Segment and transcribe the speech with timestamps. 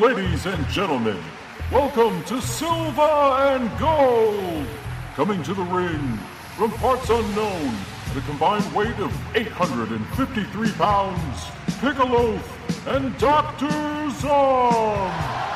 [0.00, 1.22] Ladies and gentlemen,
[1.70, 4.66] welcome to Silver and Gold!
[5.14, 6.16] Coming to the ring
[6.56, 7.76] from parts unknown,
[8.14, 11.44] the combined weight of 853 pounds,
[11.82, 14.10] Piccoloth and Dr.
[14.18, 15.51] Zom!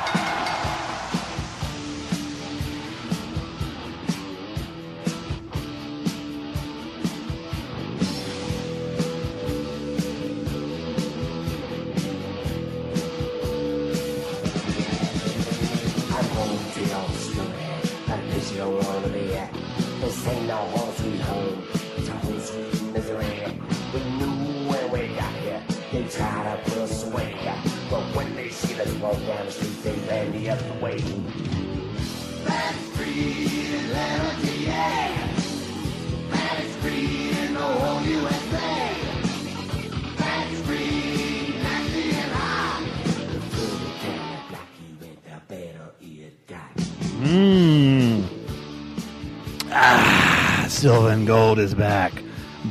[51.27, 52.23] Gold is back.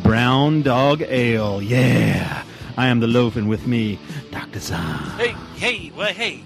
[0.03, 1.61] Brown Dog Ale.
[1.61, 2.43] Yeah.
[2.79, 3.98] I am the loaf, and with me,
[4.31, 4.61] Dr.
[4.61, 5.19] Zahn.
[5.19, 6.43] Hey, hey, well, hey.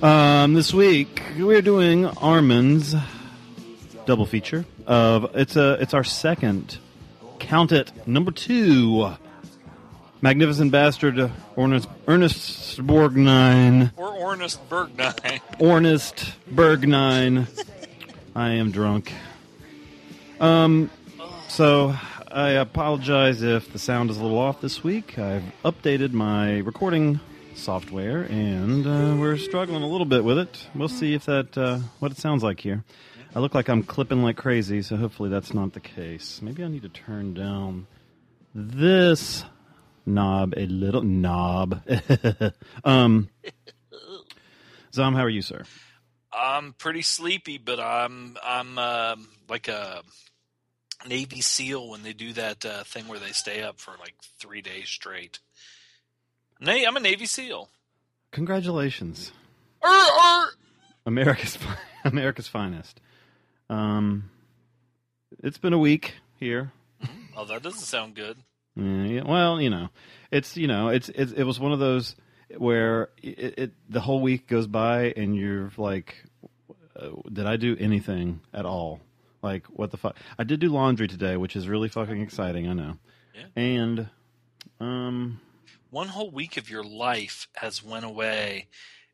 [0.00, 2.94] Um, this week we're doing Armin's
[4.06, 6.78] double feature of it's a it's our second
[7.40, 9.12] count it number two
[10.22, 15.40] magnificent bastard Ernest Ernest Borgnine Or Ornest Bergnine.
[15.60, 17.46] Ornest Bergnine.
[18.34, 19.12] I am drunk.
[20.40, 20.90] Um,
[21.48, 21.94] so
[22.30, 25.18] I apologize if the sound is a little off this week.
[25.18, 27.20] I've updated my recording
[27.54, 30.66] software, and uh, we're struggling a little bit with it.
[30.74, 32.84] We'll see if that uh, what it sounds like here.
[33.34, 36.40] I look like I'm clipping like crazy, so hopefully that's not the case.
[36.42, 37.86] Maybe I need to turn down
[38.54, 39.44] this
[40.06, 41.82] knob a little knob.
[42.84, 43.28] um,
[44.94, 45.64] Zom, how are you, sir?
[46.32, 50.02] I'm pretty sleepy, but I'm I'm um, like a
[51.06, 54.60] Navy SEAL when they do that uh, thing where they stay up for like three
[54.60, 55.38] days straight.
[56.60, 57.68] Na- I'm a Navy SEAL.
[58.30, 59.32] Congratulations.
[59.84, 60.50] Er, er.
[61.06, 61.56] America's
[62.04, 63.00] America's finest.
[63.70, 64.30] Um,
[65.42, 66.72] it's been a week here.
[67.36, 68.36] Oh, that doesn't sound good.
[68.74, 69.88] Yeah, yeah, well, you know,
[70.30, 72.16] it's you know, it's, it's it was one of those
[72.56, 76.16] where it, it the whole week goes by and you're like,
[76.96, 79.00] uh, did I do anything at all?
[79.42, 80.16] Like, what the fuck?
[80.38, 82.68] I did do laundry today, which is really fucking exciting.
[82.68, 82.96] I know.
[83.34, 83.44] Yeah.
[83.62, 84.08] And
[84.80, 85.40] um,
[85.90, 88.66] One whole week of your life has went away,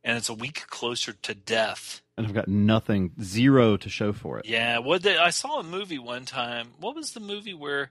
[0.02, 2.00] and it's a week closer to death.
[2.16, 4.46] and I've got nothing, zero to show for it.
[4.46, 6.68] Yeah, what they, I saw a movie one time.
[6.80, 7.90] What was the movie where?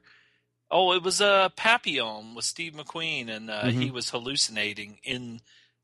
[0.72, 5.42] Oh, it was uh, Papillon with Steve McQueen, and uh, he was hallucinating in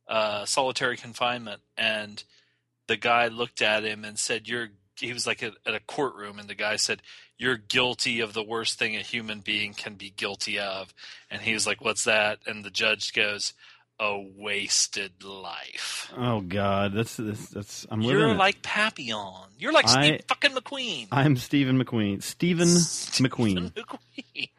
[0.08, 1.62] uh, solitary confinement.
[1.78, 2.24] And
[2.88, 6.40] the guy looked at him and said, "You're." He was like at, at a courtroom,
[6.40, 7.02] and the guy said,
[7.38, 10.94] "You're guilty of the worst thing a human being can be guilty of."
[11.32, 13.54] And he was like, "What's that?" And the judge goes,
[14.00, 18.20] "A wasted life." Oh God, that's that's, that's I'm living.
[18.20, 18.38] You're it.
[18.38, 19.50] like Papillon.
[19.58, 21.08] You're like I- Steve fucking McQueen.
[21.12, 22.22] I'm Stephen McQueen.
[22.22, 23.72] Stephen McQueen.
[23.74, 24.50] McQueen.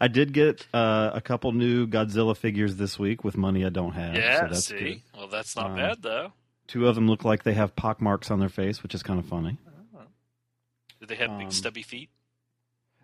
[0.00, 3.92] I did get uh, a couple new Godzilla figures this week with money I don't
[3.92, 4.16] have.
[4.16, 4.78] Yeah, so that's see?
[4.78, 5.02] good.
[5.16, 6.32] Well, that's not Um, bad, though.
[6.66, 9.18] Two of them look like they have pock marks on their face, which is kind
[9.18, 9.56] of funny.
[11.00, 12.10] Do they have um, big stubby feet?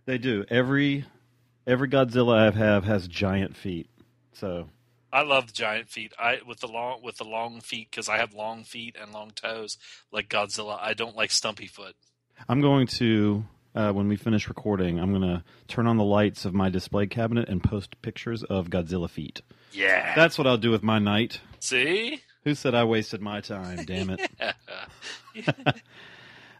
[0.06, 0.44] They do.
[0.48, 1.04] Every
[1.66, 3.88] every Godzilla I have has giant feet.
[4.32, 4.68] So
[5.12, 6.12] I love the giant feet.
[6.18, 9.30] I with the long with the long feet because I have long feet and long
[9.30, 9.78] toes
[10.10, 10.78] like Godzilla.
[10.80, 11.94] I don't like stumpy foot.
[12.48, 16.44] I'm going to uh, when we finish recording, I'm going to turn on the lights
[16.44, 19.42] of my display cabinet and post pictures of Godzilla feet.
[19.72, 20.14] Yeah.
[20.14, 21.40] That's what I'll do with my night.
[21.58, 22.20] see?
[22.44, 23.84] Who said I wasted my time?
[23.84, 24.30] Damn it.
[25.34, 25.74] Little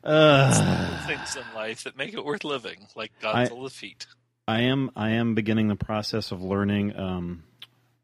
[0.04, 4.06] Uh, things in life that make it worth living, like I- Godzilla feet.
[4.48, 7.44] I am I am beginning the process of learning um,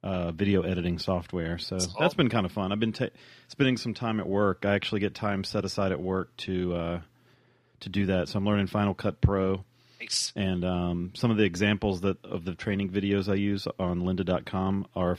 [0.04, 2.70] uh, video editing software, so that's been kind of fun.
[2.70, 3.08] I've been ta-
[3.48, 4.64] spending some time at work.
[4.64, 7.00] I actually get time set aside at work to uh,
[7.81, 8.28] to do that.
[8.28, 9.64] So I'm learning Final Cut Pro,
[10.00, 10.32] Nice.
[10.36, 14.86] and um, some of the examples that of the training videos I use on Lynda.com
[14.94, 15.19] are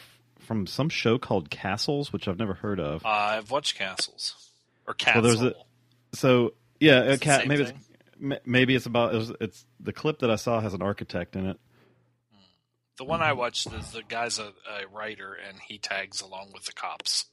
[0.49, 3.05] from some show called Castles, which I've never heard of.
[3.05, 4.49] I've watched Castles
[4.87, 5.21] or Well, Castle.
[5.21, 5.53] there's a-
[6.13, 7.47] So yeah, a It's the cat.
[7.47, 7.81] Maybe it's, thing?
[8.17, 11.35] ma- maybe it's about it was, it's the clip that I saw has an architect
[11.35, 11.59] in it.
[12.97, 16.65] The one I watched is the guy's a, a writer and he tags along with
[16.65, 17.25] the cops.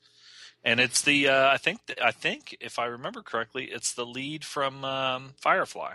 [0.62, 4.44] And it's the uh, I think I think if I remember correctly, it's the lead
[4.44, 5.94] from um, Firefly,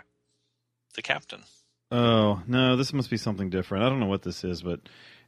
[0.96, 1.44] the captain.
[1.92, 3.84] Oh no, this must be something different.
[3.84, 4.80] I don't know what this is, but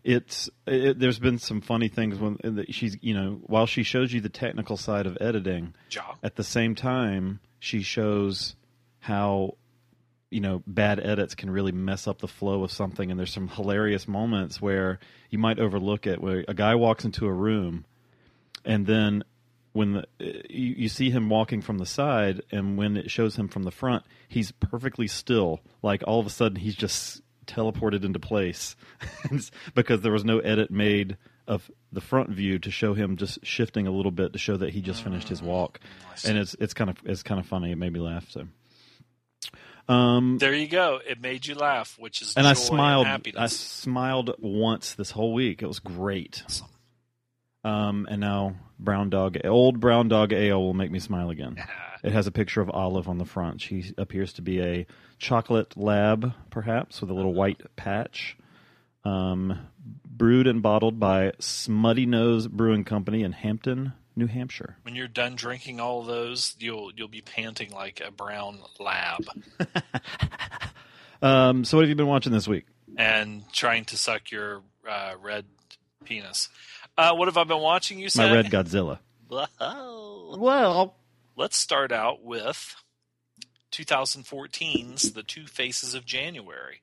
[0.04, 4.12] it's it, there's been some funny things when that she's you know while she shows
[4.12, 6.02] you the technical side of editing, Ja.
[6.22, 8.54] at the same time she shows
[9.00, 9.56] how
[10.30, 13.48] you know bad edits can really mess up the flow of something and there's some
[13.48, 14.98] hilarious moments where
[15.30, 17.84] you might overlook it where a guy walks into a room
[18.64, 19.24] and then
[19.72, 20.04] when the,
[20.48, 23.70] you, you see him walking from the side and when it shows him from the
[23.70, 28.76] front he's perfectly still like all of a sudden he's just teleported into place
[29.74, 33.86] because there was no edit made of the front view to show him just shifting
[33.86, 35.78] a little bit to show that he just finished his walk
[36.26, 38.46] and it's it's kind of it's kind of funny it made me laugh so
[39.88, 40.98] um There you go.
[41.06, 43.06] It made you laugh, which is and I smiled.
[43.06, 45.62] And I smiled once this whole week.
[45.62, 46.42] It was great.
[47.64, 51.56] Um, and now brown dog, old brown dog ale will make me smile again.
[52.02, 53.62] It has a picture of Olive on the front.
[53.62, 54.86] She appears to be a
[55.24, 58.36] chocolate lab, perhaps, with a little white patch.
[59.04, 59.68] Um,
[60.06, 64.76] brewed and bottled by Smuttynose Brewing Company in Hampton, New Hampshire.
[64.82, 69.24] when you're done drinking all of those, you'll you'll be panting like a brown lab
[71.22, 72.66] Um, so, what have you been watching this week?
[72.96, 75.44] and trying to suck your uh, red
[76.04, 76.48] penis.
[76.96, 77.98] Uh, what have I been watching?
[77.98, 78.98] You said My Red Godzilla.
[79.58, 80.96] Well, Well,
[81.34, 82.76] let's start out with
[83.74, 86.82] 2014's The Two Faces of January.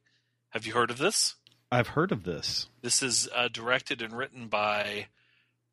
[0.49, 1.35] Have you heard of this?
[1.71, 2.67] I've heard of this.
[2.81, 5.07] This is uh, directed and written by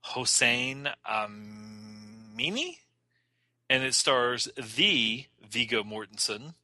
[0.01, 2.77] Hossein Amini,
[3.69, 6.55] and it stars the Viggo Mortensen,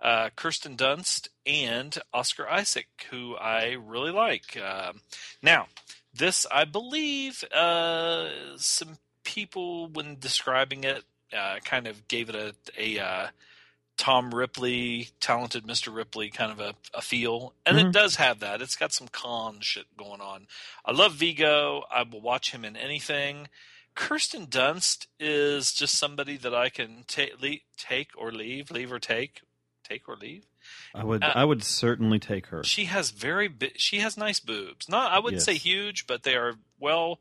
[0.00, 4.56] uh, Kirsten Dunst, and Oscar Isaac, who I really like.
[4.56, 5.02] Um
[5.40, 5.68] now,
[6.12, 12.54] this, I believe, uh, some people, when describing it, uh, kind of gave it a,
[12.76, 13.26] a uh,
[13.96, 15.94] Tom Ripley, talented Mr.
[15.94, 17.54] Ripley kind of a, a feel.
[17.66, 17.92] And it Mhm.
[17.92, 18.60] does have that.
[18.62, 20.48] It's got some con shit going on.
[20.84, 21.84] I love Viggo.
[21.90, 23.48] I will watch him in anything.
[23.94, 28.98] Kirsten Dunst is just somebody that I can ta- le- take or leave, leave or
[28.98, 29.42] take,
[29.84, 30.46] take or leave.
[30.94, 32.64] I would Uh, I would certainly take her.
[32.64, 34.88] She has very bi- she has nice boobs.
[34.88, 37.20] Not I wouldn't say huge, but they are well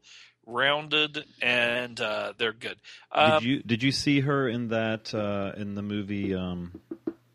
[0.51, 2.77] rounded and uh, they're good.
[3.11, 6.35] Um, did you did you see her in that uh, in the movie?
[6.35, 6.81] Um,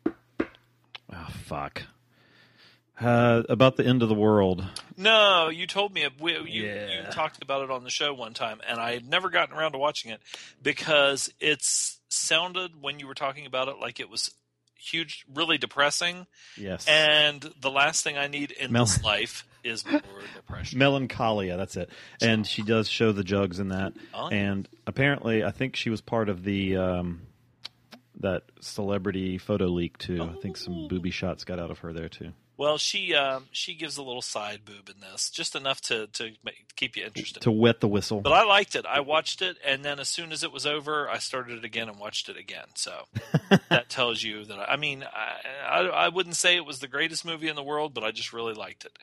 [0.05, 1.83] oh fuck!
[2.99, 4.65] Uh, about the end of the world.
[4.95, 8.59] No, you told me we, you, you talked about it on the show one time,
[8.67, 10.19] and I had never gotten around to watching it
[10.63, 14.31] because it's sounded when you were talking about it like it was
[14.75, 16.25] huge, really depressing.
[16.55, 16.87] Yes.
[16.87, 19.83] And the last thing I need in Mel- this life is
[20.35, 20.79] depression.
[20.79, 21.89] Melancholia, that's it.
[22.21, 23.93] And she does show the jugs in that.
[24.13, 24.37] Oh, yeah.
[24.37, 27.21] And apparently, I think she was part of the um,
[28.19, 30.23] that celebrity photo leak too.
[30.23, 32.33] I think some booby shots got out of her there too.
[32.57, 36.31] Well, she um, she gives a little side boob in this, just enough to to
[36.43, 37.43] make, keep you interested.
[37.43, 38.21] To wet the whistle.
[38.21, 38.85] But I liked it.
[38.87, 41.87] I watched it, and then as soon as it was over, I started it again
[41.87, 42.65] and watched it again.
[42.73, 43.03] So
[43.69, 44.57] that tells you that.
[44.57, 47.93] I mean, I, I I wouldn't say it was the greatest movie in the world,
[47.93, 48.97] but I just really liked it.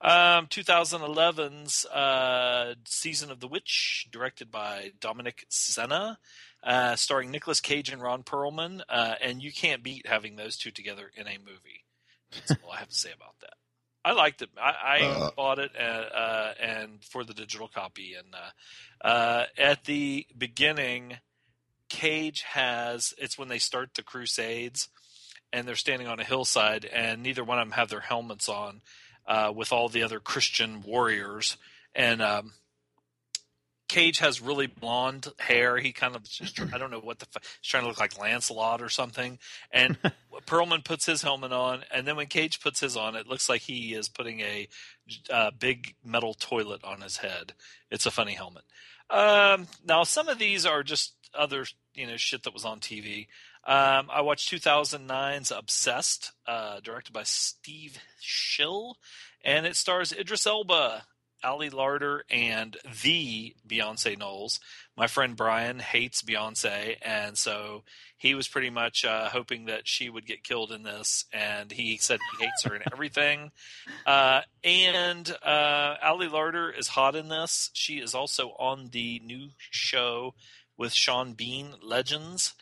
[0.00, 6.18] Um, 2011's uh, Season of the Witch, directed by Dominic Sena,
[6.62, 10.70] uh, starring Nicolas Cage and Ron Perlman, uh, and you can't beat having those two
[10.70, 11.84] together in a movie.
[12.30, 13.54] That's all I have to say about that.
[14.04, 14.50] I liked it.
[14.56, 18.14] I, I bought it uh, uh, and for the digital copy.
[18.14, 21.18] And uh, uh, at the beginning,
[21.88, 24.88] Cage has it's when they start the Crusades,
[25.52, 28.80] and they're standing on a hillside, and neither one of them have their helmets on,
[29.26, 31.56] uh, with all the other Christian warriors,
[31.94, 32.52] and um,
[33.88, 35.78] Cage has really blonde hair.
[35.78, 38.82] He kind of just, I don't know what the he's trying to look like Lancelot
[38.82, 39.38] or something.
[39.70, 39.98] And
[40.46, 43.62] Perlman puts his helmet on, and then when Cage puts his on, it looks like
[43.62, 44.68] he is putting a
[45.30, 47.52] uh, big metal toilet on his head.
[47.90, 48.64] It's a funny helmet.
[49.08, 53.28] Um, now some of these are just other you know shit that was on TV.
[53.66, 58.96] Um, I watched 2009's Obsessed, uh, directed by Steve Shill,
[59.44, 61.02] and it stars Idris Elba,
[61.42, 64.60] Ali Larter, and the Beyonce Knowles.
[64.96, 67.82] My friend Brian hates Beyonce, and so
[68.16, 71.96] he was pretty much uh, hoping that she would get killed in this, and he
[71.96, 73.50] said he hates her and everything.
[74.06, 77.70] Uh, and uh, Ali Larter is hot in this.
[77.72, 80.34] She is also on the new show
[80.76, 82.54] with Sean Bean, Legends.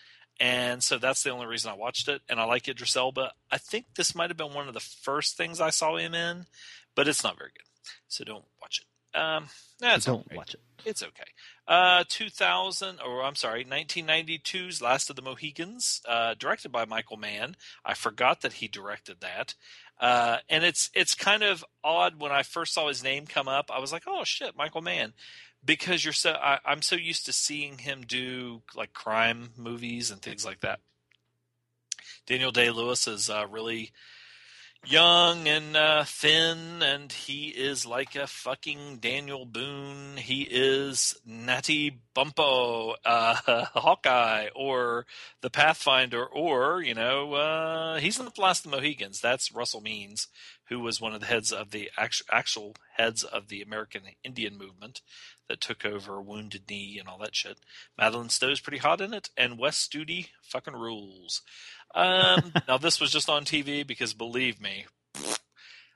[0.45, 2.21] And so that's the only reason I watched it.
[2.29, 3.33] And I like Idris Elba.
[3.51, 6.45] I think this might have been one of the first things I saw him in,
[6.95, 7.65] but it's not very good.
[8.09, 9.19] So don't watch it.
[9.19, 9.47] Um,
[9.81, 10.61] Don't watch it.
[10.85, 11.25] it's okay.
[11.69, 17.57] Uh, 2000, or I'm sorry, 1992's Last of the Mohicans, uh, directed by Michael Mann.
[17.85, 19.55] I forgot that he directed that.
[20.01, 23.71] Uh, and it's it's kind of odd when I first saw his name come up.
[23.73, 25.13] I was like, "Oh shit, Michael Mann,"
[25.65, 30.21] because you're so I, I'm so used to seeing him do like crime movies and
[30.21, 30.81] things like that.
[32.27, 33.93] Daniel Day Lewis is uh, really
[34.87, 40.17] young and uh, thin, and he is like a fucking Daniel Boone.
[40.17, 43.35] He is Natty Bumppo, uh,
[43.75, 45.07] Hawkeye, or
[45.41, 49.21] the Pathfinder, or you know, uh, he's not the last of the Mohicans.
[49.21, 50.29] That's Russell Means,
[50.69, 54.57] who was one of the heads of the actual, actual heads of the American Indian
[54.57, 55.01] movement
[55.49, 57.59] that took over Wounded Knee and all that shit.
[57.99, 61.43] Madeleine Stowe's pretty hot in it, and Wes Studi fucking rules.
[61.95, 64.87] Um, now this was just on TV because believe me,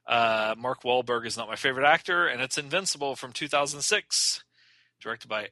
[0.06, 4.42] uh, Mark Wahlberg is not my favorite actor, and it's Invincible from 2006,
[5.00, 5.48] directed by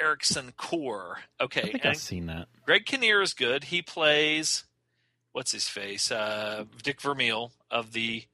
[0.00, 1.18] Ericson Core.
[1.40, 2.48] Okay, I I've seen that.
[2.64, 3.64] Greg Kinnear is good.
[3.64, 4.64] He plays
[5.32, 8.24] what's his face, uh, Dick Vermeil of the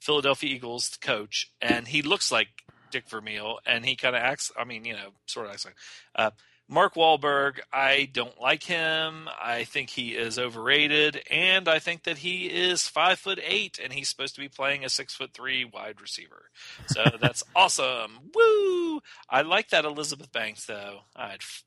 [0.00, 2.48] Philadelphia Eagles, coach, and he looks like
[2.92, 4.52] Dick Vermeil, and he kind of acts.
[4.56, 5.76] I mean, you know, sort of acts like.
[6.14, 6.30] Uh,
[6.68, 9.28] Mark Wahlberg, I don't like him.
[9.40, 13.92] I think he is overrated, and I think that he is five foot eight, and
[13.92, 16.50] he's supposed to be playing a six foot three wide receiver.
[16.88, 18.18] So that's awesome.
[18.34, 19.00] Woo!
[19.30, 21.00] I like that Elizabeth Banks though.
[21.14, 21.64] I'd f-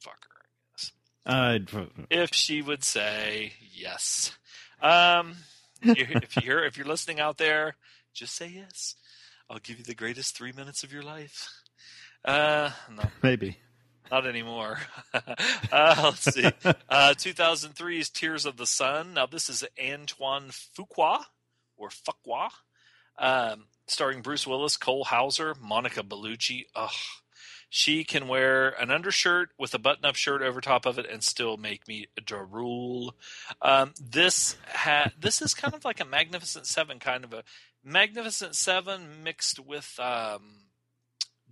[0.00, 4.36] fuck her, I guess, I'd, if she would say yes.
[4.80, 5.36] Um,
[5.82, 7.76] if you're if you're listening out there,
[8.12, 8.96] just say yes.
[9.48, 11.48] I'll give you the greatest three minutes of your life.
[12.24, 13.58] Uh, no, maybe.
[14.12, 14.78] Not anymore.
[15.72, 16.44] uh, let's see.
[16.44, 19.14] Uh, 2003's Tears of the Sun.
[19.14, 21.24] Now, this is Antoine Fuqua,
[21.78, 22.50] or Fuqua,
[23.18, 26.66] um, starring Bruce Willis, Cole Hauser, Monica Bellucci.
[26.76, 26.90] Ugh.
[27.70, 31.24] She can wear an undershirt with a button up shirt over top of it and
[31.24, 33.14] still make me drool.
[33.62, 37.44] Um, this ha- this is kind of like a Magnificent Seven, kind of a
[37.82, 39.98] Magnificent Seven mixed with.
[39.98, 40.71] Um,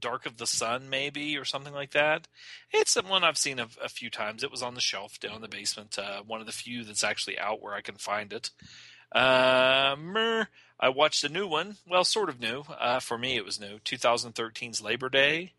[0.01, 2.29] Dark of the Sun, maybe, or something like that.
[2.71, 4.43] It's the one I've seen a, a few times.
[4.43, 5.99] It was on the shelf down in the basement.
[5.99, 8.51] Uh, one of the few that's actually out where I can find it.
[9.13, 10.47] Um,
[10.79, 11.77] I watched a new one.
[11.89, 12.63] Well, sort of new.
[12.79, 13.79] Uh, for me, it was new.
[13.79, 15.53] 2013's Labor Day.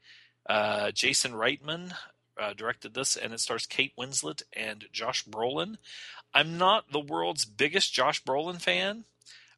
[0.50, 1.94] Uh, Jason Reitman
[2.40, 5.78] uh, directed this, and it stars Kate Winslet and Josh Brolin.
[6.34, 9.04] I'm not the world's biggest Josh Brolin fan.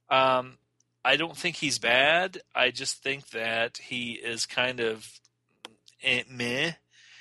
[0.10, 0.58] Um,
[1.06, 2.42] I don't think he's bad.
[2.56, 5.20] I just think that he is kind of
[6.02, 6.72] eh, meh.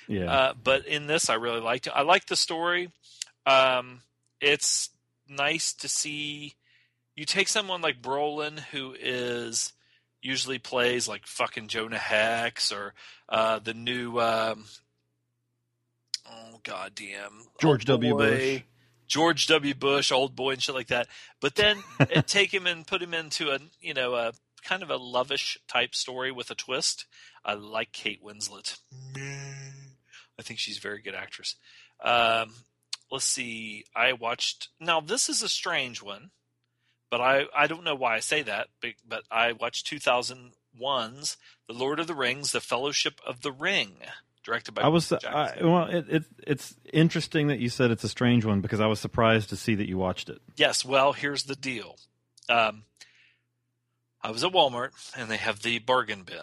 [0.07, 0.31] Yeah.
[0.31, 1.93] Uh, but in this, I really liked it.
[1.95, 2.89] I like the story.
[3.45, 4.01] Um,
[4.39, 4.89] it's
[5.27, 6.55] nice to see
[7.15, 9.73] you take someone like Brolin, who is
[10.21, 12.93] usually plays like fucking Jonah Hex or
[13.29, 14.65] uh, the new um,
[16.27, 18.15] oh goddamn George Old W.
[18.15, 18.61] Bush.
[19.13, 19.75] George W.
[19.75, 21.07] Bush, old boy, and shit like that.
[21.39, 24.89] But then it take him and put him into a you know a kind of
[24.89, 27.05] a lovish type story with a twist.
[27.45, 28.79] I like Kate Winslet.
[29.15, 31.57] I think she's a very good actress.
[32.03, 32.55] Um,
[33.11, 33.85] let's see.
[33.95, 34.69] I watched.
[34.79, 36.31] Now this is a strange one,
[37.11, 38.69] but I I don't know why I say that.
[38.81, 43.97] But, but I watched 2001's The Lord of the Rings: The Fellowship of the Ring,
[44.43, 44.81] directed by.
[44.83, 45.85] I was I, well.
[45.85, 49.49] It, it it's interesting that you said it's a strange one because I was surprised
[49.49, 50.41] to see that you watched it.
[50.55, 50.83] Yes.
[50.85, 51.97] Well, here's the deal.
[52.49, 52.83] Um,
[54.21, 56.37] I was at Walmart and they have the bargain bin.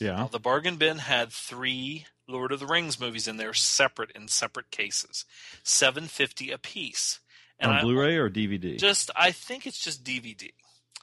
[0.00, 0.16] Yeah.
[0.16, 4.28] Now, the bargain bin had three Lord of the Rings movies in there, separate in
[4.28, 5.24] separate cases,
[5.62, 7.20] seven fifty a piece.
[7.58, 8.78] And On I Blu-ray or DVD.
[8.78, 10.50] just I think it's just DVD.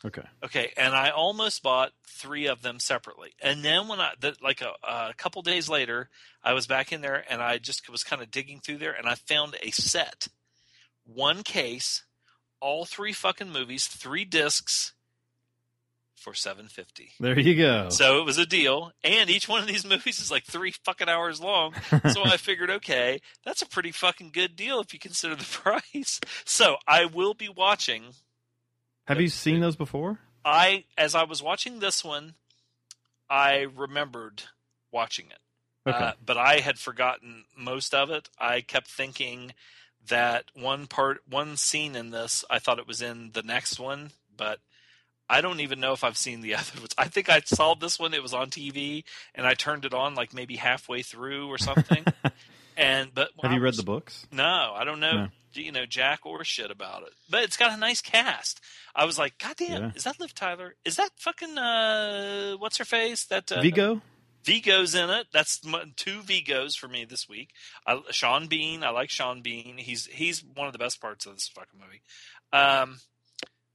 [0.05, 0.23] Okay.
[0.43, 4.61] Okay, and I almost bought three of them separately, and then when I the, like
[4.61, 6.09] a, a couple days later,
[6.43, 9.07] I was back in there and I just was kind of digging through there, and
[9.07, 10.27] I found a set,
[11.05, 12.03] one case,
[12.59, 14.93] all three fucking movies, three discs,
[16.19, 17.11] for seven fifty.
[17.19, 17.89] There you go.
[17.89, 21.09] So it was a deal, and each one of these movies is like three fucking
[21.09, 21.73] hours long.
[22.09, 26.19] So I figured, okay, that's a pretty fucking good deal if you consider the price.
[26.45, 28.13] So I will be watching
[29.09, 30.19] Have you seen those before?
[30.45, 32.35] I as I was watching this one,
[33.27, 34.43] I remembered
[34.91, 35.89] watching it.
[35.89, 35.97] Okay.
[35.97, 38.29] Uh, but I had forgotten most of it.
[38.39, 39.53] I kept thinking
[40.07, 44.11] that one part, one scene in this, I thought it was in the next one,
[44.37, 44.59] but
[45.27, 46.93] I don't even know if I've seen the other ones.
[46.95, 50.13] I think I saw this one; it was on TV, and I turned it on
[50.13, 52.05] like maybe halfway through or something.
[52.79, 54.25] and but Have you read the books?
[54.31, 55.13] no, I don't know.
[55.13, 55.27] No.
[55.53, 58.61] You know jack or shit about it, but it's got a nice cast.
[58.95, 59.91] I was like, God damn, Yeah.
[59.95, 60.75] is that Liv Tyler?
[60.85, 63.25] Is that fucking uh, what's her face?
[63.25, 64.01] That uh, Viggo.
[64.45, 65.25] Viggo's in it.
[65.33, 65.59] That's
[65.97, 67.49] two Viggos for me this week.
[67.85, 69.77] I, Sean Bean, I like Sean Bean.
[69.79, 72.01] He's he's one of the best parts of this fucking movie.
[72.53, 72.99] Um,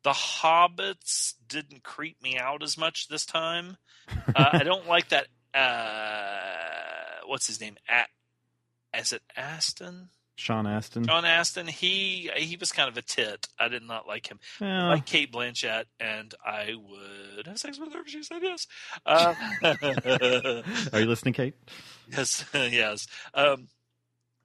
[0.04, 3.76] The Hobbits didn't creep me out as much this time.
[4.08, 5.26] Uh, I don't like that.
[5.54, 7.76] Uh, what's his name?
[7.88, 8.08] At,
[8.98, 10.10] is it Aston?
[10.36, 11.06] Sean Astin.
[11.06, 11.68] Sean Aston.
[11.68, 13.46] He he was kind of a tit.
[13.58, 14.40] I did not like him.
[14.60, 18.66] I like Cate Blanchett, and I would have sex with her if she said yes.
[19.06, 19.34] Uh,
[20.92, 21.54] are you listening, Kate?
[22.10, 23.06] yes, yes.
[23.32, 23.68] Um,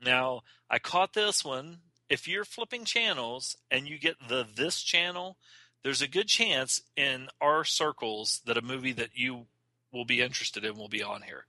[0.03, 1.79] now I caught this one.
[2.07, 5.37] If you're flipping channels and you get the this channel,
[5.83, 9.47] there's a good chance in our circles that a movie that you
[9.91, 11.45] will be interested in will be on here.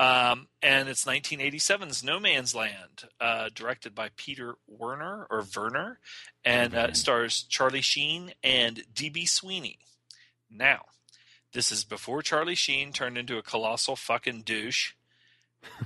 [0.00, 5.98] Um, and it's 1987's No Man's Land, uh, directed by Peter Werner or Werner,
[6.42, 9.78] and uh, stars Charlie Sheen and DB Sweeney.
[10.50, 10.86] Now,
[11.52, 14.92] this is before Charlie Sheen turned into a colossal fucking douche.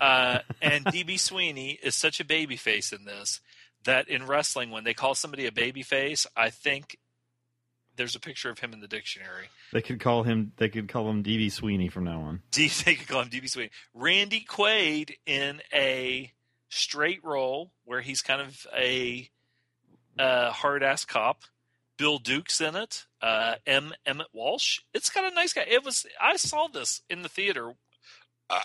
[0.01, 3.41] Uh, and DB Sweeney is such a baby face in this
[3.83, 6.99] that in wrestling, when they call somebody a baby face, I think
[7.97, 9.49] there's a picture of him in the dictionary.
[9.73, 10.53] They could call him.
[10.57, 12.43] They could call him DB Sweeney from now on.
[12.51, 13.71] D, they could call him DB Sweeney.
[13.93, 16.33] Randy Quaid in a
[16.69, 19.29] straight role where he's kind of a
[20.19, 21.43] uh, hard ass cop.
[21.97, 23.07] Bill Duke's in it.
[23.23, 23.95] Uh, M.
[24.05, 24.81] Emmett Walsh.
[24.93, 25.65] It's got a nice guy.
[25.69, 26.07] It was.
[26.21, 27.73] I saw this in the theater
[28.51, 28.61] uh,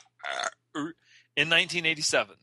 [0.76, 2.36] in 1987,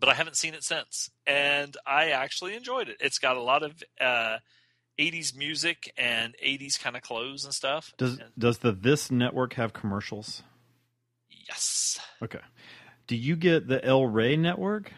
[0.00, 2.96] but I haven't seen it since, and I actually enjoyed it.
[3.00, 4.38] It's got a lot of uh,
[4.98, 7.92] 80s music and 80s kind of clothes and stuff.
[7.98, 10.42] Does And- Does the This network have commercials?
[11.28, 11.98] yes.
[12.22, 12.40] Okay.
[13.06, 14.92] Do you get the El Rey network?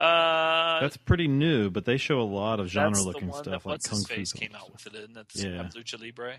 [0.00, 4.22] Uh, That's pretty new, but they show a lot of genre-looking stuff like kung fu.
[4.38, 5.68] came out with it, and that's Yeah.
[5.74, 6.36] Lucha Libre.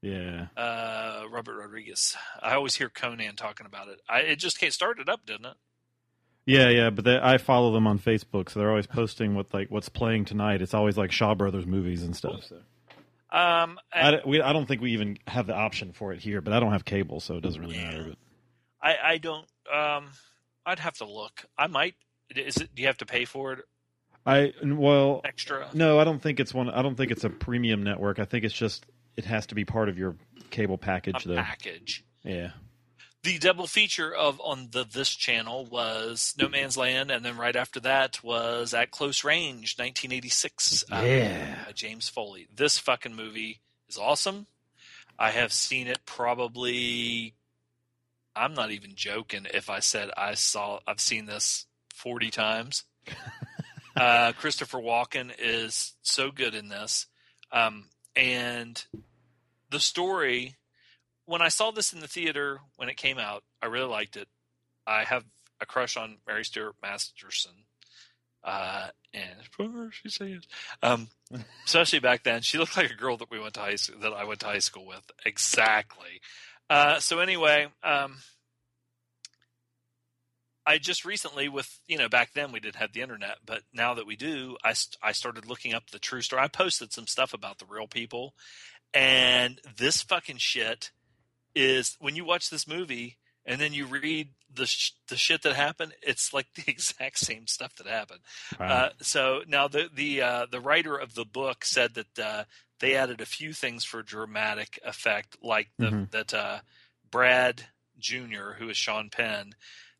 [0.00, 0.46] Yeah.
[0.56, 2.16] Uh, Robert Rodriguez.
[2.40, 4.00] I always hear Conan talking about it.
[4.08, 5.56] I, it just can't start it up, didn't it?
[6.44, 9.70] Yeah, yeah, but they, I follow them on Facebook, so they're always posting what like
[9.70, 10.60] what's playing tonight.
[10.60, 12.44] It's always like Shaw Brothers movies and stuff.
[12.48, 12.56] So.
[13.30, 16.18] Um, I, and don't- we, I don't think we even have the option for it
[16.20, 17.84] here, but I don't have cable, so it doesn't really Yeah.
[17.84, 18.04] matter.
[18.10, 18.18] But
[18.82, 19.46] I, I don't.
[19.72, 20.06] Um,
[20.66, 21.44] I'd have to look.
[21.56, 21.94] I might.
[22.34, 22.74] Is it?
[22.74, 23.58] Do you have to pay for it
[24.26, 25.68] I well, extra?
[25.74, 26.68] no, I don't think it's one.
[26.70, 28.18] I don't think it's a premium network.
[28.18, 28.84] I think it's just
[29.16, 30.16] it has to be part of your
[30.50, 31.36] cable package, A though.
[31.36, 32.04] package.
[32.24, 32.50] Yeah.
[33.22, 37.54] The double feature of on the this channel was No Man's Land, and then right
[37.54, 40.84] after that was At Close Range, 1986.
[40.90, 41.70] uh, Yeah.
[41.72, 42.48] James Foley.
[42.52, 44.48] This fucking movie is awesome.
[45.18, 47.34] I have seen it probably.
[48.34, 50.80] I'm not even joking if I said I saw.
[50.86, 52.84] I've seen this 40 times.
[53.96, 57.06] uh, Christopher Walken is so good in this,
[57.52, 57.84] um,
[58.16, 58.84] and
[59.70, 60.56] the story.
[61.26, 64.28] When I saw this in the theater when it came out, I really liked it.
[64.86, 65.24] I have
[65.60, 67.52] a crush on Mary Stuart Masterson,
[68.44, 70.42] uh, and she says,
[70.82, 71.08] um,
[71.64, 74.12] especially back then, she looked like a girl that we went to high school, that
[74.12, 75.08] I went to high school with.
[75.24, 76.20] Exactly.
[76.68, 78.16] Uh, so anyway, um,
[80.66, 83.94] I just recently, with you know, back then we didn't have the internet, but now
[83.94, 86.42] that we do, I I started looking up the true story.
[86.42, 88.34] I posted some stuff about the real people,
[88.94, 90.92] and this fucking shit
[91.54, 95.54] is when you watch this movie and then you read the sh- the shit that
[95.54, 95.94] happened.
[96.02, 98.20] It's like the exact same stuff that happened.
[98.60, 98.66] Wow.
[98.68, 102.44] Uh, so now the the uh, the writer of the book said that uh,
[102.80, 106.10] they added a few things for dramatic effect, like the, Mhm.
[106.10, 106.58] that uh,
[107.10, 107.64] Brad
[107.98, 109.54] Jr., who is Sean Penn,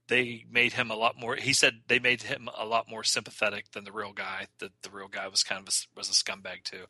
[0.08, 1.36] they made him a lot more.
[1.36, 4.46] He said they made him a lot more sympathetic than the real guy.
[4.58, 6.84] That the real guy was kind of a, was a scumbag too.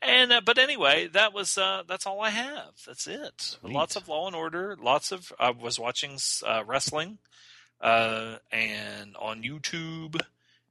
[0.00, 2.72] And uh, but anyway, that was uh, that's all I have.
[2.86, 3.32] That's it.
[3.36, 3.72] Sweet.
[3.72, 4.76] Lots of Law and Order.
[4.80, 7.18] Lots of I was watching uh, wrestling
[7.80, 10.20] uh, and on YouTube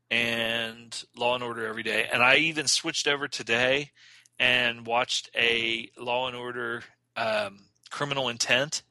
[0.10, 2.08] and Law and Order every day.
[2.12, 3.91] And I even switched over today
[4.39, 6.84] and watched a Law and Order
[7.15, 8.82] um, Criminal Intent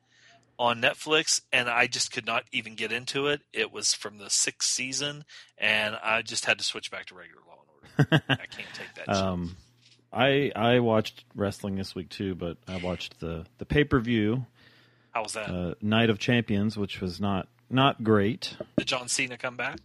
[0.62, 3.40] on Netflix, and I just could not even get into it.
[3.53, 5.25] It was from the sixth season,
[5.59, 7.59] and I just had to switch back to regular Law
[7.98, 8.25] and Order.
[8.29, 9.07] I can't take that.
[9.07, 9.16] shit.
[9.25, 9.57] um,
[10.12, 14.46] I I watched wrestling this week too, but I watched the the pay per view
[15.11, 15.51] How was that?
[15.51, 18.57] uh, Night of Champions, which was not not great.
[18.79, 19.79] Did John Cena come back?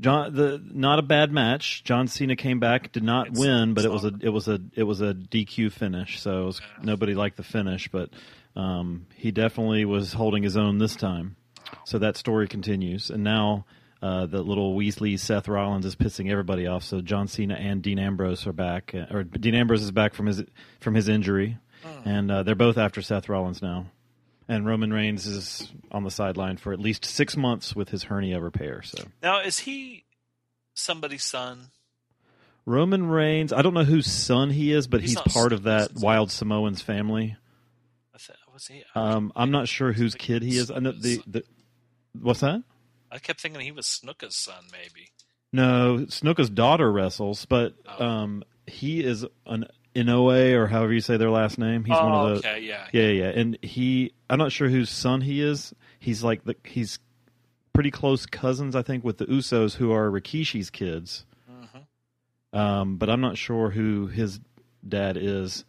[0.00, 1.82] John, the not a bad match.
[1.82, 4.60] John Cena came back, did not It's- win, but it was a it was a
[4.74, 6.20] it was a DQ finish.
[6.20, 6.84] So it was, Yeah.
[6.84, 8.10] nobody liked the finish, but
[8.58, 11.36] um, he definitely was holding his own this time.
[11.84, 13.64] So that story continues, and now
[14.02, 16.82] uh, the little Weasley Seth Rollins is pissing everybody off.
[16.82, 20.26] So John Cena and Dean Ambrose are back, uh, or Dean Ambrose is back from
[20.26, 20.44] his
[20.80, 21.58] from his injury,
[22.04, 23.86] and uh, they're both after Seth Rollins now.
[24.50, 28.40] And Roman Reigns is on the sideline for at least six months with his hernia
[28.40, 28.80] repair.
[28.82, 30.04] So Now, is he
[30.72, 31.66] somebody's son?
[32.64, 33.52] Roman Reigns.
[33.52, 36.80] I don't know whose son he is, but He's he's, part of that Wild Samoans
[36.80, 37.36] family.
[38.58, 38.82] Was he?
[38.96, 40.68] Um, I'm not sure whose kid he is.
[40.72, 41.44] I know the, the
[42.20, 42.60] what's that?
[43.08, 45.12] I kept thinking he was Snuka's son, maybe.
[45.52, 48.04] No, Snuka's daughter wrestles, but Oh.
[48.04, 51.84] um, he is an Anoa'i or however you say their last name.
[51.84, 52.88] He's oh, one of the okay, yeah.
[52.92, 53.40] yeah, yeah, yeah.
[53.40, 55.72] And he, I'm not sure whose son he is.
[56.00, 56.98] He's like the he's
[57.72, 61.24] pretty close cousins, I think, with the Usos, who are Rikishi's kids.
[61.48, 62.58] Mhm.
[62.58, 64.40] Um, but I'm not sure who his
[64.86, 65.64] dad is.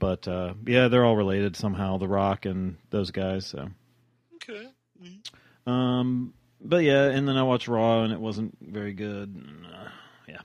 [0.00, 1.98] But uh, yeah, they're all related somehow.
[1.98, 3.46] The Rock and those guys.
[3.46, 3.68] So,
[4.36, 4.66] Okay.
[5.66, 9.28] um, but yeah, and then I watched Raw, and it wasn't very good.
[9.28, 9.88] And, uh,
[10.26, 10.40] yeah.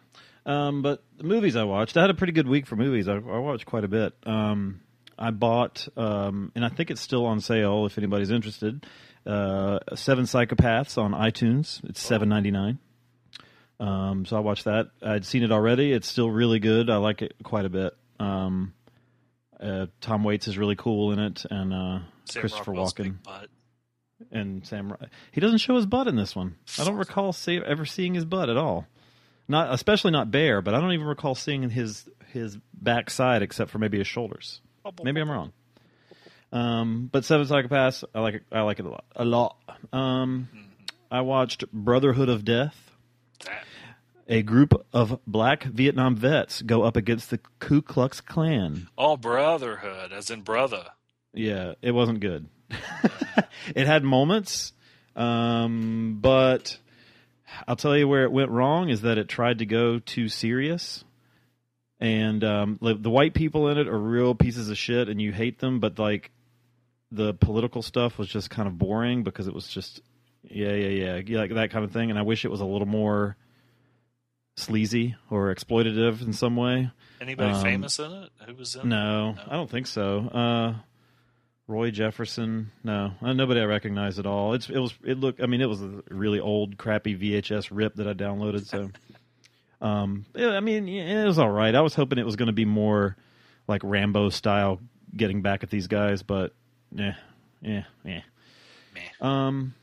[0.46, 3.08] Um, but the movies I watched, I had a pretty good week for movies.
[3.08, 4.14] I, I watched quite a bit.
[4.28, 4.82] Um,
[5.18, 8.86] I bought, um, and I think it's still on sale if anybody's interested.
[9.26, 11.84] Uh, Seven Psychopaths on iTunes.
[11.86, 12.78] It's seven ninety nine.
[13.80, 14.92] Um, so I watched that.
[15.02, 15.92] I'd seen it already.
[15.92, 16.90] It's still really good.
[16.92, 17.94] I like it quite a bit.
[18.20, 18.74] Um,
[19.60, 22.00] uh, Tom Waits is really cool in it, and uh,
[22.34, 23.18] Christopher Rockwell's Walken
[24.32, 24.96] and Sam.
[25.32, 26.56] He doesn't show his butt in this one.
[26.80, 28.88] I don't recall see, ever seeing his butt at all.
[29.48, 33.78] Not especially not bare, but I don't even recall seeing his his backside except for
[33.78, 34.62] maybe his shoulders.
[35.04, 35.54] Maybe I'm wrong.
[36.52, 38.44] Um, but Seven Psychopaths, I like it.
[38.52, 39.06] I like it a lot.
[39.16, 39.58] A lot.
[39.92, 40.48] Um,
[41.12, 42.76] I watched Brotherhood of Death.
[44.28, 48.88] A group of black Vietnam vets go up against the Ku Klux Klan.
[48.98, 50.86] Oh, brotherhood, as in brother.
[51.34, 52.48] Yeah, it wasn't good.
[53.76, 54.74] it had moments,
[55.16, 56.80] um, but
[57.68, 61.04] I'll tell you where it went wrong is that it tried to go too serious.
[62.00, 65.60] And um, the white people in it are real pieces of shit, and you hate
[65.60, 65.80] them.
[65.80, 66.32] But like
[67.12, 70.02] the political stuff was just kind of boring because it was just
[70.44, 72.10] yeah, yeah, yeah, yeah, like that kind of thing.
[72.10, 73.38] And I wish it was a little more
[74.56, 76.90] sleazy or exploitative in some way.
[77.22, 78.30] Anybody Um, famous in it?
[78.48, 78.86] Who was in it?
[78.86, 79.42] No, No.
[79.48, 80.20] I don't think so.
[80.28, 80.74] Uh,
[81.68, 84.54] Roy Jefferson, no, uh, nobody I recognize at all.
[84.54, 85.42] It's it was it looked.
[85.42, 88.66] I mean, it was a really old, crappy VHS rip that I downloaded.
[88.68, 88.92] So,
[89.82, 91.74] um, yeah, I mean, it was all right.
[91.74, 93.18] I was hoping it was going to be more
[93.68, 94.80] like Rambo style,
[95.18, 96.54] getting back at these guys, but
[96.92, 97.16] yeah,
[97.64, 98.22] yeah, yeah.
[99.20, 99.74] Um,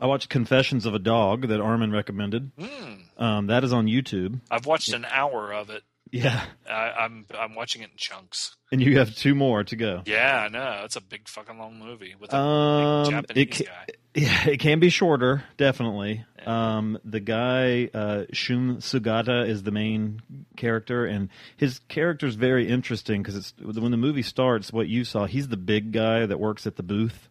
[0.00, 2.50] I watched Confessions of a Dog that Armin recommended.
[2.56, 3.02] Mm.
[3.18, 4.40] Um, that is on YouTube.
[4.50, 5.82] I've watched an hour of it.
[6.10, 8.56] Yeah, I, I'm I'm watching it in chunks.
[8.72, 10.02] and you have two more to go.
[10.06, 10.80] Yeah, I know.
[10.84, 13.86] It's a big fucking long movie with a Um, Japanese it ca- guy.
[14.14, 16.24] Yeah, it can be shorter, definitely.
[16.38, 16.76] Yeah.
[16.78, 20.22] Um, the guy uh, Shun Sugata is the main
[20.56, 21.28] character, and
[21.58, 24.72] his character is very interesting because it's when the movie starts.
[24.72, 27.28] What you saw, he's the big guy that works at the booth.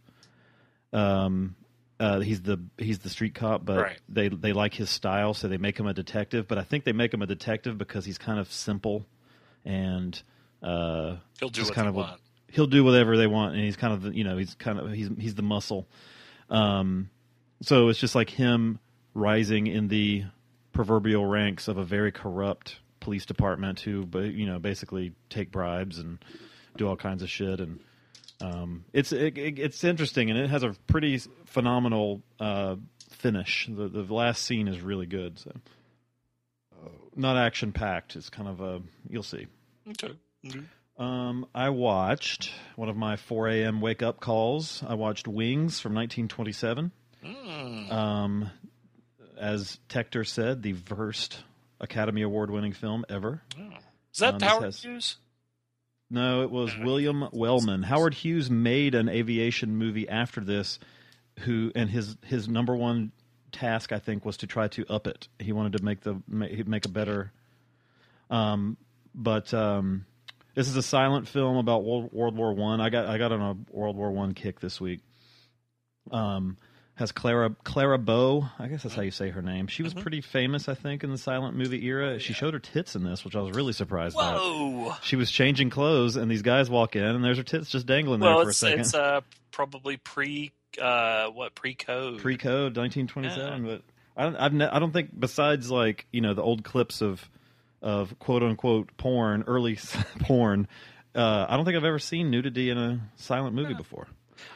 [0.94, 1.56] Um,
[2.00, 3.98] uh, he's the he's the street cop, but Right.
[4.08, 6.48] they they like his style, so they make him a detective.
[6.48, 9.06] But I think they make him a detective because he's kind of simple
[9.66, 10.22] and
[10.62, 12.22] uh, He'll do kind they of want.
[12.50, 14.92] he'll do whatever they want, and he's kind of the- you know he's kind of
[14.92, 15.88] he's he's the muscle.
[16.50, 17.10] Um,
[17.62, 18.80] so it's just like him
[19.14, 20.24] rising in the
[20.74, 25.98] proverbial ranks of a very corrupt police department who, but you know, basically take bribes
[25.98, 26.20] and
[26.78, 27.60] do all kinds of shit.
[27.60, 27.80] And
[28.42, 32.76] um, it's it, it, it's interesting, and it has a pretty phenomenal uh,
[33.12, 33.68] finish.
[33.70, 35.40] The the last scene is really good.
[35.40, 35.52] So
[37.16, 38.16] not action packed.
[38.16, 39.48] It's kind of a you'll see.
[39.90, 40.14] Okay.
[40.48, 40.60] Okay.
[41.00, 43.82] Um, I watched one of my 4 a.m.
[43.82, 44.84] wake up calls.
[44.88, 46.92] I watched Wings from 1927.
[47.24, 47.92] Mm.
[47.92, 48.50] Um,
[49.40, 51.44] as Tector said, the first
[51.80, 53.44] Academy Award winning film ever.
[53.60, 53.70] Oh.
[54.12, 55.18] Is that Um, Howard has- Hughes?
[56.10, 57.84] No, it was William Wellman.
[57.84, 60.80] Howard Hughes made an aviation movie after this,
[61.40, 63.12] who and his his number one
[63.52, 65.28] task I think was to try to up it.
[65.40, 67.32] He wanted to make the make, make a better.
[68.30, 68.78] Um,
[69.14, 70.06] but um,
[70.56, 72.80] this is a silent film about World, World War One.
[72.80, 72.90] I.
[72.90, 75.02] got I got on a World War One kick this week.
[76.12, 76.58] Um,
[76.98, 78.48] has Clara Clara Bow.
[78.60, 79.68] I guess that's how you say her name.
[79.68, 82.20] She was pretty famous, I think, in the silent movie era.
[82.20, 85.70] She showed her tits in this, which I was really surprised about she was changing
[85.70, 88.54] clothes, and these guys walk in, and there's her tits just dangling there for a
[88.54, 88.80] second.
[88.82, 92.20] it's uh probably pre uh what pre code.
[92.20, 93.66] Pre-code, 1927.
[93.66, 93.82] But
[94.16, 97.28] I don't, I've ne- I don't think besides like you know the old clips of
[97.82, 99.78] of quote unquote porn, early
[100.20, 100.68] porn.
[101.16, 104.08] Uh, I don't think I've ever seen nudity in a silent movie before.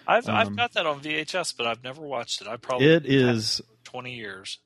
[0.07, 2.47] I've I've um, got that on VHS, but I've never watched it.
[2.47, 4.59] I probably It is twenty years.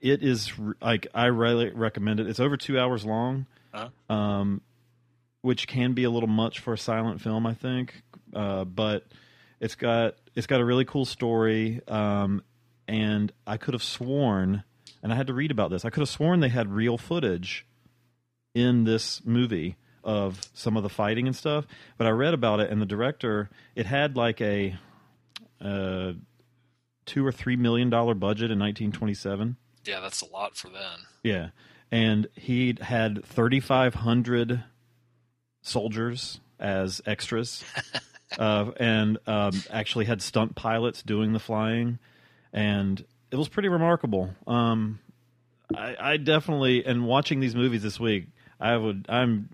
[0.00, 2.26] it is like I really recommend it.
[2.26, 3.88] It's over two hours long, Huh?
[4.10, 4.60] um,
[5.42, 8.02] which can be a little much for a silent film, I think.
[8.34, 9.06] Uh, but
[9.60, 12.42] it's got it's got a really cool story, um,
[12.88, 14.64] and I could have sworn,
[15.02, 15.84] and I had to read about this.
[15.84, 17.66] I could have sworn they had real footage
[18.54, 21.66] in this movie of some of the fighting and stuff.
[21.98, 24.76] But I read about it, and the director it had like a
[25.60, 26.12] uh,
[27.06, 29.56] two or three million dollar budget in 1927.
[29.84, 31.06] Yeah, that's a lot for then.
[31.22, 31.48] Yeah,
[31.90, 34.64] and he had 3,500
[35.62, 37.64] soldiers as extras,
[38.38, 41.98] uh, and um, actually had stunt pilots doing the flying,
[42.52, 44.30] and it was pretty remarkable.
[44.46, 45.00] Um,
[45.74, 48.26] I, I definitely, and watching these movies this week,
[48.60, 49.48] I would, I'm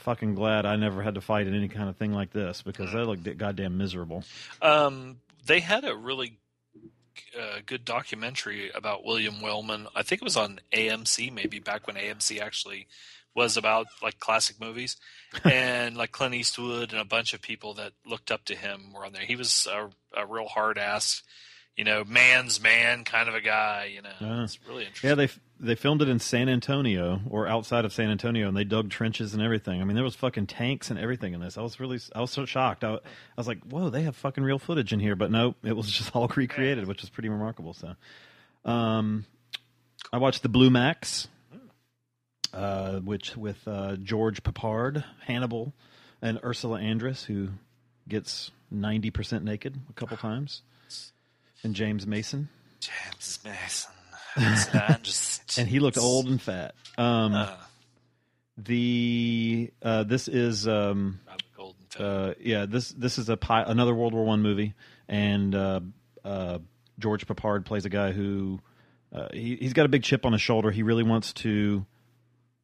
[0.00, 2.92] fucking glad I never had to fight in any kind of thing like this because
[2.92, 4.24] that looked goddamn miserable.
[4.62, 6.38] Um, they had a really
[7.38, 9.86] uh, good documentary about William Wellman.
[9.94, 12.86] I think it was on AMC, maybe back when AMC actually
[13.34, 14.96] was about like classic movies,
[15.44, 19.04] and like Clint Eastwood and a bunch of people that looked up to him were
[19.04, 19.24] on there.
[19.24, 21.22] He was a, a real hard ass,
[21.76, 23.90] you know, man's man kind of a guy.
[23.92, 25.10] You know, Uh, it's really interesting.
[25.10, 25.28] Yeah, they
[25.60, 29.34] they filmed it in San Antonio or outside of San Antonio, and they dug trenches
[29.34, 29.80] and everything.
[29.80, 31.56] I mean, there was fucking tanks and everything in this.
[31.56, 32.82] I was really, I was so shocked.
[32.82, 33.00] I, I
[33.36, 36.14] was like, "Whoa, they have fucking real footage in here." But no, it was just
[36.14, 37.74] all recreated, which is pretty remarkable.
[37.74, 37.94] So,
[38.64, 39.26] um,
[40.12, 41.28] I watched the Blue Max,
[42.52, 45.72] uh, which with uh, George Peppard, Hannibal,
[46.20, 47.48] and Ursula Andress, who
[48.08, 50.62] gets ninety percent naked a couple times,
[51.62, 52.48] and James Mason.
[52.80, 53.92] James Mason.
[54.36, 56.74] Not just, and he looked old and fat.
[56.98, 57.54] Um, uh,
[58.56, 61.20] the uh, this is um,
[61.98, 64.74] uh, yeah this this is a pi- another World War One movie,
[65.08, 65.80] and uh,
[66.24, 66.58] uh,
[66.98, 68.60] George Peppard plays a guy who
[69.12, 70.70] uh, he, he's got a big chip on his shoulder.
[70.70, 71.84] He really wants to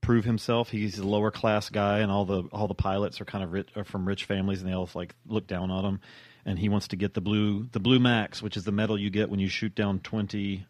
[0.01, 0.71] prove himself.
[0.71, 3.69] He's a lower class guy, and all the all the pilots are kind of rich,
[3.77, 6.01] are from rich families, and they all like look down on him.
[6.47, 9.11] And he wants to get the blue the blue max, which is the medal you
[9.11, 10.67] get when you shoot down twenty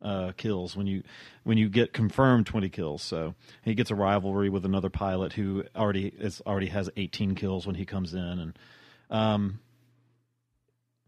[0.00, 1.02] uh, kills when you
[1.44, 3.02] when you get confirmed 20 kills.
[3.02, 7.66] So he gets a rivalry with another pilot who already is already has 18 kills
[7.66, 8.58] when he comes in, and
[9.10, 9.60] um,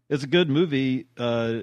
[0.09, 1.07] it's a good movie.
[1.17, 1.61] Uh,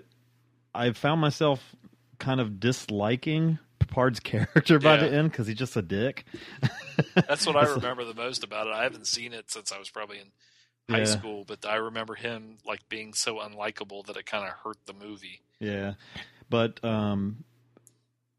[0.74, 1.74] I found myself
[2.18, 6.24] kind of disliking Peppard's character by the end because he's just a dick.
[7.28, 8.72] That's what I remember the most about it.
[8.72, 10.30] I haven't seen it since I was probably in
[10.88, 11.04] high Yeah.
[11.04, 14.94] school, but I remember him like being so unlikable that it kind of hurt the
[14.94, 15.42] movie.
[15.60, 15.94] Yeah,
[16.50, 17.44] but um,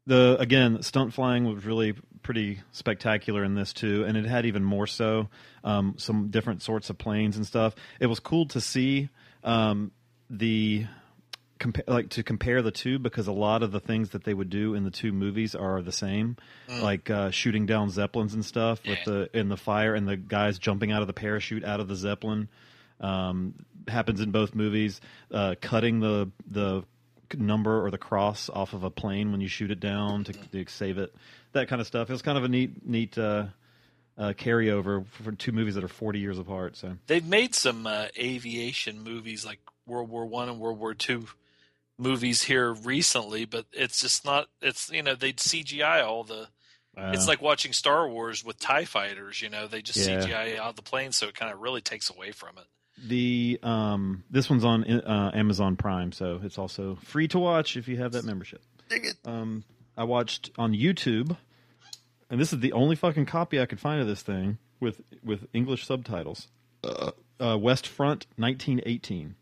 [0.06, 4.64] the again stunt flying was really pretty spectacular in this too, and it had even
[4.64, 5.28] more so
[5.64, 7.74] um, some different sorts of planes and stuff.
[7.98, 9.08] It was cool to see
[9.44, 9.90] um,
[10.28, 10.86] the
[11.58, 14.50] compa- like to compare the two because a lot of the things that they would
[14.50, 16.36] do in the two movies are the same,
[16.68, 19.12] like uh, shooting down zeppelins and stuff with Yeah.
[19.32, 21.96] the in the fire and the guys jumping out of the parachute out of the
[21.96, 22.48] zeppelin.
[23.00, 23.54] Um,
[23.88, 25.00] happens in both movies.
[25.32, 26.84] Uh, cutting the the
[27.38, 30.64] number or the cross off of a plane when you shoot it down to, to
[30.68, 31.14] save it,
[31.52, 32.08] that kind of stuff.
[32.08, 33.46] It was kind of a neat neat uh,
[34.18, 36.76] uh, carryover for two movies that are forty years apart.
[36.76, 41.26] So They've made some uh, aviation movies like World War One and World War Two
[41.98, 44.48] movies here recently, but it's just not.
[44.62, 46.48] It's you know they'd CGI all the.
[46.96, 49.40] uh, it's like watching Star Wars with Tie fighters.
[49.42, 50.20] You know they just Yeah.
[50.20, 52.64] CGI out the plane, so it kind of really takes away from it.
[53.06, 57.88] The um this one's on uh, Amazon Prime, so it's also free to watch if
[57.88, 58.62] you have that membership.
[59.24, 59.64] Um,
[59.96, 61.36] I watched on YouTube,
[62.28, 65.46] and this is the only fucking copy I could find of this thing with with
[65.52, 66.48] English subtitles.
[66.84, 69.34] Uh, West Front, 1918,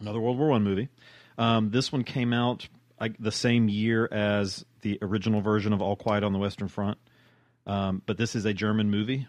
[0.00, 0.88] another World War One movie.
[1.36, 2.68] Um, this one came out
[3.00, 6.98] like the same year as the original version of All Quiet on the Western Front,
[7.66, 9.26] um, but this is a German movie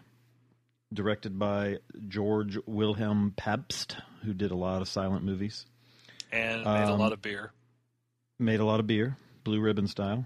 [0.93, 5.65] directed by George Wilhelm Pabst, who did a lot of silent movies
[6.31, 7.51] And made a Um, lot of beer.
[8.39, 10.25] made a lot of beer, blue ribbon style.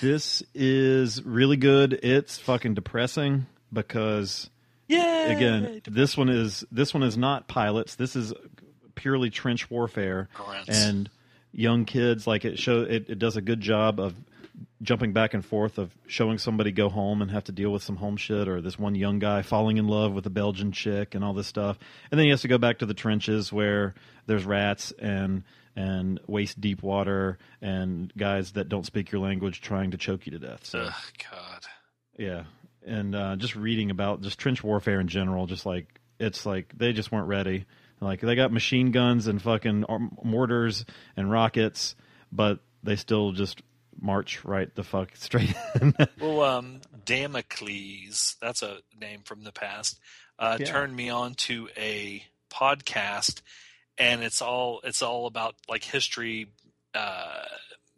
[0.00, 1.92] This is really good.
[2.02, 4.50] It's fucking depressing because
[4.88, 5.28] Yeah.
[5.28, 7.94] again, this one is this one is not pilots.
[7.94, 8.32] This is
[8.94, 10.68] purely trench warfare Grunts.
[10.68, 11.08] and
[11.52, 12.26] young kids.
[12.26, 14.14] Like it show it, it does a good job of
[14.82, 17.96] jumping back and forth of showing somebody go home and have to deal with some
[17.96, 21.24] home shit or this one young guy falling in love with a Belgian chick and
[21.24, 21.78] all this stuff.
[22.10, 23.94] And then he has to go back to the trenches where
[24.26, 25.44] there's rats and
[25.76, 30.32] and waist deep water and guys that don't speak your language trying to choke you
[30.32, 30.64] to death.
[30.64, 30.94] So Ugh,
[31.30, 31.64] God.
[32.18, 32.44] yeah,
[32.84, 36.92] and uh, just reading about just trench warfare in general, just like it's like they
[36.92, 37.66] just weren't ready.
[38.00, 39.84] Like they got machine guns and fucking
[40.22, 40.84] mortars
[41.16, 41.94] and rockets,
[42.32, 43.62] but they still just
[44.00, 45.54] march right the fuck straight.
[45.80, 45.94] in.
[46.20, 49.98] Well, um, Damocles, that's a name from the past,
[50.38, 50.66] uh, Yeah.
[50.66, 53.40] turned me on to a podcast,
[53.98, 56.48] and it's all it's all about like history
[56.94, 57.44] uh,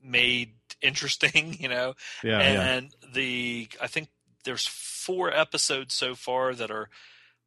[0.02, 1.94] made interesting, you know.
[2.22, 4.09] yeah, yeah, and the I think
[4.44, 6.88] there's four episodes so far that are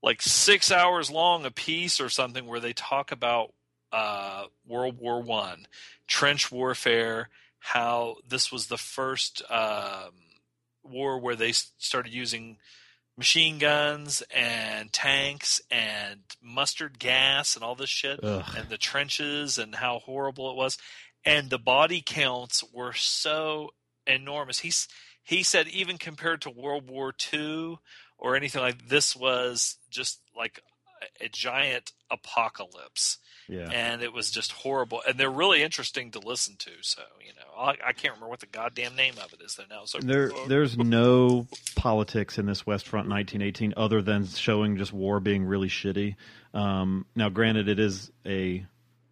[0.03, 3.53] like six hours long a piece or something, where they talk about
[3.91, 5.67] uh, World War One,
[6.07, 7.29] trench warfare,
[7.65, 10.11] how this was the first um,
[10.83, 12.57] war where they started using
[13.17, 18.43] machine guns and tanks and mustard gas and all this shit Ugh.
[18.55, 20.77] and the trenches and how horrible it was.
[21.25, 23.71] And the body counts were so
[24.05, 24.59] enormous.
[24.59, 24.87] He's
[25.23, 27.77] he said even compared to world war ii
[28.19, 30.59] or anything like this was just like
[31.19, 33.69] a giant apocalypse Yeah.
[33.71, 37.61] and it was just horrible and they're really interesting to listen to so you know
[37.61, 40.31] i, I can't remember what the goddamn name of it is though now so There,
[40.47, 45.67] there's no politics in this West Front 1918 other than showing just war being really
[45.69, 46.15] shitty.
[46.53, 48.65] Um, now, granted, it is a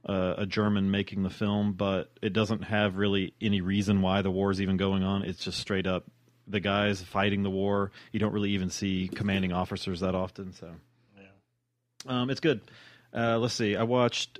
[0.08, 4.32] uh, a German making the film, but it doesn't have really any reason why the
[4.32, 5.24] war is even going on.
[5.24, 6.04] It's just straight up
[6.48, 7.92] the guys fighting the war.
[8.12, 10.72] You don't really even see commanding officers that often, so
[12.08, 12.60] um, it's good.
[13.14, 13.76] Uh, let's see.
[13.76, 14.40] I watched,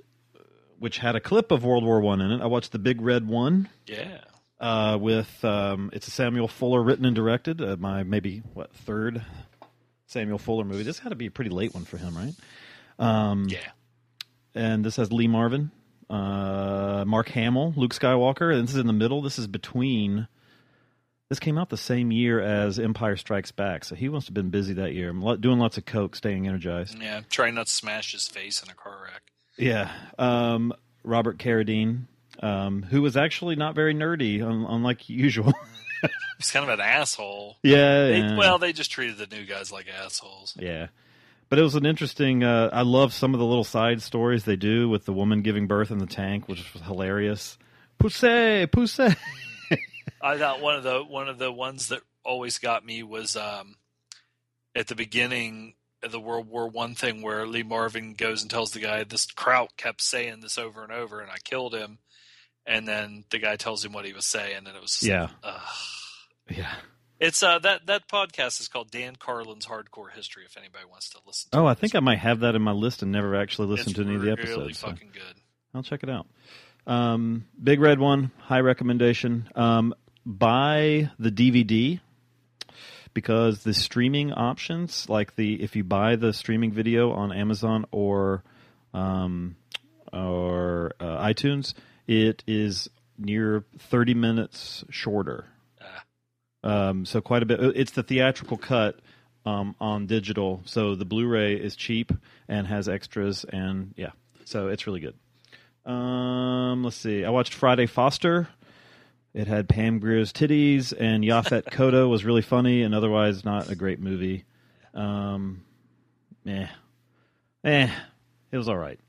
[0.78, 2.40] which had a clip of World War One in it.
[2.40, 4.18] I watched the Big Red One yeah
[4.60, 7.60] uh, with um, it's a Samuel Fuller written and directed.
[7.60, 9.24] Uh, my maybe what third
[10.06, 10.82] Samuel Fuller movie.
[10.82, 12.34] This had to be a pretty late one for him, right?
[12.98, 13.60] Um, yeah
[14.54, 15.70] and this has Lee Marvin,
[16.08, 19.22] uh, Mark Hamill, Luke Skywalker, and this is in the middle.
[19.22, 20.28] This is between.
[21.30, 24.50] This came out the same year as Empire Strikes Back, so he must have been
[24.50, 25.10] busy that year.
[25.12, 27.00] Doing lots of coke, staying energized.
[27.00, 29.22] yeah trying not to smash his face in a car wreck
[29.56, 29.90] Yeah.
[30.18, 32.04] Um, Robert Carradine,
[32.40, 35.52] um, who was actually not very nerdy, un- unlike usual.
[36.38, 38.36] he's kind of an asshole yeah, They- yeah.
[38.36, 40.88] well they just treated the new guys like assholes Yeah.
[41.50, 42.42] But it was an interesting.
[42.42, 45.66] Uh, I love some of the little side stories they do with the woman giving
[45.68, 47.58] birth in the tank, which was hilarious.
[48.00, 49.14] Poussey, poussey.
[50.24, 53.76] I thought one of the one of the ones that always got me was um,
[54.74, 58.72] at the beginning of the World War One thing where Lee Marvin goes and tells
[58.72, 61.98] the guy this Kraut kept saying this over and over and I killed him,
[62.66, 65.22] and then the guy tells him what he was saying and it was Yeah.
[65.22, 65.60] like, ugh.
[66.50, 66.74] Yeah.
[67.20, 70.42] It's uh that that podcast is called Dan Carlin's Hardcore History.
[70.44, 71.50] If anybody wants to listen.
[71.52, 71.70] to Oh, it.
[71.70, 74.04] I think I might have that in my list and never actually listened It's to
[74.04, 74.78] any of the really episodes.
[74.78, 75.36] so fucking good.
[75.74, 76.26] I'll check it out.
[76.86, 79.48] Um, Big Red One, high recommendation.
[79.54, 79.94] Um,
[80.26, 82.00] buy the DVD
[83.12, 88.42] because the streaming options, like the if you buy the streaming video on Amazon or
[88.92, 89.56] um,
[90.12, 91.74] or uh, iTunes,
[92.06, 95.46] it is near thirty minutes shorter.
[96.62, 97.60] Um, so quite a bit.
[97.76, 99.00] It's the theatrical cut
[99.46, 102.12] um, on digital, so the Blu-ray is cheap
[102.48, 104.10] and has extras, and yeah,
[104.44, 105.14] so it's really good.
[105.90, 107.24] Um, let's see.
[107.24, 108.48] I watched Friday Foster.
[109.34, 113.74] It had Pam Grier's titties, and Yaphet Kotto was really funny, and otherwise not a
[113.74, 114.44] great movie.
[114.94, 115.64] Um,
[116.46, 116.68] eh,
[117.64, 117.90] eh,
[118.52, 119.00] it was all right.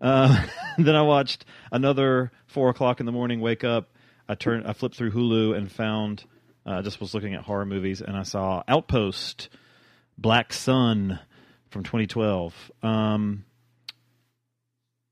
[0.00, 0.44] Uh,
[0.78, 3.40] then I watched another four o'clock in the morning.
[3.40, 3.90] Wake up.
[4.28, 4.66] I turned.
[4.66, 6.24] I flipped through Hulu and found.
[6.64, 9.50] I uh, just was looking at horror movies, and I saw Outpost,
[10.18, 11.20] Black Sun,
[11.70, 12.72] from 2012.
[12.82, 13.44] Um,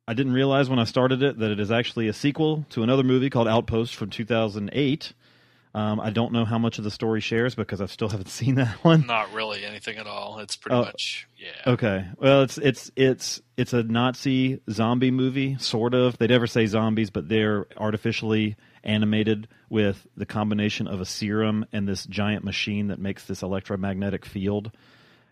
[0.06, 3.02] I didn't realize when I started it that it is actually a sequel to another
[3.02, 5.12] movie called Outpost from 2008.
[5.76, 8.56] Um, I don't know how much of the story shares because I still haven't seen
[8.56, 9.06] that one.
[9.06, 10.38] Not really anything at all.
[10.40, 10.82] It's pretty Oh.
[10.84, 11.72] much yeah.
[11.72, 12.06] Okay.
[12.18, 16.16] Well, it's it's it's it's a Nazi zombie movie, sort of.
[16.18, 21.88] They never say zombies, but they're artificially animated with the combination of a serum and
[21.88, 24.70] this giant machine that makes this electromagnetic field.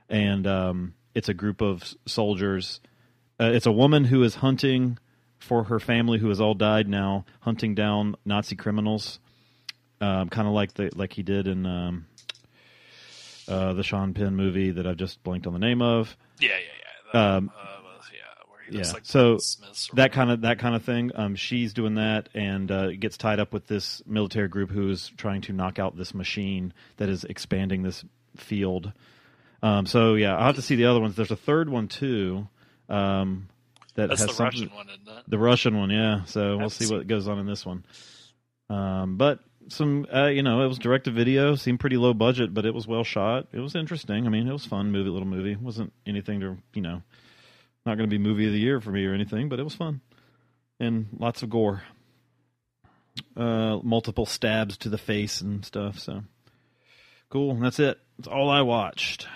[0.09, 2.81] And um, it's a group of soldiers.
[3.43, 4.99] Uh, it's a woman who is hunting
[5.39, 9.19] for her family, who has all died now, hunting down Nazi criminals,
[10.01, 11.67] um, kind of like the like he did in.
[11.67, 12.07] Um,
[13.49, 16.17] uh, the Sean Penn movie that I've just blanked on the name of.
[16.39, 17.37] Yeah, yeah, yeah.
[17.37, 17.65] Um, uh,
[18.13, 20.75] yeah, where he looks yeah, like so Will Smith's or That kind of that kind
[20.77, 21.11] of thing.
[21.15, 25.11] Um, she's doing that and uh, gets tied up with this military group who is
[25.17, 28.05] trying to knock out this machine that is expanding this
[28.37, 28.93] field.
[29.63, 31.17] Um, so yeah, I'll have to see the other ones.
[31.17, 32.47] There's a third one too.
[32.93, 33.49] Um,
[33.95, 35.25] that That's has the Russian one, isn't it?
[35.29, 36.25] The Russian one, yeah.
[36.25, 37.85] So we'll see what goes on in this one.
[38.71, 42.55] Um, but some, uh, you know, it was direct to video, seemed pretty low budget,
[42.55, 43.49] but it was well shot.
[43.53, 44.27] It was interesting.
[44.27, 45.57] I mean, it was fun movie, little movie.
[45.57, 47.03] Wasn't anything to, you know,
[47.85, 49.75] not going to be movie of the year for me or anything, but it was
[49.75, 50.01] fun
[50.83, 51.83] and lots of gore,
[53.37, 55.99] uh, multiple stabs to the face and stuff.
[55.99, 56.23] So
[57.31, 57.53] cool.
[57.53, 57.99] And that's it.
[58.19, 59.27] That's all I watched.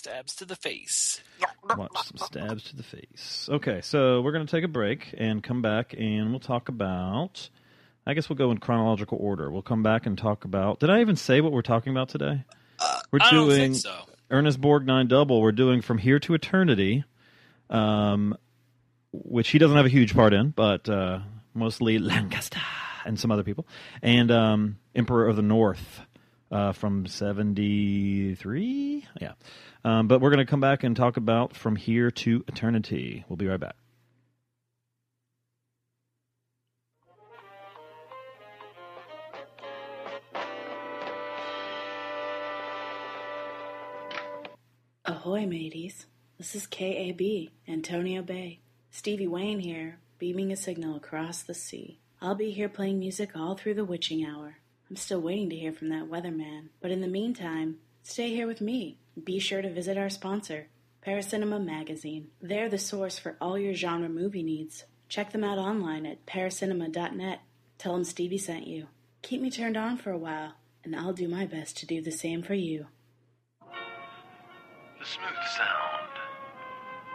[0.00, 1.20] Stabs to the face.
[1.76, 3.50] Watch some stabs to the face.
[3.52, 7.50] Okay, so we're going to take a break and come back and we'll talk about.
[8.06, 9.50] I guess we'll go in chronological order.
[9.50, 10.80] We'll come back and talk about.
[10.80, 12.44] Did I even say what we're talking about today?
[13.12, 13.94] We're I don't doing think so.
[14.30, 15.42] Ernest Borgnine double.
[15.42, 17.04] We're doing From Here to Eternity,
[17.68, 18.38] um,
[19.12, 21.18] which he doesn't have a huge part in, but uh,
[21.52, 22.58] mostly Lancaster
[23.04, 23.66] and some other people,
[24.00, 26.00] and um, Emperor of the North
[26.50, 29.06] uh, from '73.
[29.20, 29.32] Yeah,
[29.84, 33.24] um, but we're going to come back and talk about From Here to Eternity.
[33.28, 33.76] We'll be right back.
[45.04, 46.06] Ahoy, mateys.
[46.38, 48.60] This is KAB, Antonio Bay.
[48.90, 51.98] Stevie Wayne here, beaming a signal across the sea.
[52.22, 54.56] I'll be here playing music all through the witching hour.
[54.90, 58.60] I'm still waiting to hear from that weatherman, but in the meantime, stay here with
[58.60, 58.98] me.
[59.22, 60.66] Be sure to visit our sponsor,
[61.06, 62.28] Paracinema Magazine.
[62.42, 64.84] They're the source for all your genre movie needs.
[65.08, 67.40] Check them out online at paracinema.net.
[67.78, 68.88] Tell them Stevie sent you.
[69.22, 72.10] Keep me turned on for a while, and I'll do my best to do the
[72.10, 72.86] same for you.
[73.60, 76.10] The smooth sound.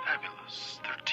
[0.06, 1.05] Fabulous 1340.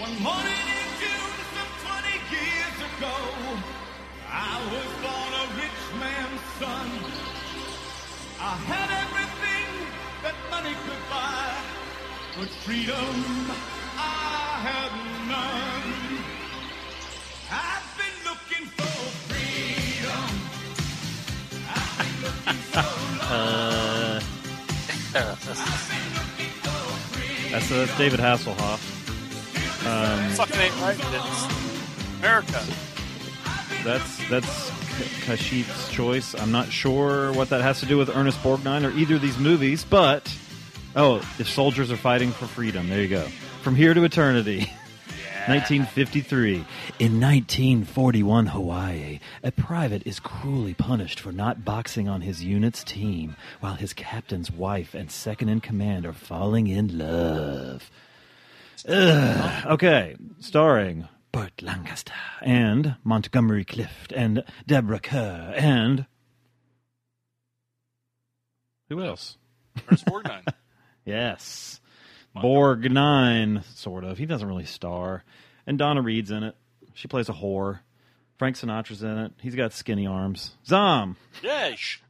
[0.00, 3.16] One morning in June, some 20 years ago,
[4.30, 6.88] I was born a rich man's son.
[8.40, 9.68] I had everything
[10.22, 11.52] that money could buy,
[12.38, 13.52] but freedom
[13.98, 14.90] I had
[15.28, 15.92] none.
[17.52, 18.96] I've been looking for
[19.28, 20.30] freedom.
[21.76, 22.84] I've been looking so
[23.20, 23.28] long.
[23.30, 24.20] Uh,
[27.52, 28.99] that's, uh, that's David Hasselhoff.
[29.86, 30.98] Um, Fucking ain't right.
[30.98, 32.62] It's America.
[33.82, 34.70] That's that's
[35.24, 36.34] Kashif's choice.
[36.34, 39.38] I'm not sure what that has to do with Ernest Borgnine or either of these
[39.38, 40.34] movies, but
[40.94, 43.26] oh, if soldiers are fighting for freedom, there you go.
[43.62, 44.70] From here to eternity.
[45.46, 46.66] 1953.
[46.98, 53.36] In 1941 Hawaii, a private is cruelly punished for not boxing on his unit's team
[53.60, 57.90] while his captain's wife and second in command are falling in love.
[58.88, 59.66] Ugh.
[59.66, 62.12] Okay, starring Burt Lancaster
[62.42, 66.06] and Montgomery Clift and Deborah Kerr and
[68.88, 69.36] who else?
[69.88, 70.46] Ernest Borgnine.
[71.06, 71.80] Yes,
[72.34, 74.18] Borg Nine, sort of.
[74.18, 75.24] He doesn't really star,
[75.66, 76.54] and Donna Reed's in it.
[76.92, 77.80] She plays a whore.
[78.36, 79.32] Frank Sinatra's in it.
[79.40, 80.52] He's got skinny arms.
[80.66, 82.02] Zom, Yesh.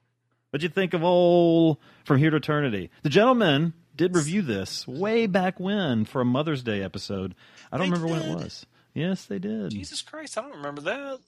[0.50, 2.90] what'd you think of old From Here to Eternity?
[3.02, 7.34] The gentleman did review this way back when for a Mother's Day episode.
[7.70, 8.64] I don't They remember when it was.
[8.94, 9.72] Yes, they did.
[9.72, 11.18] Jesus Christ, I don't remember that.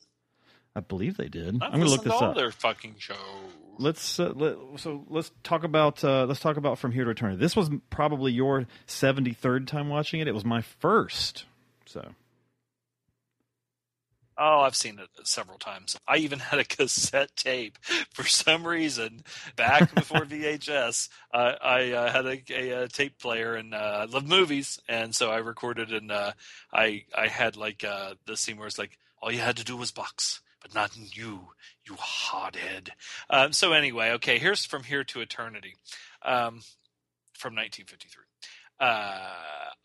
[0.75, 1.57] I believe they did.
[1.57, 2.35] I've I'm going to look this all up.
[2.35, 3.18] their fucking shows.
[3.77, 7.39] Let's uh, let, so let's talk about uh, let's talk about From Here to Eternity.
[7.39, 10.29] This was probably your 73rd time watching it.
[10.29, 11.45] It was my first.
[11.85, 12.14] So
[14.39, 15.97] Oh, I've seen it several times.
[16.09, 17.78] I even had a cassette tape
[18.12, 19.22] for some reason
[19.57, 21.09] back before VHS.
[21.33, 25.14] Uh, I uh, had a, a, a tape player and uh, I love movies, and
[25.14, 26.33] so I recorded and uh,
[26.72, 29.76] I I had like uh, the scene where it's like all you had to do
[29.76, 31.49] was box, but not you,
[31.87, 32.91] you hothead.
[33.30, 35.74] Um, so anyway, okay, here's from here to eternity,
[36.22, 36.62] um,
[37.33, 38.22] from 1953.
[38.81, 39.20] Uh,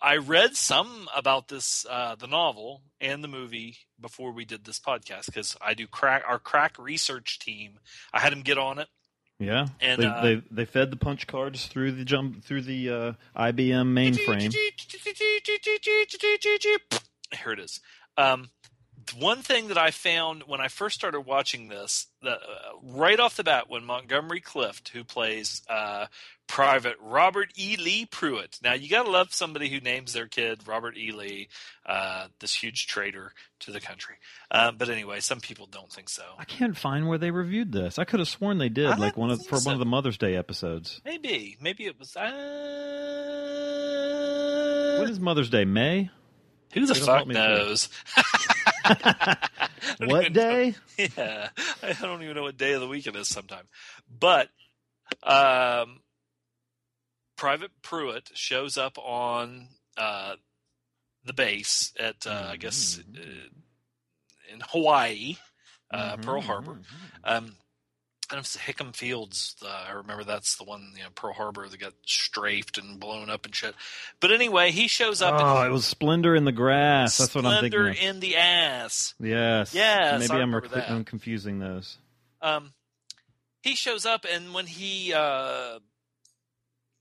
[0.01, 4.79] I read some about this, uh, the novel and the movie before we did this
[4.79, 7.79] podcast because I do crack our crack research team.
[8.13, 8.87] I had him get on it.
[9.39, 12.89] yeah, And, they, uh, they they fed the punch cards through the jump through the
[12.89, 14.53] uh, IBM mainframe.
[17.33, 17.79] Here it is.
[18.17, 18.49] Um,
[19.13, 23.35] one thing that I found when I first started watching this, that uh, right off
[23.37, 26.07] the bat, when Montgomery Clift, who plays uh,
[26.47, 27.75] Private Robert E.
[27.77, 28.57] Lee Pruitt.
[28.63, 31.11] Now you got to love somebody who names their kid Robert E.
[31.11, 31.49] Lee,
[31.85, 34.15] uh, this huge traitor to the country.
[34.49, 36.23] Um, but anyway, some people don't think so.
[36.39, 37.99] I can't find where they reviewed this.
[37.99, 39.65] I could have sworn they did, I like one of for so.
[39.67, 41.01] one of the Mother's Day episodes.
[41.03, 42.15] Maybe, maybe it was.
[42.15, 42.31] Uh,
[45.01, 45.65] When is Mother's Day?
[45.65, 46.09] May.
[46.73, 47.43] who the fuck help me through.
[47.43, 47.89] knows?
[49.99, 50.33] What even know.
[50.33, 50.75] day?
[50.97, 51.49] Yeah,
[51.83, 53.67] I don't even know what day of the week it is sometime.
[54.09, 54.49] But
[55.23, 56.01] um,
[57.35, 59.67] Private Pruitt shows up on
[59.97, 60.35] uh,
[61.23, 63.15] the base at, uh, I guess, Mm-hmm.
[63.15, 65.35] uh, in Hawaii,
[65.91, 66.79] uh, Mhm, Pearl Harbor.
[66.79, 67.19] mhm.
[67.23, 67.55] Um,
[68.29, 69.55] and it's Hickam Fields.
[69.63, 73.29] Uh, I remember that's the one, you know, Pearl Harbor that got strafed and blown
[73.29, 73.73] up and shit.
[74.19, 75.35] But anyway, he shows up.
[75.41, 77.17] Oh, it was Splendor in the Grass.
[77.17, 77.79] That's what I'm thinking.
[77.79, 79.13] Splendor in the ass.
[79.19, 79.73] Yes.
[79.73, 80.89] Yes, Maybe I'm, rec-.
[80.89, 81.97] I'm confusing those.
[82.41, 82.73] um,
[83.61, 85.79] he shows up and when he uh,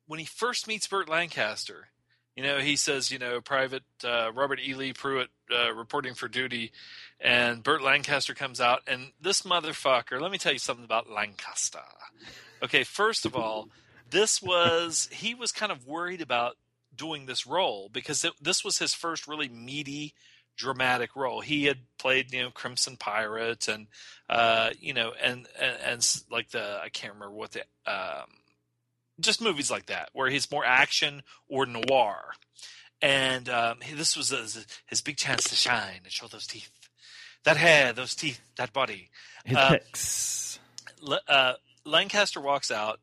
[0.07, 1.89] when he first meets Burt Lancaster,
[2.35, 4.75] You know, he says, you know, Private uh, Robert E.
[4.75, 6.73] Lee Pruitt uh, reporting for duty,
[7.21, 10.21] and Burt Lancaster comes out, and this motherfucker.
[10.21, 11.79] Let me tell you something about Lancaster.
[12.63, 13.69] Okay, first of all,
[14.11, 16.57] this was he was kind of worried about
[16.95, 20.15] doing this role because it, this was his first really meaty
[20.57, 21.41] dramatic role.
[21.43, 23.87] He had played, you know, Crimson Pirate and
[24.29, 28.27] uh, you know, and, and and like the I can't remember what the um
[29.21, 32.33] just movies like that where he's more action or noir.
[33.03, 36.71] And um, this was his, his big chance to shine and show those teeth,
[37.45, 39.11] that hair, those teeth, that body.
[39.45, 39.57] His
[41.07, 41.53] Uh, uh,
[41.85, 43.01] Lancaster walks out,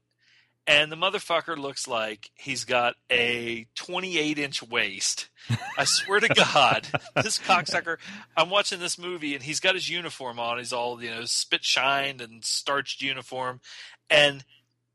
[0.66, 5.30] and the motherfucker looks like he's got a 28 inch waist.
[5.78, 7.98] I swear to God, this cocksucker.
[8.36, 10.58] I'm watching this movie, and he's got his uniform on.
[10.58, 13.62] He's all you know, spit shined and starched uniform,
[14.10, 14.44] and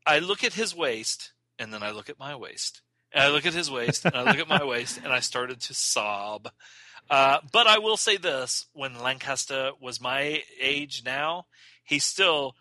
[0.05, 2.81] I look at his waist, and then I look at my waist.
[3.11, 5.61] And I look at his waist, and I look at my waist, and I started
[5.61, 6.49] to sob.
[7.09, 11.45] Uh, but I will say this: when Lancaster was my age now,
[11.83, 12.55] he still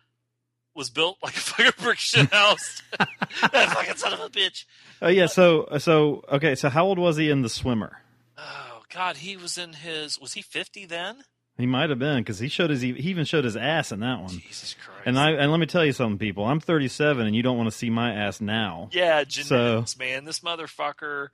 [0.74, 2.82] was built like a fucking brick shit house.
[2.99, 4.64] that fucking son of a bitch.
[5.03, 5.26] Oh yeah.
[5.26, 6.55] So so okay.
[6.55, 8.01] So how old was he in the swimmer?
[8.38, 10.18] Oh God, he was in his.
[10.18, 11.24] Was he fifty then?
[11.59, 14.20] He might have been because he showed his he even showed his ass in that
[14.20, 14.28] one.
[14.30, 15.02] Jesus Christ.
[15.04, 16.44] And I and let me tell you something, people.
[16.44, 18.88] I'm 37, and you don't want to see my ass now.
[18.92, 20.24] Yeah, genetics, So- man.
[20.24, 21.28] This motherfucker.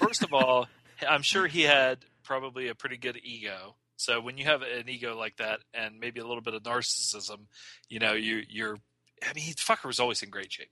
[0.00, 0.68] First of all,
[1.08, 3.76] I'm sure he had probably a pretty good ego.
[3.96, 7.42] So when you have an ego like that, and maybe a little bit of narcissism,
[7.88, 8.76] you know, you you're.
[9.22, 10.70] I mean, he fucker was always in great shape.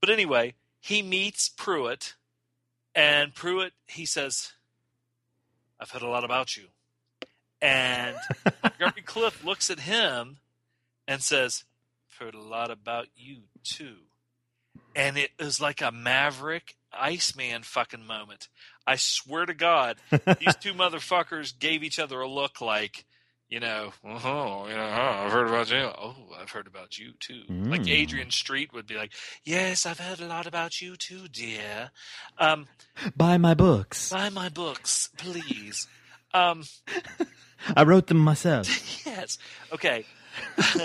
[0.00, 2.14] But anyway, he meets Pruitt,
[2.94, 4.52] and Pruitt he says,
[5.78, 6.68] "I've heard a lot about you,"
[7.62, 8.16] and
[8.78, 10.36] Gary Cliff looks at him
[11.08, 11.64] and says,
[12.10, 13.96] "I've heard a lot about you too."
[14.94, 18.48] and it was like a Maverick Iceman fucking moment.
[18.86, 23.06] I swear to God, these two motherfuckers gave each other a look like,
[23.48, 25.78] you know, oh, you know, oh, I've heard about you.
[25.78, 27.42] Oh, I've heard about you too.
[27.48, 27.90] Like Mm.
[27.90, 29.12] Adrian Street would be like,
[29.44, 31.90] yes, I've heard a lot about you too, dear.
[32.38, 32.66] Um,
[33.16, 34.10] Buy my books.
[34.10, 35.86] buy my books, please.
[36.34, 36.64] Um,
[37.76, 38.66] I wrote them myself.
[39.06, 39.38] yes.
[39.72, 40.04] Okay.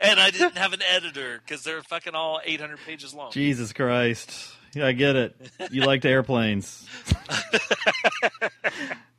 [0.00, 3.32] and I didn't have an editor because they're fucking all 800 pages long.
[3.32, 4.32] Jesus Christ.
[4.74, 5.36] Yeah, I get it.
[5.70, 6.86] You liked airplanes.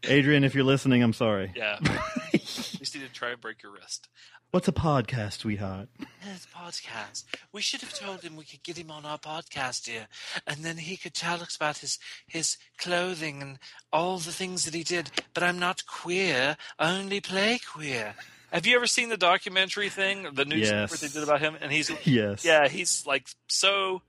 [0.03, 1.51] Adrian, if you're listening, I'm sorry.
[1.55, 1.79] Yeah.
[1.81, 4.07] At least he didn't try and break your wrist.
[4.51, 5.89] What's a podcast, sweetheart?
[6.19, 7.25] His podcast.
[7.51, 10.07] We should have told him we could get him on our podcast here,
[10.47, 13.59] and then he could tell us about his his clothing and
[13.91, 15.11] all the things that he did.
[15.33, 16.55] But I'm not queer.
[16.79, 18.15] I only play queer.
[18.53, 20.91] Have you ever seen the documentary thing, the news Yes.
[20.91, 21.57] report they did about him?
[21.59, 22.45] And he's Yes.
[22.45, 24.01] yeah, he's like so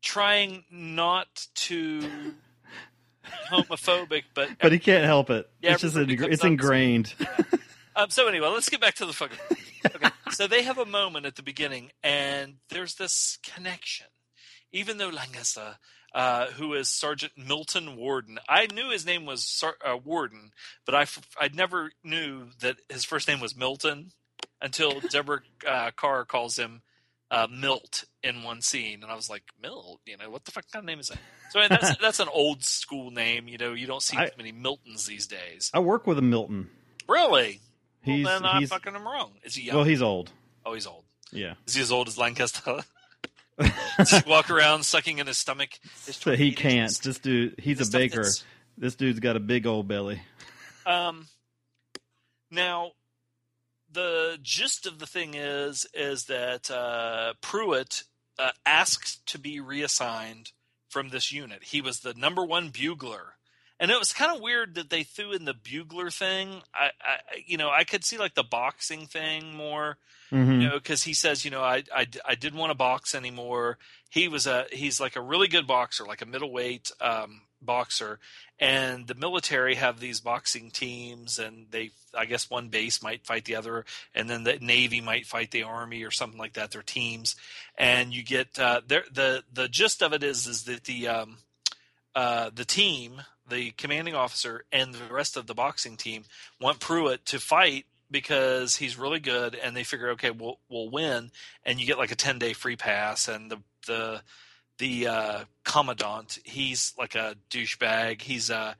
[0.00, 2.32] trying not to
[3.50, 5.48] homophobic, but But he can't help it.
[5.60, 7.14] Yeah, it's just ing- comes it's up to- ingrained.
[7.98, 9.38] Um, so anyway, let's get back to the fucking.
[9.94, 10.08] Okay.
[10.32, 14.06] so they have a moment at the beginning, and there's this connection.
[14.72, 15.76] Even though Lancaster,
[16.14, 20.50] uh, who is Sergeant Milton Warden, I knew his name was Sar- uh, Warden,
[20.84, 24.10] but I f- I never knew that his first name was Milton
[24.60, 26.82] until Deborah uh, Kerr calls him
[27.30, 30.64] uh, Milt in one scene, and I was like, Milt, you know, what the fuck
[30.72, 31.18] kind of name is that?
[31.50, 33.72] So and that's that's an old school name, you know.
[33.74, 35.70] You don't see I- many Miltons these days.
[35.72, 36.68] I work with a Milton.
[37.08, 37.60] Really?
[38.02, 39.32] He's well, then I'm he's fucking him wrong.
[39.42, 39.76] Is he young?
[39.76, 40.30] well, he's old.
[40.64, 41.04] oh, he's old.
[41.32, 41.54] Yeah.
[41.66, 42.78] Is he as old as Lancaster?
[43.98, 45.70] Does he walk around sucking in his stomach?
[45.96, 46.74] So he can't.
[46.74, 47.00] inches?
[47.00, 48.24] This dude, he's This a baker.
[48.76, 50.22] This dude's got a big old belly.
[50.86, 51.26] Um,
[52.52, 52.92] now,
[53.90, 58.04] the gist of the thing is is that uh, Pruitt
[58.38, 60.52] uh, asked to be reassigned
[60.88, 61.64] from this unit.
[61.64, 63.34] He was the number one bugler,
[63.80, 66.62] and it was kind of weird that they threw in the bugler thing.
[66.74, 69.98] I, I, you know, I could see like the boxing thing more.
[70.30, 70.60] Mhm.
[70.60, 73.78] you know, because he says, you know, I, I, I didn't want to box anymore.
[74.10, 78.18] He was a he's like a really good boxer, like a middleweight um, boxer,
[78.58, 83.46] and the military have these boxing teams, and they, I guess, one base might fight
[83.46, 86.72] the other, and then the Navy might fight the Army or something like that.
[86.72, 87.34] They're teams,
[87.78, 89.04] and you get uh, there.
[89.10, 91.38] The the gist of it is is that the um,
[92.14, 96.24] uh, the team, the commanding officer, and the rest of the boxing team
[96.60, 101.30] want Pruitt to fight because he's really good, and they figure, okay, we'll we'll win,
[101.64, 104.22] and you get like a ten day free pass, and the the
[104.78, 108.22] the uh, commandant, he's like a douchebag.
[108.22, 108.76] He's a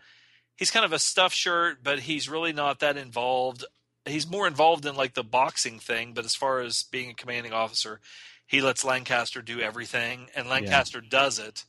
[0.56, 3.64] he's kind of a stuffed shirt, but he's really not that involved.
[4.06, 7.52] He's more involved in like the boxing thing, but as far as being a commanding
[7.52, 8.00] officer,
[8.46, 11.64] he lets Lancaster do everything, and Lancaster does it.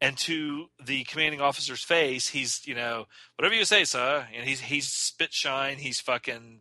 [0.00, 4.26] And to the commanding officer's face, he's you know whatever you say, sir.
[4.34, 5.78] And he's he's spit shine.
[5.78, 6.60] He's fucking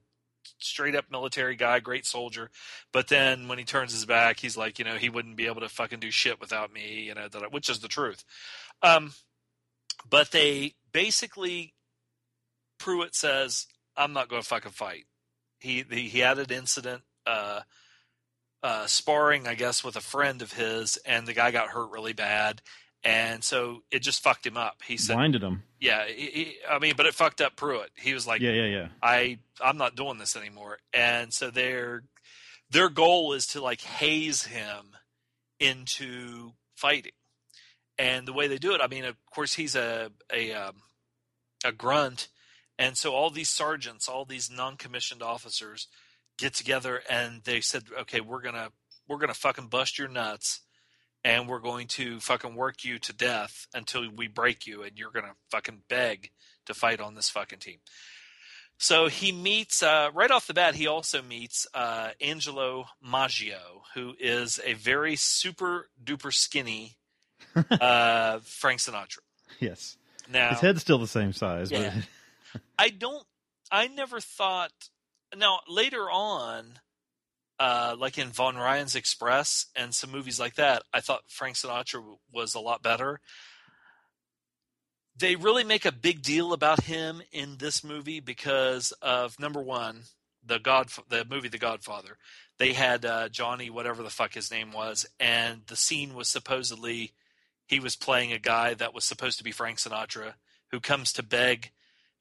[0.64, 2.50] straight up military guy, great soldier.
[2.92, 5.62] But then when he turns his back, he's like, you know, he wouldn't be able
[5.62, 8.24] to fucking do shit without me, you know, that, which is the truth.
[8.82, 9.14] Um,
[10.10, 11.74] but they basically,
[12.78, 15.06] Pruitt says, I'm not going to fucking fight.
[15.60, 17.62] He, he, he had an incident, uh,
[18.62, 22.14] uh, sparring, I guess, with a friend of his, and the guy got hurt really
[22.14, 22.62] bad.
[23.04, 24.78] And so it just fucked him up.
[24.86, 25.64] He said, Blinded him.
[25.82, 27.90] yeah, he, he, I mean, but it fucked up Pruitt.
[27.96, 28.88] He was like, Yeah, yeah, yeah.
[29.02, 30.78] I I'm not doing this anymore.
[30.94, 32.04] And so their
[32.70, 34.96] their goal is to like haze him
[35.60, 37.12] into fighting.
[37.98, 40.76] And the way they do it, I mean, of course, he's a a um,
[41.64, 42.30] a grunt,
[42.80, 45.88] and so all these sergeants, all these non-commissioned officers,
[46.38, 48.70] get together and they said, "Okay, we're gonna
[49.08, 50.62] we're gonna fucking bust your nuts."
[51.26, 55.12] And we're going to fucking work you to death until we break you, and you're
[55.12, 56.32] gonna fucking beg
[56.66, 57.78] to fight on this fucking team.
[58.78, 60.76] So he meets uh, right off the bat.
[60.76, 66.98] He also meets uh, Angelo Maggio, who is a very super duper skinny
[67.56, 69.20] uh, Frank Sinatra.
[69.60, 69.96] Yes.
[70.30, 71.94] Now His head's still the same size, Yeah.
[72.54, 73.26] but I don't.
[73.72, 74.72] I never thought.
[75.36, 76.80] Now later on,
[77.60, 82.04] uh, like in Von Ryan's Express and some movies like that, I thought Frank Sinatra
[82.32, 83.20] was a lot better.
[85.16, 90.04] They really make a big deal about him in this movie because of number one,
[90.44, 92.18] the God, the movie The Godfather.
[92.58, 97.14] They had uh, Johnny, whatever the fuck his name was, and the scene was supposedly
[97.68, 100.34] he was playing a guy that was supposed to be Frank Sinatra,
[100.72, 101.72] who comes to beg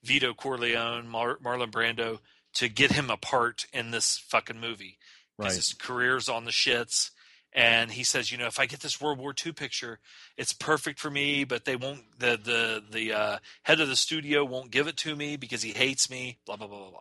[0.02, 2.20] Vito Corleone, Mar- Marlon Brando,
[2.54, 4.98] to get him a part in this fucking movie
[5.42, 5.56] because right.
[5.56, 7.10] his career's on the shits.
[7.54, 9.98] And he says, you know, if I get this World War II picture,
[10.38, 12.00] it's perfect for me, but they won't.
[12.18, 15.72] The the the uh, head of the studio won't give it to me because he
[15.72, 16.38] hates me.
[16.46, 17.00] Blah blah blah blah blah.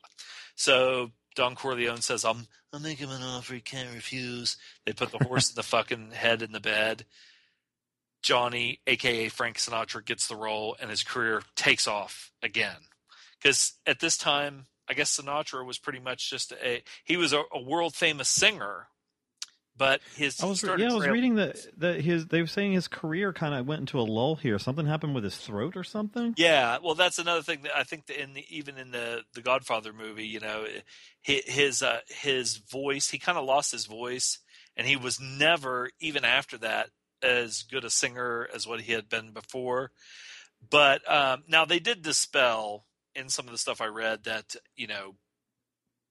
[0.55, 5.11] So Don Corleone says, "I'm I'll make him an offer he can't refuse." They put
[5.11, 7.05] the horse and the fucking head in the bed.
[8.21, 12.87] Johnny, aka Frank Sinatra, gets the role, and his career takes off again.
[13.41, 17.43] Because at this time, I guess Sinatra was pretty much just a he was a,
[17.53, 18.87] a world famous singer,
[19.77, 22.87] but his I was yeah, I was reading that that his they were saying his
[22.87, 24.59] career kind of went into a lull here.
[24.59, 26.33] Something happened with his throat or something.
[26.37, 29.41] Yeah, well, that's another thing that I think that in the, even in the the
[29.41, 30.65] Godfather movie, you know,
[31.21, 34.39] his uh, his voice, he kind of lost his voice,
[34.75, 36.89] and he was never even after that
[37.23, 39.91] as good a singer as what he had been before.
[40.69, 44.87] But um, now they did dispel in some of the stuff I read that you
[44.87, 45.15] know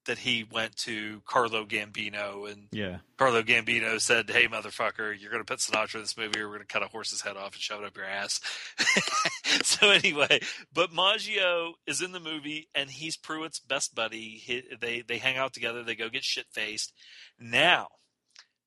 [0.07, 5.45] that he went to Carlo Gambino and Yeah, Carlo Gambino said, "Hey, motherfucker, you're going
[5.45, 7.53] to put Sinatra in this movie, or we're going to cut a horse's head off
[7.53, 8.41] and shove it up your ass."
[9.63, 10.41] so anyway,
[10.73, 14.41] but Maggio is in the movie, and he's Pruitt's best buddy.
[14.43, 15.83] He, they they hang out together.
[15.83, 16.93] They go get shit faced.
[17.39, 17.89] Now,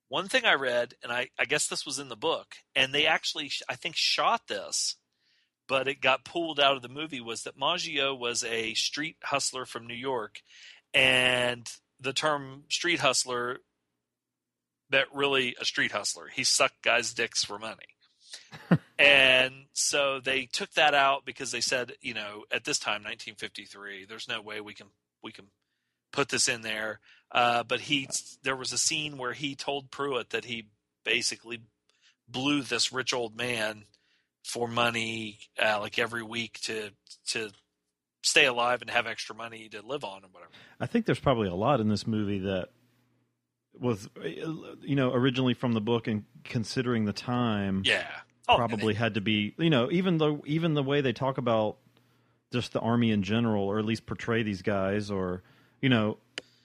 [0.07, 3.07] one thing I read, and I I guess this was in the book, and they
[3.07, 4.97] actually I think shot this.
[5.67, 7.21] But it got pulled out of the movie.
[7.21, 10.41] Was that Maggio was a street hustler from New York,
[10.93, 13.59] and the term street hustler
[14.89, 16.27] that really a street hustler.
[16.27, 17.97] He sucked guys' dicks for money.
[18.99, 24.05] and so they took that out because they said, you know, at this time, 1953,
[24.05, 24.87] there's no way we can
[25.23, 25.47] we can
[26.11, 26.99] put this in there.
[27.31, 28.07] Uh, but he
[28.43, 30.67] there was a scene where he told Pruitt that he
[31.03, 31.61] basically
[32.27, 33.85] blew this rich old man
[34.43, 36.89] for money, uh, like every week to
[37.27, 37.49] to
[38.21, 40.51] stay alive and have extra money to live on and whatever.
[40.79, 42.69] I think there's probably a lot in this movie that
[43.79, 44.07] was
[44.81, 48.07] you know originally from the book and considering the time Yeah.
[48.47, 51.77] Oh, probably had to be you know even though even the way they talk about
[52.51, 55.41] just the army in general or at least portray these guys or
[55.81, 56.17] you know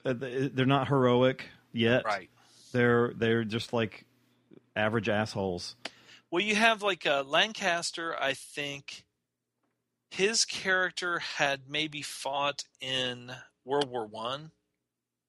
[0.05, 2.29] uh, they- they're not heroic yet Right.
[2.73, 4.05] they're they're just like
[4.75, 5.75] average assholes
[6.31, 8.15] Well, you have like uh, Lancaster.
[8.19, 9.05] I think
[10.11, 13.31] his character had maybe fought in
[13.65, 14.51] World War One,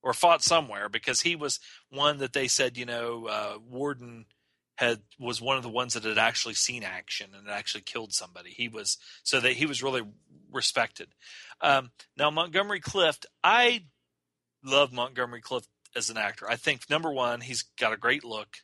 [0.02, 4.26] or fought somewhere because he was one that they said you know uh, Warden
[4.76, 8.50] had was one of the ones that had actually seen action and actually killed somebody.
[8.50, 10.02] He was so that he was really
[10.50, 11.08] respected.
[11.60, 13.84] Um, now Montgomery Clift, I
[14.64, 16.48] love Montgomery Clift as an actor.
[16.48, 18.56] I think number one, he's got a great look.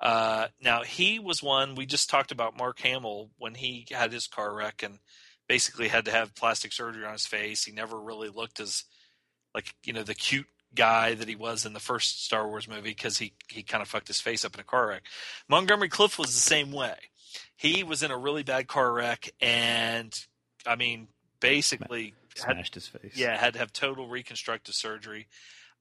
[0.00, 4.26] Uh, now he was one we just talked about Mark Hamill when he had his
[4.26, 4.98] car wreck and
[5.48, 7.64] basically had to have plastic surgery on his face.
[7.64, 8.84] He never really looked as
[9.54, 12.90] like you know the cute guy that he was in the first Star Wars movie
[12.90, 15.04] because he he kind of fucked his face up in a car wreck.
[15.48, 16.96] Montgomery Clift was the same way.
[17.56, 20.12] He was in a really bad car wreck, and
[20.66, 21.08] I mean,
[21.40, 23.16] basically, had, Smashed his face.
[23.16, 25.28] yeah, had to have total reconstructive surgery.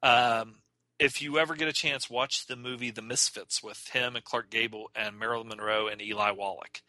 [0.02, 0.56] Um,
[1.04, 4.50] if you ever get a chance, watch the movie The Misfits with him and Clark
[4.50, 6.82] Gable and Marilyn Monroe and Eli Wallach.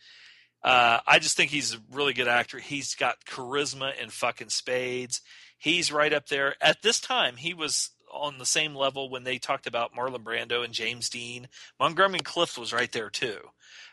[0.62, 2.58] Uh, I just think he's a really good actor.
[2.60, 5.20] He's got charisma in fucking spades.
[5.58, 6.54] He's right up there.
[6.60, 10.64] At this time, he was on the same level when they talked about Marlon Brando
[10.64, 11.48] and James Dean.
[11.80, 13.38] Montgomery Clift was right there too.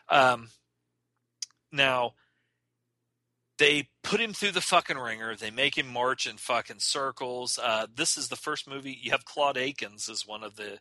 [0.08, 0.50] Um,
[1.72, 2.12] now,
[3.62, 5.36] they put him through the fucking ringer.
[5.36, 7.60] They make him march in fucking circles.
[7.62, 8.98] Uh, this is the first movie.
[9.00, 10.80] You have Claude Akins as one of the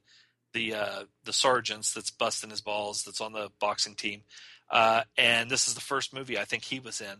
[0.53, 3.03] the uh, the sergeants that's busting his balls.
[3.03, 4.23] That's on the boxing team,
[4.71, 7.17] uh, and this is the first movie I think he was in.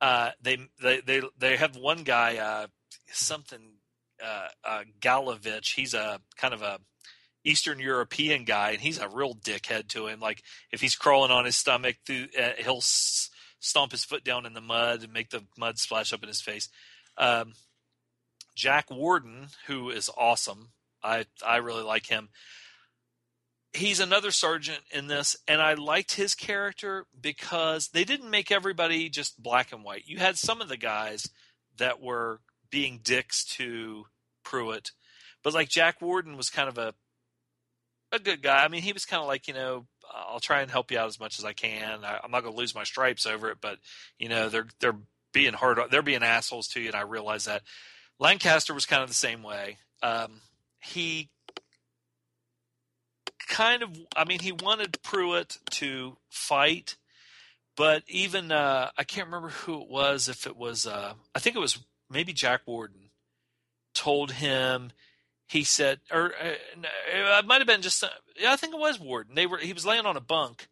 [0.00, 2.68] Uh, they they they they have one guy uh,
[3.12, 3.74] something
[4.24, 5.74] uh, Galovich.
[5.74, 6.78] He's a kind of a
[7.44, 10.18] Eastern European guy, and he's a real dickhead to him.
[10.18, 10.42] Like
[10.72, 12.80] if he's crawling on his stomach, through, he'll
[13.64, 16.42] stomp his foot down in the mud and make the mud splash up in his
[16.42, 16.68] face.
[17.16, 17.54] Um,
[18.54, 20.70] Jack Warden, who is awesome,
[21.02, 22.28] I I really like him.
[23.72, 29.08] He's another sergeant in this, and I liked his character because they didn't make everybody
[29.08, 30.04] just black and white.
[30.06, 31.28] You had some of the guys
[31.78, 32.40] that were
[32.70, 34.04] being dicks to
[34.44, 34.92] Pruitt,
[35.42, 36.94] but like Jack Warden was kind of a
[38.12, 38.62] a good guy.
[38.62, 41.08] I mean, he was kind of like, you know, I'll try and help you out
[41.08, 42.04] as much as I can.
[42.04, 43.78] I, I'm not going to lose my stripes over it, but
[44.18, 44.96] you know, they're they're
[45.32, 47.62] being hard, they're being assholes to you, and I realize that.
[48.20, 49.78] Lancaster was kind of the same way.
[50.00, 50.40] Um,
[50.80, 51.30] he
[53.48, 56.96] kind of, I mean, he wanted Pruitt to fight,
[57.76, 60.28] but even uh, I can't remember who it was.
[60.28, 63.10] If it was, uh, I think it was maybe Jack Warden,
[63.94, 64.92] told him
[65.46, 66.54] he said, or uh,
[67.38, 69.34] it might have been just, uh, yeah, I think it was Warden.
[69.34, 70.68] They were, he was laying on a bunk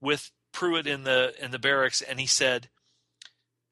[0.00, 2.68] with Pruitt in the in the barracks, and he said,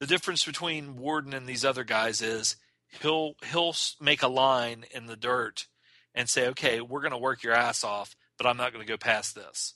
[0.00, 2.56] the difference between Warden and these other guys is
[3.00, 5.66] he'll he'll make a line in the dirt
[6.14, 8.92] and say, okay, we're going to work your ass off, but I'm not going to
[8.92, 9.74] go past this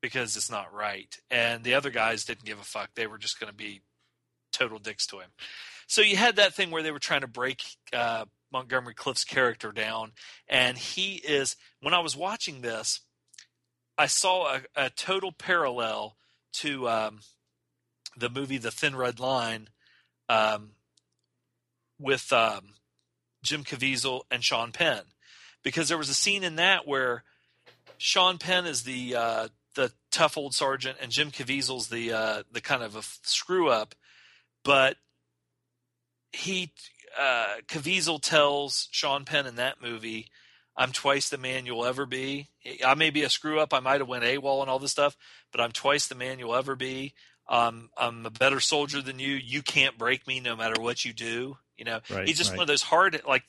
[0.00, 1.14] because it's not right.
[1.30, 3.82] And the other guys didn't give a fuck; they were just going to be
[4.52, 5.30] total dicks to him.
[5.86, 9.72] So you had that thing where they were trying to break uh, Montgomery Clift's character
[9.72, 10.12] down,
[10.48, 11.56] and he is.
[11.80, 13.00] When I was watching this,
[13.96, 16.16] I saw a, a total parallel
[16.54, 17.20] to um,
[18.16, 19.68] the movie The Thin Red Line
[20.28, 20.70] um,
[21.98, 22.74] with um,
[23.42, 25.02] Jim Caviezel and Sean Penn,
[25.62, 27.24] because there was a scene in that where
[27.98, 32.60] Sean Penn is the uh, the tough old sergeant, and Jim Caviezel's the uh, the
[32.60, 33.94] kind of a screw up,
[34.64, 34.96] but
[36.32, 36.72] he
[37.18, 40.28] uh, Caviezel tells Sean Penn in that movie,
[40.76, 42.48] "I'm twice the man you'll ever be.
[42.84, 43.72] I may be a screw up.
[43.74, 45.16] I might have went AWOL and all this stuff,
[45.52, 47.14] but I'm twice the man you'll ever be.
[47.48, 49.34] Um, I'm a better soldier than you.
[49.34, 51.58] You can't break me, no matter what you do.
[51.76, 52.58] You know, Right, he's just right.
[52.58, 53.42] one of those hard, like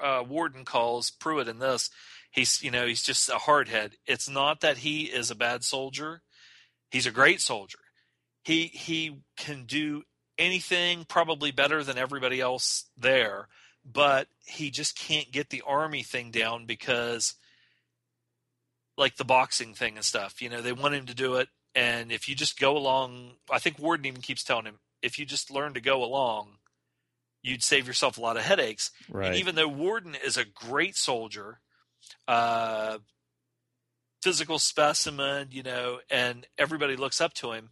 [0.00, 1.90] uh, Warden calls Pruitt in this.
[2.30, 3.92] He's, you know, he's just a hardhead.
[4.06, 6.22] It's not that he is a bad soldier.
[6.90, 7.78] He's a great soldier.
[8.42, 10.02] He he can do
[10.38, 13.48] anything probably better than everybody else there,
[13.84, 17.34] but he just can't get the army thing down because
[18.96, 22.12] like the boxing thing and stuff, you know, they want him to do it and
[22.12, 25.50] if you just go along, I think Warden even keeps telling him, if you just
[25.50, 26.58] learn to go along,
[27.42, 28.90] you'd save yourself a lot of headaches.
[29.10, 29.28] Right.
[29.28, 31.60] And even though Warden is a great soldier,
[32.28, 32.98] uh,
[34.22, 37.70] physical specimen, you know, and everybody looks up to him,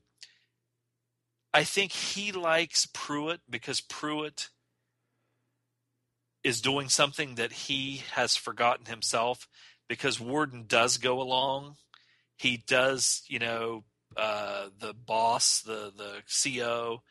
[1.52, 4.50] I think he likes Pruitt because Pruitt
[6.44, 9.48] is doing something that he has forgotten himself
[9.88, 11.76] because Warden does go along.
[12.36, 13.84] He does, you know,
[14.16, 17.02] uh, the boss, the the CO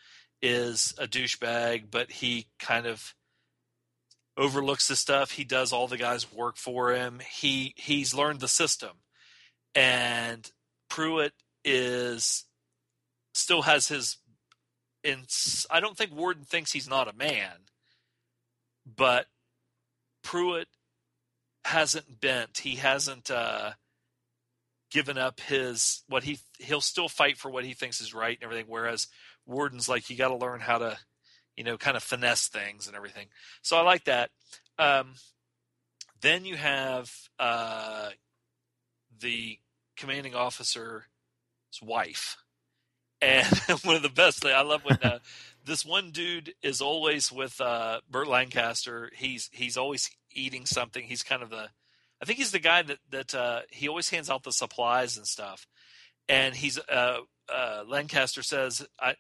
[0.42, 3.14] is a douchebag, but he kind of
[4.38, 5.32] overlooks the stuff.
[5.32, 7.20] He does all the guys work for him.
[7.32, 8.98] He he's learned the system.
[9.76, 10.50] And
[10.90, 11.34] Pruitt
[11.64, 12.46] is
[13.34, 14.18] still has his
[15.04, 15.26] in
[15.70, 17.68] I don't think Warden thinks he's not a man,
[18.86, 19.28] but
[20.24, 20.68] Pruitt
[21.66, 22.60] hasn't bent.
[22.60, 23.72] He hasn't uh,
[24.92, 28.44] given up his what he he'll still fight for what he thinks is right and
[28.44, 28.66] everything.
[28.68, 29.08] Whereas
[29.46, 30.98] Warden's like you got to learn how to,
[31.56, 33.28] you know, kind of finesse things and everything.
[33.62, 34.30] So I like that.
[34.78, 35.16] Um,
[36.22, 38.10] then you have uh,
[39.20, 39.58] the
[39.96, 41.04] commanding officer's
[41.82, 42.38] wife,
[43.22, 43.46] and
[43.84, 45.20] one of the best things I love when uh,
[45.66, 49.12] this one dude is always with uh, Burt Lancaster.
[49.16, 51.04] He's he's always eating something.
[51.04, 51.70] He's kind of the,
[52.22, 55.28] I think he's the guy that that uh, he always hands out the supplies and
[55.28, 55.68] stuff.
[56.28, 57.20] And he's uh,
[57.52, 59.16] uh, Lancaster says, I,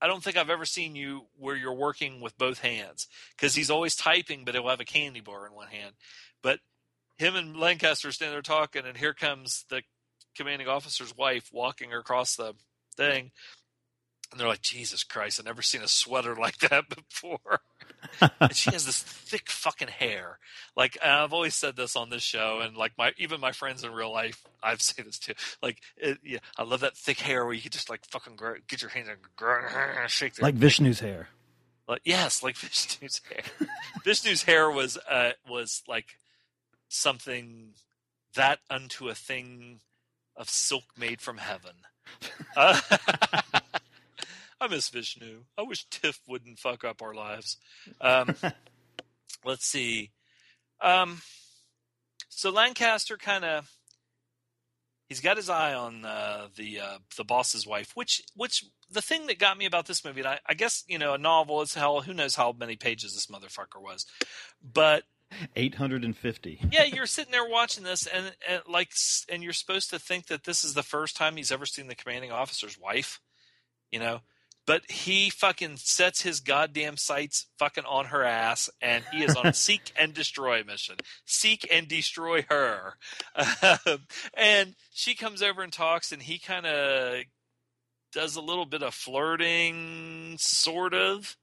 [0.00, 3.06] I don't think I've ever seen you where you're working with both hands
[3.36, 5.94] because he's always typing, but he'll have a candy bar in one hand.
[6.42, 6.58] But
[7.18, 9.82] him and Lancaster stand there talking, and here comes the
[10.34, 12.54] commanding officer's wife walking across the
[12.96, 13.30] thing.
[14.30, 17.60] And they're like, Jesus Christ, I've never seen a sweater like that before.
[18.40, 20.38] and she has this thick fucking hair.
[20.76, 23.92] Like I've always said this on this show, and like my even my friends in
[23.92, 25.34] real life, I've said this too.
[25.62, 28.54] Like, it, yeah, I love that thick hair where you can just like fucking grow,
[28.68, 29.60] get your hands and grow,
[30.08, 31.28] shake their Like Vishnu's hair.
[31.86, 33.68] like yes, like Vishnu's hair.
[34.04, 36.18] Vishnu's hair was uh was like
[36.88, 37.74] something
[38.34, 39.80] that unto a thing
[40.36, 41.74] of silk made from heaven.
[42.56, 42.80] Uh,
[44.60, 45.44] I miss Vishnu.
[45.58, 47.56] I wish Tiff wouldn't fuck up our lives.
[48.00, 48.34] Um,
[49.44, 50.10] let's see.
[50.80, 51.22] Um,
[52.28, 53.70] so Lancaster kind of
[55.12, 59.26] he's got his eye on uh, the uh, the boss's wife, which which the thing
[59.26, 61.60] that got me about this movie, and I, I guess you know a novel.
[61.60, 62.00] is hell.
[62.00, 64.06] Who knows how many pages this motherfucker was,
[64.62, 65.04] but
[65.56, 66.60] 850.
[66.70, 68.92] yeah, you're sitting there watching this, and, and like,
[69.28, 71.94] and you're supposed to think that this is the first time he's ever seen the
[71.94, 73.20] commanding officer's wife,
[73.90, 74.20] you know.
[74.64, 79.46] But he fucking sets his goddamn sights fucking on her ass, and he is on
[79.46, 80.96] a seek and destroy mission.
[81.24, 82.94] Seek and destroy her,
[83.34, 87.24] Um, and she comes over and talks, and he kind of
[88.12, 91.36] does a little bit of flirting, sort of.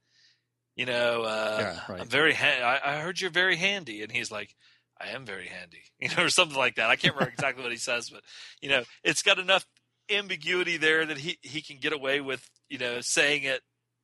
[0.80, 2.00] You know, uh, Yeah, right.
[2.00, 2.34] I'm very.
[2.34, 4.56] Ha- I, I heard you're very handy, and he's like,
[4.98, 6.90] I am very handy, you know, or something like that.
[6.90, 8.22] I can't remember exactly what he says, but
[8.62, 9.68] you know, it's got enough
[10.10, 13.60] ambiguity there that he he can get away with, you know, saying it.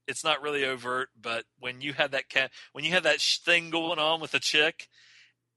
[0.06, 3.38] It's not really overt, but when you have that cat, when you have that sh-
[3.38, 4.90] thing going on with a chick,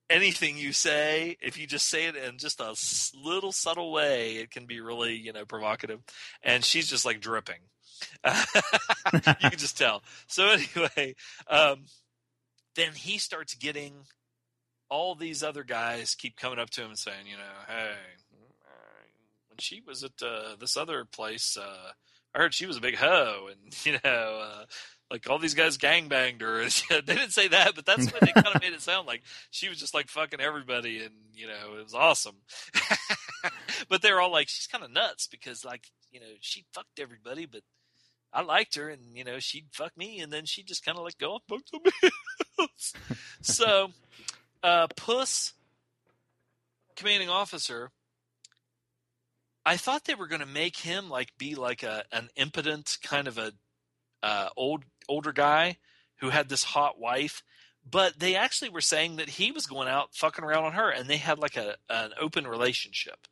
[0.09, 4.37] anything you say, if you just say it in just a s- little subtle way,
[4.37, 5.99] it can be really, you know, provocative.
[6.45, 7.59] And she's just like dripping.
[8.25, 10.03] you can just tell.
[10.27, 11.15] So anyway,
[11.49, 11.85] um,
[12.75, 13.95] then he starts getting
[14.91, 17.95] all these other guys keep coming up to him and saying, you know, hey,
[19.59, 21.93] when she was at uh, this other place, uh,
[22.35, 24.65] I heard she was a big hoe, and you know, uh,
[25.11, 26.59] like all these guys gangbanged her.
[27.05, 29.23] They didn't say that, but that's what they kind of made it sound like.
[29.51, 32.37] She was just like fucking everybody, and you know, it was awesome.
[33.89, 37.47] but they're all like, she's kind of nuts because, like, you know, she fucked everybody,
[37.47, 37.63] but
[38.33, 41.05] I liked her, and you know, she'd fuck me, and then she just kind of
[41.05, 41.97] like go off fuck somebody
[42.59, 42.93] else.
[43.43, 43.91] so,
[44.63, 45.55] uh, Puss,
[46.97, 47.91] commanding officer.
[49.65, 53.29] I thought they were going to make him like be like a an impotent kind
[53.29, 53.53] of a
[54.23, 55.79] uh, old older guy
[56.21, 57.43] who had this hot wife,
[57.89, 61.09] but they actually were saying that he was going out fucking around on her, and
[61.09, 63.27] they had like a an open relationship.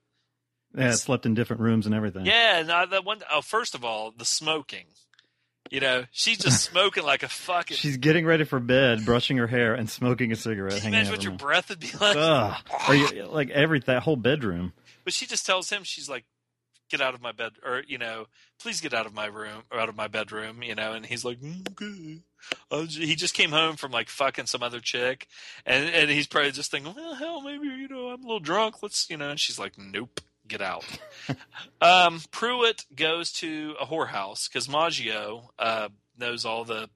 [0.76, 2.26] Yeah, it slept in different rooms and everything.
[2.26, 3.20] Yeah, and I, that one.
[3.32, 4.86] Oh, first of all, the smoking.
[5.70, 7.76] You know, she's just smoking like a fucking.
[7.76, 10.80] She's getting ready for bed, brushing her hair, and smoking a cigarette.
[10.80, 12.16] Can you imagine what your breath would be like?
[12.16, 12.56] Ugh.
[12.88, 14.72] Or you, like every that whole bedroom.
[15.04, 16.24] But she just tells him, she's like,
[16.90, 18.26] "Get out of my bed," or you know,
[18.60, 20.92] "Please get out of my room or out of my bedroom," you know.
[20.92, 22.22] And he's like, "Mm, "Okay."
[22.70, 25.26] Oh, he just came home from like fucking some other chick,
[25.64, 28.82] and and he's probably just thinking, "Well, hell, maybe you know, I'm a little drunk.
[28.82, 30.84] Let's you know." And she's like, "Nope." Get out.
[31.80, 36.88] um, Pruitt goes to a whorehouse because Maggio uh, knows all the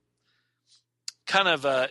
[1.26, 1.66] kind of.
[1.66, 1.88] Uh,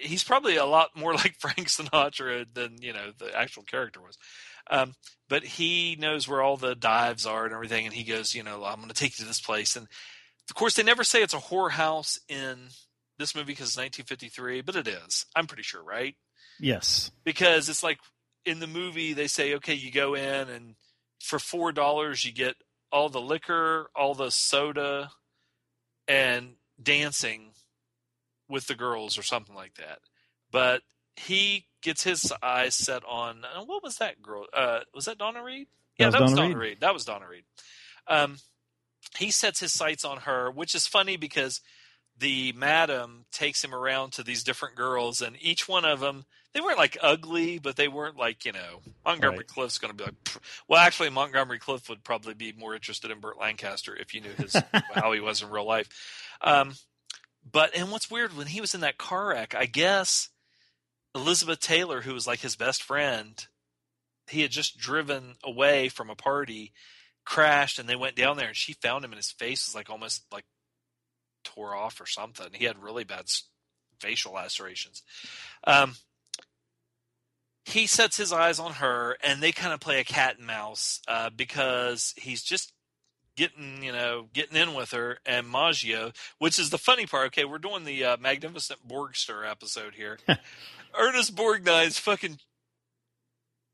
[0.00, 4.18] he's probably a lot more like Frank Sinatra than you know the actual character was.
[4.70, 4.94] Um,
[5.28, 8.64] but he knows where all the dives are and everything, and he goes, you know,
[8.64, 9.74] I'm going to take you to this place.
[9.76, 9.88] And
[10.48, 12.68] of course, they never say it's a whorehouse in
[13.18, 15.26] this movie because it's 1953, but it is.
[15.34, 16.14] I'm pretty sure, right?
[16.58, 17.10] Yes.
[17.24, 17.98] Because it's like
[18.44, 20.74] in the movie they say, okay, you go in and
[21.20, 22.56] for four dollars you get
[22.92, 25.10] all the liquor, all the soda,
[26.08, 27.52] and dancing
[28.48, 30.00] with the girls or something like that.
[30.50, 30.82] But
[31.16, 34.46] he gets his eyes set on uh, what was that girl?
[34.52, 35.68] Uh, was that Donna Reed?
[35.98, 36.68] Yeah, was that was Donna Donna Reed.
[36.70, 36.80] Reed.
[36.80, 37.44] That was Donna Reed.
[38.08, 38.38] Um,
[39.18, 41.60] he sets his sights on her, which is funny because
[42.20, 46.60] the madam takes him around to these different girls, and each one of them they
[46.60, 49.46] weren't like ugly, but they weren't like you know Montgomery Right.
[49.46, 50.24] Clift's going to be like.
[50.24, 54.20] "Pff." Well, actually, Montgomery Clift would probably be more interested in Burt Lancaster if you
[54.20, 54.56] knew his
[54.94, 55.88] how he was in real life.
[56.40, 56.74] Um,
[57.50, 60.28] but and what's weird when he was in that car wreck, I guess
[61.14, 63.46] Elizabeth Taylor, who was like his best friend,
[64.28, 66.72] he had just driven away from a party,
[67.24, 69.90] crashed, and they went down there, and she found him, and his face was like
[69.90, 70.44] almost like
[71.44, 72.48] tore off or something.
[72.52, 73.26] He had really bad
[73.98, 75.02] facial lacerations.
[75.66, 75.96] Um,
[77.64, 81.00] he sets his eyes on her, and they kind of play a cat and mouse
[81.06, 82.72] uh, because he's just
[83.36, 87.28] getting you know getting in with her and Maggio, which is the funny part.
[87.28, 90.18] Okay, we're doing the uh, magnificent Borgster episode here.
[90.98, 92.38] Ernest Borgnine's fucking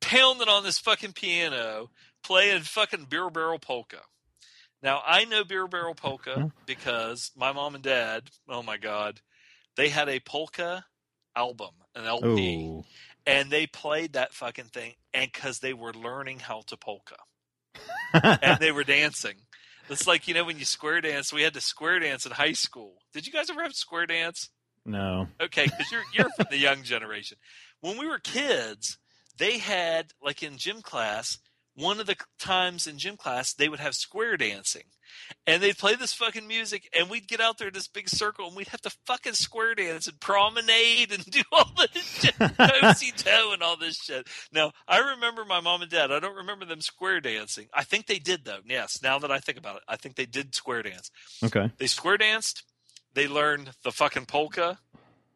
[0.00, 1.90] pounding on this fucking piano,
[2.22, 4.00] playing fucking beer barrel polka.
[4.82, 9.20] Now I know beer barrel polka because my mom and dad, oh my god,
[9.76, 10.84] they had a polka
[11.34, 12.84] album, an LP, Ooh.
[13.26, 17.16] and they played that fucking thing, and because they were learning how to polka,
[18.12, 19.36] and they were dancing.
[19.88, 21.32] It's like you know when you square dance.
[21.32, 22.96] We had to square dance in high school.
[23.12, 24.50] Did you guys ever have square dance?
[24.84, 25.26] no.
[25.40, 27.38] Okay, because you're you're from the young generation.
[27.80, 28.98] When we were kids,
[29.38, 31.38] they had like in gym class.
[31.76, 34.84] One of the times in gym class, they would have square dancing,
[35.46, 38.46] and they'd play this fucking music, and we'd get out there in this big circle,
[38.46, 43.14] and we'd have to fucking square dance and promenade and do all this shit, toesy
[43.14, 44.26] toe and all this shit.
[44.52, 46.10] Now, I remember my mom and dad.
[46.10, 47.68] I don't remember them square dancing.
[47.74, 48.60] I think they did though.
[48.66, 51.10] Yes, now that I think about it, I think they did square dance.
[51.44, 51.70] Okay.
[51.76, 52.62] They square danced.
[53.14, 54.78] They learned the fucking polka,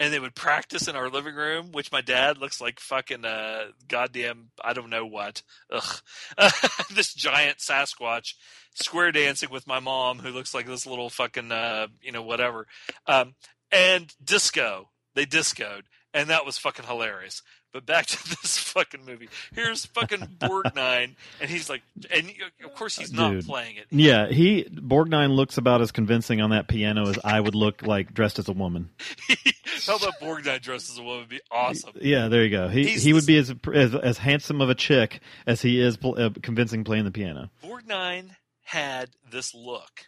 [0.00, 1.70] and they would practice in our living room.
[1.70, 5.42] Which my dad looks like fucking uh, goddamn I don't know what.
[5.70, 6.00] Ugh,
[6.94, 8.34] this giant Sasquatch
[8.74, 12.66] square dancing with my mom, who looks like this little fucking uh, you know whatever.
[13.06, 13.34] Um,
[13.70, 14.88] and disco.
[15.14, 15.82] They discoed,
[16.14, 17.42] and that was fucking hilarious.
[17.72, 19.28] But back to this fucking movie.
[19.54, 22.32] Here's fucking Borgnine, and he's like, and
[22.64, 23.46] of course he's not Dude.
[23.46, 23.86] playing it.
[23.90, 28.12] Yeah, he Borgnine looks about as convincing on that piano as I would look like
[28.12, 28.90] dressed as a woman.
[29.86, 31.20] How about Borgnine dressed as a woman?
[31.20, 31.92] Would be awesome.
[32.00, 32.68] Yeah, there you go.
[32.68, 35.96] He He's he would be as, as as handsome of a chick as he is
[35.96, 37.50] pl- uh, convincing playing the piano.
[37.62, 38.30] Borgnine
[38.64, 40.06] had this look.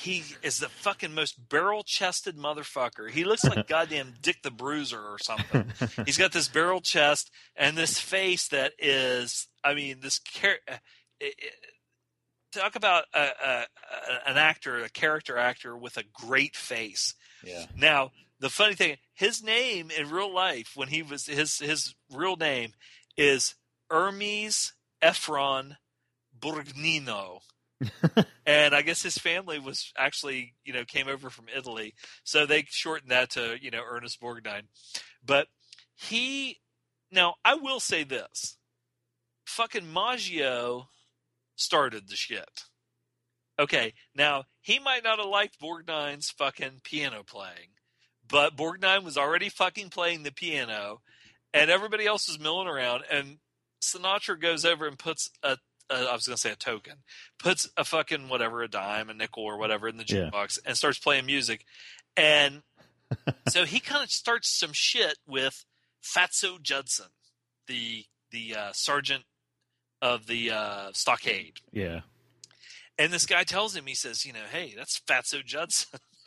[0.00, 3.10] He is the fucking most barrel chested motherfucker.
[3.10, 5.72] He looks like goddamn Dick the Bruiser or something.
[6.06, 10.76] He's got this barrel chest and this face that is, I mean, this char- uh,
[12.52, 17.14] talk about a, a, a- an actor, a character actor with a great face.
[17.44, 17.66] Yeah.
[17.76, 22.36] Now, the funny thing, his name in real life, when he was his his real
[22.36, 22.72] name
[23.16, 23.54] is
[23.90, 24.72] Hermes
[25.02, 25.76] Ephron
[26.38, 27.40] Borgnino.
[28.46, 31.94] and I guess his family was actually, you know, came over from Italy.
[32.24, 34.64] So they shortened that to, you know, Ernest Borgnine.
[35.24, 35.48] But
[35.96, 36.58] he
[37.10, 38.56] now I will say this.
[39.46, 40.88] Fucking Maggio
[41.56, 42.64] started the shit.
[43.58, 47.74] Okay, now he might not have liked Borgnine's fucking piano playing,
[48.26, 51.02] but Borgnine was already fucking playing the piano,
[51.52, 53.04] and everybody else was milling around.
[53.10, 53.38] And
[53.82, 55.58] Sinatra goes over and puts a,
[55.90, 56.94] a I was gonna say a token,
[57.38, 60.30] puts a fucking whatever, a dime, a nickel, or whatever in the Yeah.
[60.30, 61.64] jukebox, and starts playing music.
[62.16, 62.62] And
[63.48, 65.64] so he kind of starts some shit with
[66.02, 67.06] Fatso Judson,
[67.66, 69.24] the the uh, sergeant
[70.00, 71.58] of the uh, stockade.
[71.72, 72.00] Yeah.
[72.98, 75.98] And this guy tells him, he says, you know, hey, that's Fatso Judson.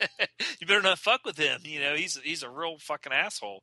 [0.60, 1.60] you better not fuck with him.
[1.64, 3.62] You know, he's he's a real fucking asshole.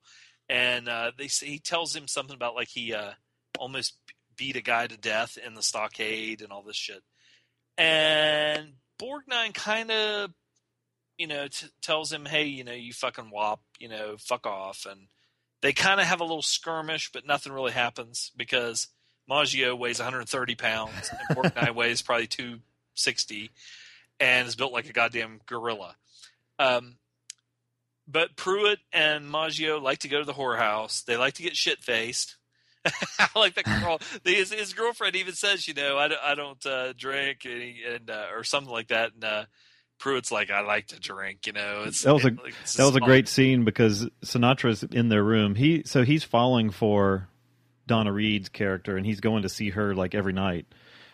[0.50, 3.12] And uh, they he tells him something about like he uh,
[3.60, 3.98] almost
[4.42, 7.04] beat a guy to death in the stockade and all this shit.
[7.78, 10.32] And Borgnine kind of,
[11.16, 14.88] you know, t- tells him, hey, you know, you fucking wop, you know, fuck off.
[14.90, 15.02] And
[15.62, 18.88] they kind of have a little skirmish, but nothing really happens because
[19.30, 23.52] Maggio weighs 130 pounds and Borgnine weighs probably 260
[24.20, 25.96] and is built like a goddamn gorilla.
[26.58, 26.96] Um,
[28.08, 31.06] but Pruitt and Maggio like to go to the whorehouse.
[31.06, 32.38] They like to get shit faced.
[33.20, 34.00] I like that girl.
[34.24, 38.10] His, his girlfriend even says, you know, I don't, I don't uh, drink and, and
[38.10, 39.14] uh, or something like that.
[39.14, 39.46] And uh,
[40.00, 41.48] Pruitt's like, I like to drink.
[41.48, 45.10] You know, it's That was a like, that was a great scene because Sinatra's in
[45.10, 45.56] their room.
[45.56, 47.28] He so he's falling for
[47.88, 50.66] Donna Reed's character and he's going to see her like every night.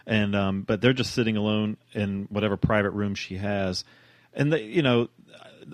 [0.06, 3.84] And um but they're just sitting alone in whatever private room she has.
[4.34, 5.10] And they, you know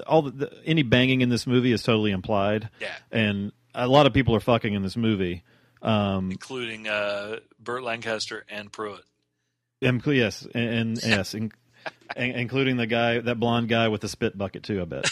[0.07, 2.69] all the, the any banging in this movie is totally implied.
[2.79, 2.95] Yeah.
[3.11, 5.43] And a lot of people are fucking in this movie.
[5.83, 9.03] Um including uh, Burt Lancaster and Pruitt.
[9.81, 11.51] yes, and, and yes, in,
[12.15, 15.11] in- including the guy that blonde guy with the spit bucket too, I bet.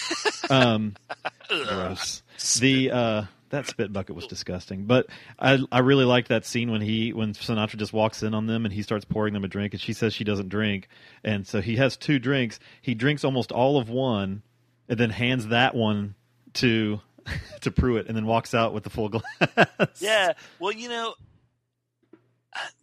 [0.50, 0.96] Um
[1.50, 2.24] gross.
[2.60, 5.08] The uh, that spit bucket was disgusting, but
[5.38, 8.66] I I really liked that scene when he when Sinatra just walks in on them
[8.66, 10.88] and he starts pouring them a drink, and she says she doesn't drink,
[11.24, 12.60] and so he has two drinks.
[12.82, 14.42] He drinks almost all of one,
[14.88, 16.16] and then hands that one
[16.54, 17.02] to
[17.62, 20.02] to Pruitt, and then walks out with the full glass.
[20.02, 20.34] Yeah.
[20.60, 21.14] Well, you know,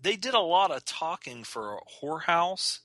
[0.03, 2.81] they did a lot of talking for a whorehouse.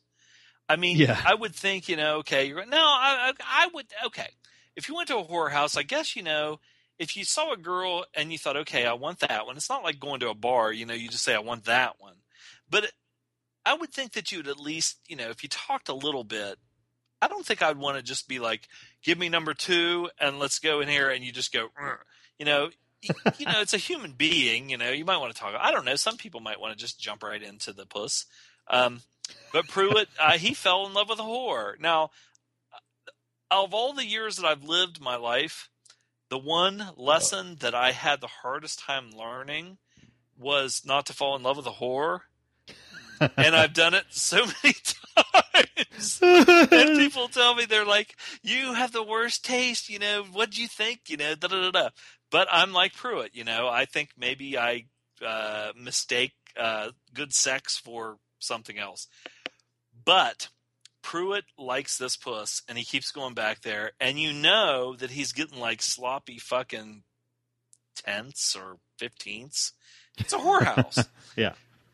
[0.69, 1.19] I mean, Yeah.
[1.25, 4.29] I would think, you know, okay, you're no, I, I, I would, okay.
[4.75, 6.59] If you went to a whorehouse, I guess, you know,
[6.99, 9.83] if you saw a girl and you thought, okay, I want that one, it's not
[9.83, 12.15] like going to a bar, you know, you just say, I want that one.
[12.69, 12.91] But
[13.65, 16.23] I would think that you would at least, you know, if you talked a little
[16.23, 16.57] bit,
[17.23, 18.67] I don't think I'd want to just be like,
[19.03, 21.99] give me number two and let's go in here and you just go, "Rrr."
[22.37, 22.69] you know,
[23.37, 25.55] you know, it's a human being, you know, you might want to talk.
[25.59, 25.95] I don't know.
[25.95, 28.25] Some people might want to just jump right into the puss.
[28.67, 29.01] Um,
[29.51, 31.79] but Pruitt, uh, he fell in love with a whore.
[31.79, 32.11] Now,
[33.51, 35.69] of all the years that I've lived my life,
[36.29, 39.77] the one lesson that I had the hardest time learning
[40.37, 42.21] was not to fall in love with a whore.
[43.37, 45.42] and I've done it so many times.
[46.21, 50.61] and people tell me they're like, "You have the worst taste." You know, what do
[50.61, 51.01] you think?
[51.07, 51.89] You know, da da da da.
[52.31, 53.35] But I'm like Pruitt.
[53.35, 54.85] You know, I think maybe I
[55.25, 59.07] uh, mistake uh, good sex for something else.
[60.05, 60.49] But
[61.01, 65.33] Pruitt likes this puss, and he keeps going back there, and you know that he's
[65.33, 67.03] getting like sloppy fucking
[67.95, 69.73] tenths or fifteenths.
[70.17, 71.07] It's a whorehouse.
[71.35, 71.53] Yeah.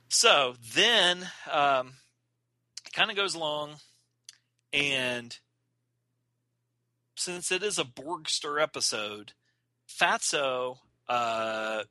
[0.09, 1.93] So then, um,
[2.93, 3.75] kind of goes along,
[4.73, 5.37] and
[7.15, 9.33] since it is a Borgster episode,
[9.87, 10.77] Fatso,
[11.07, 11.83] uh,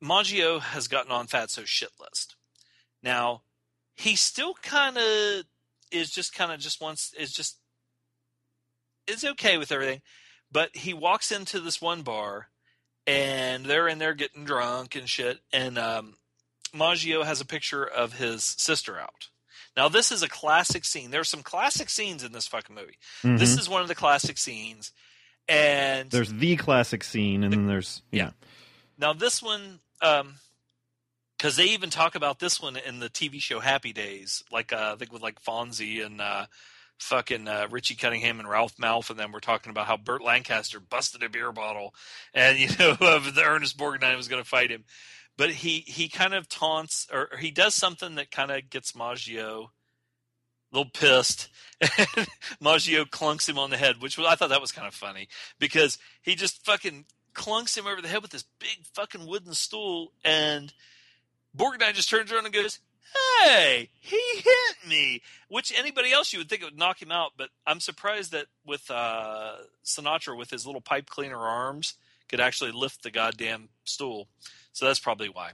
[0.00, 2.36] Maggio has gotten on Fatso's shit list.
[3.02, 3.42] Now,
[3.94, 5.44] he still kind of
[5.90, 7.58] is just kind of just wants is just
[9.06, 10.02] is okay with everything,
[10.50, 12.48] but he walks into this one bar,
[13.06, 16.14] and they're in there getting drunk and shit, and um,
[16.72, 19.28] Maggio has a picture of his sister out.
[19.76, 21.10] Now, this is a classic scene.
[21.10, 22.96] There's some classic scenes in this fucking movie.
[23.22, 23.58] This Mhm.
[23.58, 24.92] is one of the classic scenes.
[25.48, 28.30] And There's the classic scene, and then there's yeah.
[28.96, 30.36] now this one, um,
[31.36, 34.92] because they even talk about this one in the TV show Happy Days, like uh,
[34.94, 36.46] I think with like Fonzie and uh,
[36.98, 40.80] fucking uh, Richie Cunningham and Ralph Malph, and them were talking about how Burt Lancaster
[40.80, 41.94] busted a beer bottle,
[42.32, 44.84] and you know the Ernest Borgnine was going to fight him,
[45.36, 48.94] but he he kind of taunts or, or he does something that kind of gets
[48.94, 49.70] Maggio
[50.72, 51.48] a little pissed.
[52.60, 55.28] Maggio clunks him on the head, which was, I thought that was kind of funny
[55.58, 57.04] because he just fucking
[57.34, 60.72] clunks him over the head with this big fucking wooden stool, and
[61.56, 62.78] Borgnine just turns around and goes,
[63.44, 67.50] "Hey, he hit me!" Which anybody else you would think would knock him out, but
[67.66, 71.94] I'm surprised that with uh, Sinatra with his little pipe cleaner arms
[72.28, 74.28] could actually lift the goddamn stool.
[74.74, 75.52] So that's probably why.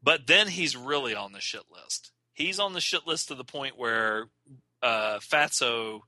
[0.00, 2.12] But then he's really on the shit list.
[2.32, 4.26] He's on the shit list to the point where
[4.80, 6.02] uh, Fatso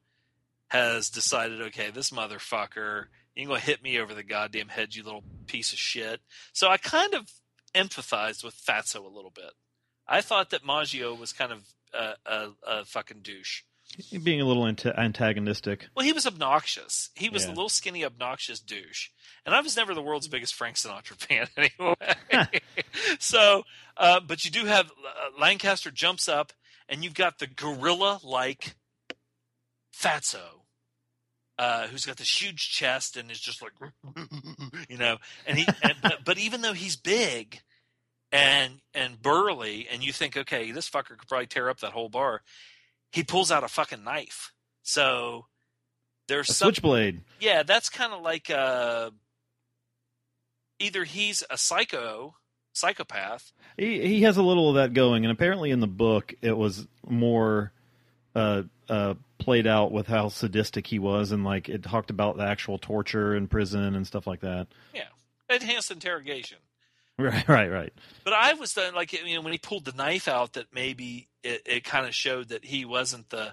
[0.69, 5.25] has decided, okay, this motherfucker, you're gonna hit me over the goddamn head, you little
[5.49, 6.21] piece of shit.
[6.53, 7.33] So I kind of
[7.75, 9.53] empathized with Fatso a little bit.
[10.07, 13.63] I thought that Maggio was kind of a, a, a fucking douche.
[14.23, 15.89] being a little antagonistic.
[15.97, 17.11] Well, he was obnoxious.
[17.17, 17.49] He was Yeah.
[17.51, 19.09] a little skinny, obnoxious douche.
[19.47, 22.61] And I was never the world's biggest Frank Sinatra fan anyway.
[23.19, 23.65] so,
[23.97, 26.53] uh, but you do have uh, Lancaster jumps up,
[26.89, 28.75] and you've got the gorilla like
[29.99, 30.41] Fatso.
[31.59, 33.73] Uh, who's got this huge chest and is just like,
[34.89, 37.61] you know, and he, and, but, but even though he's big
[38.33, 42.09] and and burly, and you think, okay, this fucker could probably tear up that whole
[42.09, 42.41] bar,
[43.13, 44.53] he pulls out a fucking knife.
[44.83, 45.49] So
[46.29, 47.21] there's A some, switchblade.
[47.41, 49.11] yeah, that's kind of like uh,
[50.81, 52.35] either he's a psycho,
[52.73, 53.53] psychopath.
[53.77, 56.89] He he has a little of that going, and apparently in the book it was
[57.07, 57.73] more
[58.35, 62.45] uh, uh, played out with how sadistic he was, and like it talked about the
[62.45, 64.67] actual torture in prison and stuff like that.
[64.95, 65.09] Yeah,
[65.49, 66.59] enhanced interrogation.
[67.21, 67.93] Right, right, right.
[68.25, 71.29] But I was the, like, you know, when he pulled the knife out, that maybe
[71.45, 73.53] it, it kind of showed that he wasn't the.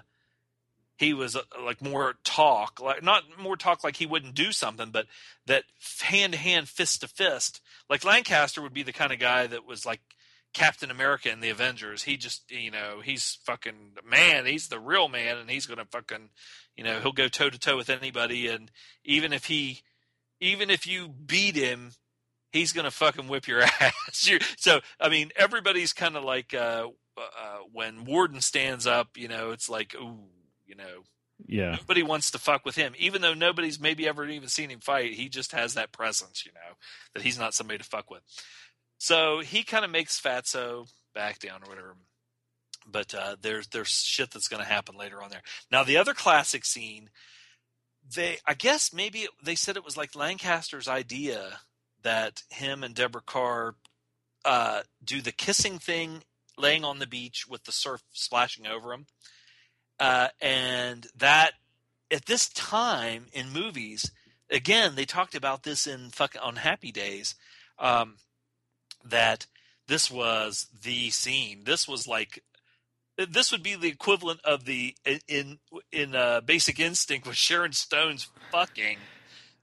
[0.98, 4.90] He was uh, like more talk, like not more talk, like he wouldn't do something,
[4.90, 5.06] but
[5.46, 5.62] that
[6.00, 7.60] hand to hand, fist to fist.
[7.88, 10.00] Like Lancaster would be the kind of guy that was like
[10.52, 12.02] Captain America in the Avengers.
[12.02, 14.44] He just, you know, he's fucking man.
[14.44, 16.30] He's the real man, and he's gonna fucking,
[16.76, 18.70] you know, he'll go toe to toe with anybody, and
[19.04, 19.82] even if he,
[20.40, 21.92] even if you beat him,
[22.50, 24.28] he's gonna fucking whip your ass.
[24.56, 29.52] So I mean, everybody's kind of like uh, uh, when Warden stands up, you know,
[29.52, 30.24] it's like ooh,
[30.68, 31.02] you know,
[31.46, 34.80] Yeah, nobody wants to fuck with him, even though nobody's maybe ever even seen him
[34.80, 35.14] fight.
[35.14, 36.76] He just has that presence, you know,
[37.14, 38.22] that he's not somebody to fuck with.
[38.98, 41.96] So he kind of makes Fatso back down or whatever.
[42.90, 45.42] But uh, there's there's shit that's going to happen later on there.
[45.70, 47.10] Now the other classic scene,
[48.14, 51.60] they I guess maybe it, they said it was like Lancaster's idea
[52.02, 53.74] that him and Deborah Kerr
[54.44, 56.22] uh, do the kissing thing,
[56.56, 59.06] laying on the beach with the surf splashing over him,
[60.00, 61.52] uh, and that
[62.10, 64.10] at this time in movies
[64.50, 67.34] again, they talked about this in fuck on Happy Days,
[67.78, 68.16] um,
[69.04, 69.46] that
[69.86, 71.64] this was the scene.
[71.64, 72.42] This was like
[73.16, 75.58] this would be the equivalent of the in
[75.92, 78.98] in uh, Basic Instinct with Sharon Stone's fucking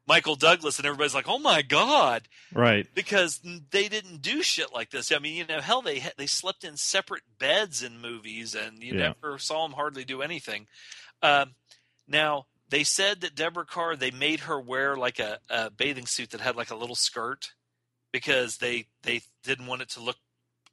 [0.08, 2.88] Michael Douglas, and everybody's like, "Oh my god!" Right.
[2.94, 3.40] Because
[3.72, 5.12] they didn't do shit like this.
[5.12, 8.94] I mean, you know, hell, they they slept in separate beds in movies, and you
[8.94, 9.14] Yeah.
[9.22, 10.68] never saw them hardly do anything.
[11.22, 11.56] Um,
[12.08, 16.32] now they said that Deborah Kerr they made her wear like a, a bathing suit
[16.32, 17.52] that had like a little skirt
[18.12, 20.18] because they they didn't want it to look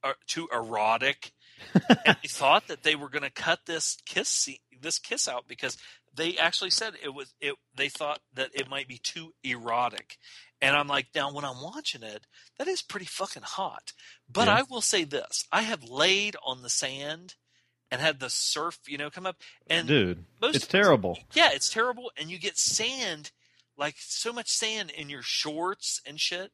[0.04, 1.32] uh, too erotic.
[2.06, 5.46] and they thought that they were going to cut this kiss scene, this kiss out
[5.46, 5.76] because
[6.14, 7.55] they actually said it was it.
[7.74, 10.18] They thought that it might be too erotic,
[10.60, 12.26] and I'm like, now when I'm watching it,
[12.59, 13.93] that is pretty fucking hot.
[14.30, 14.56] But Yeah.
[14.59, 17.34] I will say this: I have laid on the sand
[17.90, 19.36] and had the surf, you know, come up,
[19.68, 21.18] and Dude, it's terrible.
[21.34, 23.30] yeah, it's terrible, and you get sand,
[23.76, 26.52] like so much sand in your shorts and shit.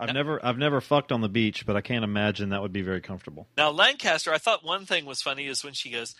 [0.00, 2.82] I've never I've never fucked on the beach, but I can't imagine that would be
[2.82, 3.46] very comfortable.
[3.56, 6.14] Now Lancaster, I thought one thing was funny is when she goes,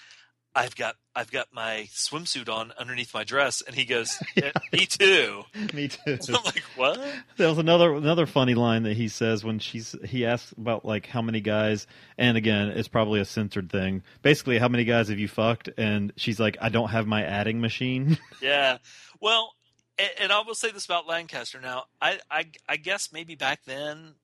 [0.54, 4.86] "I've got I've got my swimsuit on underneath my dress," and he goes, "Yeah, "Me
[4.86, 6.18] too." Me too.
[6.28, 7.00] I'm like, "What?"
[7.36, 11.06] There was another another funny line that he says when she's he asks about like
[11.06, 11.86] how many guys
[12.18, 14.02] and again it's probably a censored thing.
[14.22, 15.70] Basically, how many guys have you fucked?
[15.76, 18.18] And she's like, I don't have my adding machine.
[18.40, 18.78] Yeah.
[19.20, 19.52] Well,
[19.98, 21.60] and, and I will say this about Lancaster.
[21.60, 24.14] Now, I I, I guess maybe back then.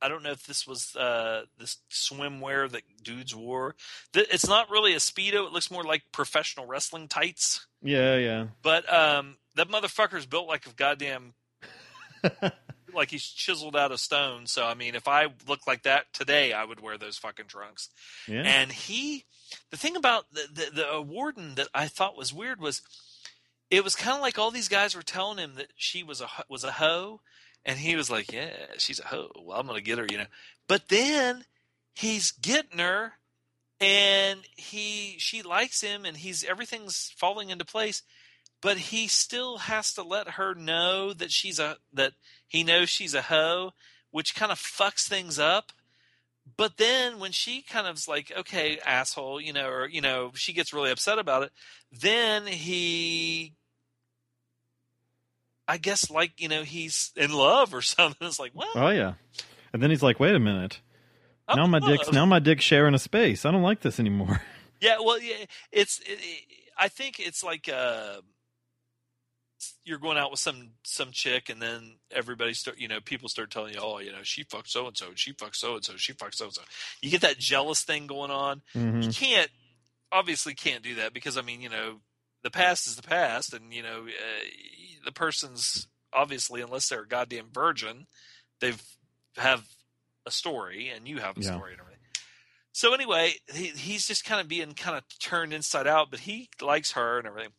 [0.00, 3.74] I don't know if this was uh, this swimwear that dudes wore.
[4.14, 5.46] It's not really a speedo.
[5.46, 7.66] It looks more like professional wrestling tights.
[7.82, 8.46] yeah, yeah.
[8.62, 11.34] But um, that motherfucker's built like a goddamn,
[12.94, 14.46] like he's chiseled out of stone.
[14.46, 17.88] So I mean, if I looked like that today, I would wear those fucking trunks.
[18.28, 18.42] Yeah.
[18.42, 19.24] And he,
[19.70, 22.82] the thing about the the, the warden that I thought was weird was,
[23.70, 26.28] it was kind of like all these guys were telling him that she was a
[26.48, 27.20] was a hoe,
[27.64, 29.30] and he was like, "Yeah, she's a hoe.
[29.34, 30.26] Oh, well, I'm gonna get her," you know.
[30.68, 31.44] But then
[31.94, 33.14] he's getting her,
[33.80, 38.02] and he she likes him, and he's everything's falling into place.
[38.60, 42.12] But he still has to let her know that she's a that
[42.46, 43.72] he knows she's a hoe,
[44.10, 45.72] which kind of fucks things up.
[46.56, 50.52] But then when she kind of's like, okay, asshole, you know, or you know, she
[50.52, 51.52] gets really upset about it,
[51.92, 53.54] then he
[55.68, 58.26] I guess like, you know, he's in love or something.
[58.26, 58.68] It's like, what?
[58.74, 59.14] oh yeah.
[59.72, 60.80] And then he's like, wait a minute.
[61.48, 63.44] I'm now my in dick's now my dick's sharing a space.
[63.44, 64.40] I don't like this anymore.
[64.82, 66.00] Yeah, well, yeah, it's.
[66.00, 66.44] It, it,
[66.76, 68.16] I think it's like uh,
[69.84, 73.52] you're going out with some some chick, and then everybody start, you know, people start
[73.52, 75.96] telling you, oh, you know, she fucked so and so, she fucked so and so,
[75.96, 76.62] she fucked so and so.
[77.00, 78.62] You get that jealous thing going on.
[78.74, 79.04] Mhm.
[79.04, 79.50] You can't,
[80.10, 82.00] obviously, can't do that because I mean, you know,
[82.42, 84.44] the past is the past, and you know, uh,
[85.04, 88.06] the person's obviously, unless they're a goddamn virgin,
[88.60, 88.82] they've
[89.36, 89.64] have
[90.26, 91.54] a story, and you have a Yeah.
[91.54, 92.00] story and everything.
[92.72, 96.48] So anyway, he, he's just kind of being kind of turned inside out, but he
[96.60, 97.52] likes her and everything.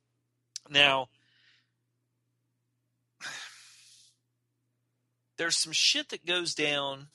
[0.69, 1.10] Now,
[5.38, 7.07] there's some shit that goes down.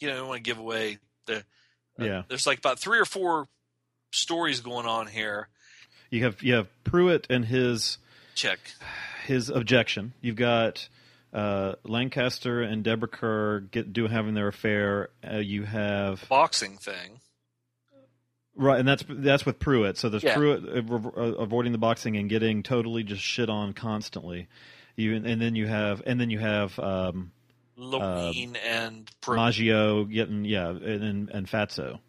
[0.00, 1.36] You know, I don't want to give away the.
[1.38, 1.42] uh,
[1.98, 2.22] Yeah.
[2.28, 3.46] There's like about three or four
[4.12, 5.48] stories going on here.
[6.12, 7.96] You have you have Pruitt and his
[8.34, 8.58] Check.
[9.26, 10.12] his objection.
[10.20, 10.88] You've got
[11.32, 15.08] uh, Lancaster and Deborah Kerr get do having their affair.
[15.28, 17.20] Uh, you have Boxing thing.
[18.54, 19.96] right, and that's that's with Pruitt.
[19.96, 20.34] So there's Yeah.
[20.36, 24.48] Pruitt uh, uh, avoiding the boxing and getting totally just shit on constantly.
[24.96, 27.32] You and then you have and then you have um,
[27.76, 29.38] Lorene and Pruitt.
[29.38, 32.00] Maggio getting yeah, and and, and Fatso.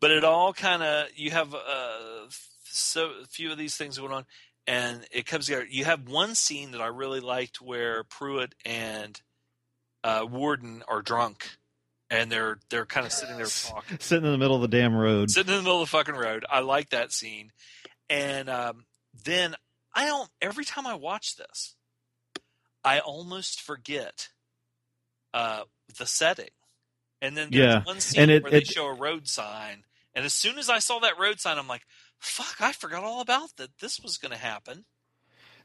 [0.00, 2.26] but it all kind of you have uh,
[2.72, 4.24] so a few of these things going on,
[4.66, 5.66] and it comes together.
[5.68, 9.20] You have one scene that I really liked where Pruitt and
[10.04, 11.56] uh, Warden are drunk,
[12.10, 14.94] and they're they're kind of sitting there talking, Sitting in the middle of the damn
[14.94, 15.30] road.
[15.30, 16.44] sitting in the middle of the fucking road.
[16.50, 17.52] I like that scene,
[18.10, 18.84] and um,
[19.24, 19.54] then
[19.94, 20.28] I don't.
[20.40, 21.74] Every time I watch this,
[22.84, 24.28] I almost forget
[25.34, 25.62] uh,
[25.98, 26.48] the setting.
[27.20, 29.84] And then there's Yeah, one scene and it- where they it- show a road sign,
[30.14, 31.82] and as soon as I saw that road sign, I'm like,
[32.22, 32.60] "Fuck!
[32.60, 33.78] I forgot all about that.
[33.80, 34.84] This was going to happen."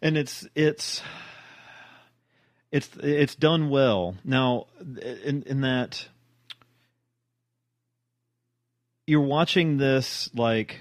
[0.01, 1.01] and it's it's
[2.71, 4.67] it's it's done well now
[5.25, 6.07] in in that
[9.05, 10.79] you're watching this like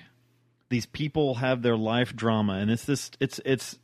[0.69, 3.78] these people have their life drama and it's this it's it's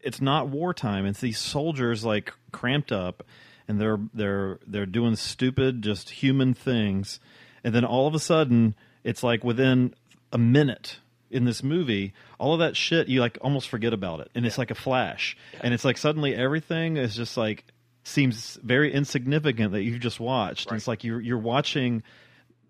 [0.00, 3.22] it's not wartime it's these soldiers like cramped up
[3.68, 7.20] and they're they're they're doing stupid just human things
[7.62, 8.74] and then all of a sudden
[9.04, 9.94] it's like within
[10.32, 10.98] a minute
[11.32, 14.58] in this movie, all of that shit you like almost forget about it, and it's
[14.58, 17.64] like a flash, and it's like suddenly everything is just like
[18.04, 20.68] seems very insignificant that you've just watched.
[20.68, 22.02] And it's like you're you're watching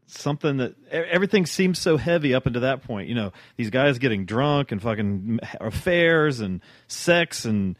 [0.07, 3.09] something that everything seems so heavy up until that point.
[3.09, 7.77] You know, these guys getting drunk and fucking affairs and sex and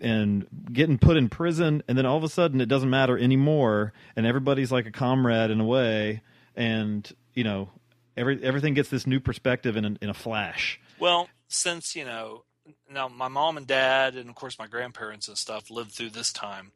[0.00, 3.92] and getting put in prison, and then all of a sudden it doesn't matter anymore,
[4.14, 6.22] and everybody's like a comrade in a way,
[6.54, 7.70] and you know,
[8.16, 10.80] every everything gets this new perspective in a, in a flash.
[10.98, 12.44] Well, since you know,
[12.90, 16.32] now my mom and dad, and of course my grandparents and stuff lived through this
[16.32, 16.72] time,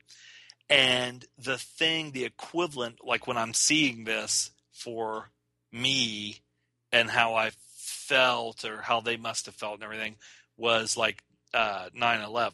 [0.69, 5.31] and the thing, the equivalent, like when I'm seeing this for
[5.73, 6.37] me
[6.93, 10.17] and how I felt or how they must have felt and everything
[10.57, 11.23] was like
[11.55, 12.53] uh, 9/11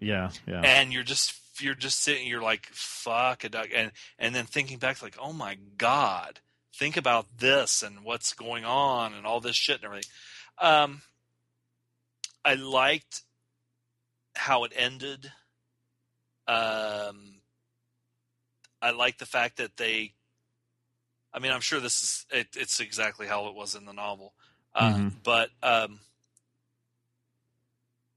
[0.00, 0.60] Yeah, yeah.
[0.62, 4.78] and you're just you're just sitting you're like fuck a duck and and then thinking
[4.78, 6.40] back like oh my god
[6.76, 10.10] think about this and what's going on and all this shit and everything.
[10.58, 11.02] Um
[12.44, 13.22] i liked
[14.36, 15.32] how it ended.
[16.46, 17.40] Um
[18.82, 20.12] i like the fact that they
[21.32, 24.34] i mean i'm sure this is it, it's exactly how it was in the novel.
[24.74, 25.12] Uh, Mhm.
[25.22, 26.00] but um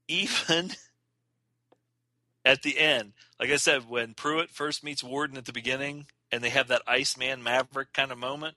[0.08, 0.72] even
[2.44, 6.42] at the end, like I said, when Pruitt first meets Warden at the beginning and
[6.42, 8.56] they have that Iceman Maverick kind of moment,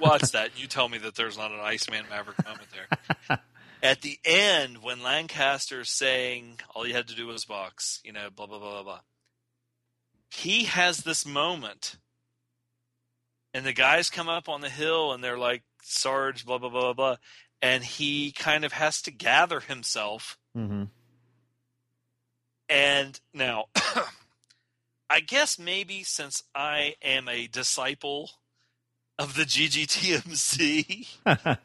[0.00, 3.38] watch that you tell me that there's not an Iceman Maverick moment there.
[3.82, 8.28] at the end, when Lancaster's saying all you had to do was box, you know,
[8.34, 9.00] blah, blah, blah, blah, blah,
[10.30, 11.96] he has this moment.
[13.52, 16.80] And the guys come up on the hill and they're like, Sarge, blah, blah, blah,
[16.80, 17.16] blah, blah.
[17.62, 20.84] And he kind of has to gather himself hmm
[22.68, 23.66] and now,
[25.08, 28.30] I guess maybe since I am a disciple
[29.18, 31.08] of the GGTMC,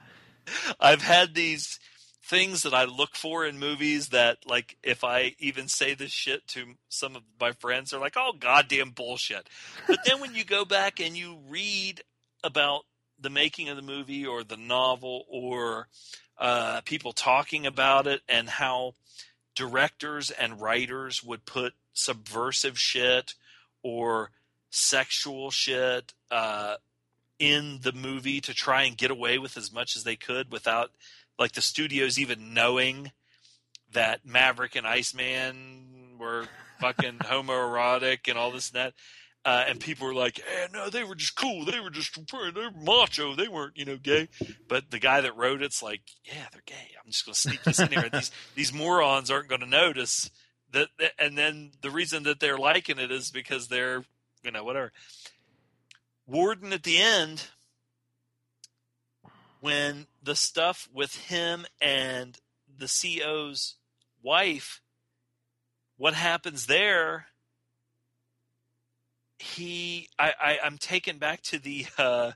[0.80, 1.80] I've had these
[2.24, 6.48] things that I look for in movies that, like, if I even say this shit
[6.50, 9.50] to some of my friends, they're like, oh, goddamn bullshit.
[9.88, 12.02] But then when you go back and you read
[12.44, 12.84] about
[13.20, 15.88] the making of the movie or the novel or
[16.38, 18.94] uh, people talking about it and how
[19.56, 23.34] directors and writers would put subversive shit
[23.84, 24.32] or
[24.70, 26.76] sexual shit uh,
[27.40, 30.92] in the movie to try and get away with as much as they could without
[31.38, 33.12] like the studios even knowing
[33.94, 36.46] that Maverick and Iceman were
[36.80, 38.94] fucking homoerotic and all this and that.
[39.46, 41.64] Uh, and people were like, eh, no, they were just cool.
[41.64, 42.20] They were just
[42.54, 43.36] they're macho.
[43.36, 44.28] They weren't, you know, gay.
[44.68, 46.92] But the guy that wrote it's like, yeah, they're gay.
[47.04, 48.10] I'm just going to sneak this in here.
[48.12, 50.30] these these morons aren't going to notice
[50.72, 50.90] that.
[51.18, 54.04] And then the reason that they're liking it is because they're,
[54.44, 54.92] you know, whatever.
[56.28, 57.48] Warden at the end,
[59.62, 62.38] when the stuff with him and
[62.78, 63.76] the CEO's
[64.22, 64.82] wife,
[65.98, 67.26] what happens there?
[69.38, 72.32] He, I, I I'm taken back to the uh,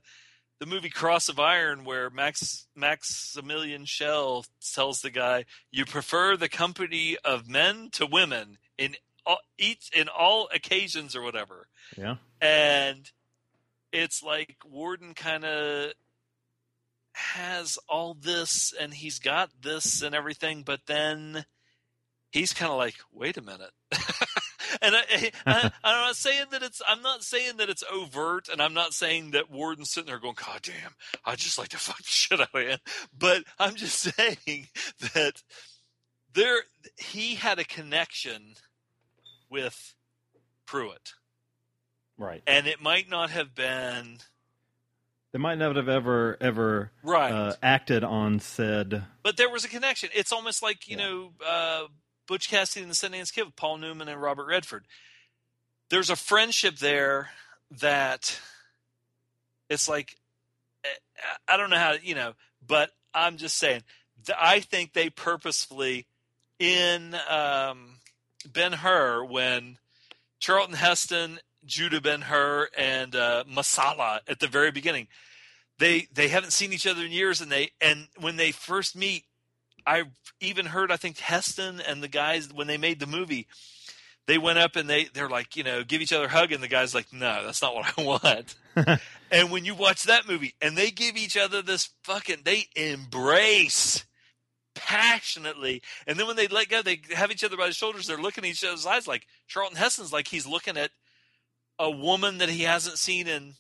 [0.64, 6.48] the movie Cross of Iron, where Max Maximilian Schell tells the guy, "You prefer the
[6.48, 8.96] company of men to women in
[9.26, 11.68] all, each in all occasions or whatever."
[11.98, 12.16] yeah.
[12.40, 13.12] and
[13.92, 15.92] it's like Warden kind of
[17.12, 21.44] has all this and he's got this and everything, but then
[22.32, 23.72] he's kind of like, wait a minute.
[24.82, 28.62] and I, I, I'm not saying that it's, I'm not saying that it's overt, and
[28.62, 30.96] I'm not saying that Warden's sitting there going, God damn,
[31.26, 32.80] I just like to fuck the shit out of him.
[33.18, 34.68] But I'm just saying
[35.14, 35.42] that
[36.34, 36.64] there,
[36.98, 38.56] he had a connection
[39.50, 39.94] with
[40.66, 41.14] Pruitt
[42.18, 42.42] Right.
[42.48, 44.18] and it might not have been
[45.32, 49.04] They might not have ever ever right uh, acted on said.
[49.24, 51.06] but there was a connection it's almost like you Yeah.
[51.06, 51.84] know uh,
[52.28, 54.86] butch cassidy and the sundance kid with paul newman and robert redford.
[55.90, 57.30] There's a friendship there
[57.80, 58.40] that
[59.70, 60.16] it's like
[60.84, 60.88] eh,
[61.48, 62.34] i don't know how you know
[62.66, 63.84] but i'm just saying
[64.40, 66.06] i think they purposefully
[66.60, 68.00] in um,
[68.52, 69.78] ben hur when
[70.40, 75.08] charlton heston judah ben hur and uh, Messala at the very beginning
[75.80, 79.26] they they haven't seen each other in years and they and when they first meet
[79.86, 80.04] i
[80.40, 83.48] even heard i think heston and the guys when they made the movie
[84.28, 86.64] they went up and they they're like you know give each other a hug and
[86.64, 88.56] the guy's like no that's not what i want.
[89.34, 94.06] And when you watch that movie and they give each other this fucking they embrace
[94.76, 98.18] passionately and then when they let go they have each other by the shoulders they're
[98.18, 100.92] looking at each other's eyes like charlton heston's like he's looking at
[101.80, 103.56] a woman that he hasn't seen in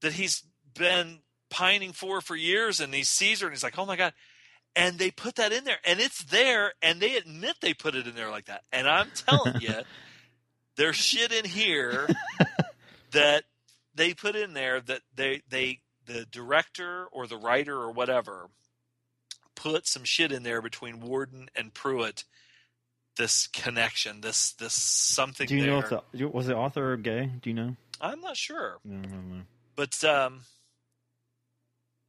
[0.00, 0.42] that he's
[0.76, 4.12] been pining for for years and he sees her and he's like oh my god
[4.76, 8.06] and they put that in there, and it's there, and they admit they put it
[8.06, 8.62] in there like that.
[8.72, 9.74] And I'm telling you,
[10.76, 12.08] there's shit in here
[13.12, 13.44] that
[13.94, 18.48] they put in there that they they the director or the writer or whatever
[19.54, 22.24] put some shit in there between Warden and Pruitt.
[23.18, 25.46] This connection, this this something.
[25.46, 27.30] Do you know if the was the author gay?
[27.42, 27.76] Do you know?
[28.00, 29.42] I'm not sure, No, no, no.
[29.76, 30.40] but um,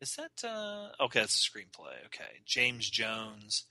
[0.04, 1.22] is that uh, okay?
[1.22, 1.96] That's a screenplay.
[2.08, 3.66] Okay, James Jones.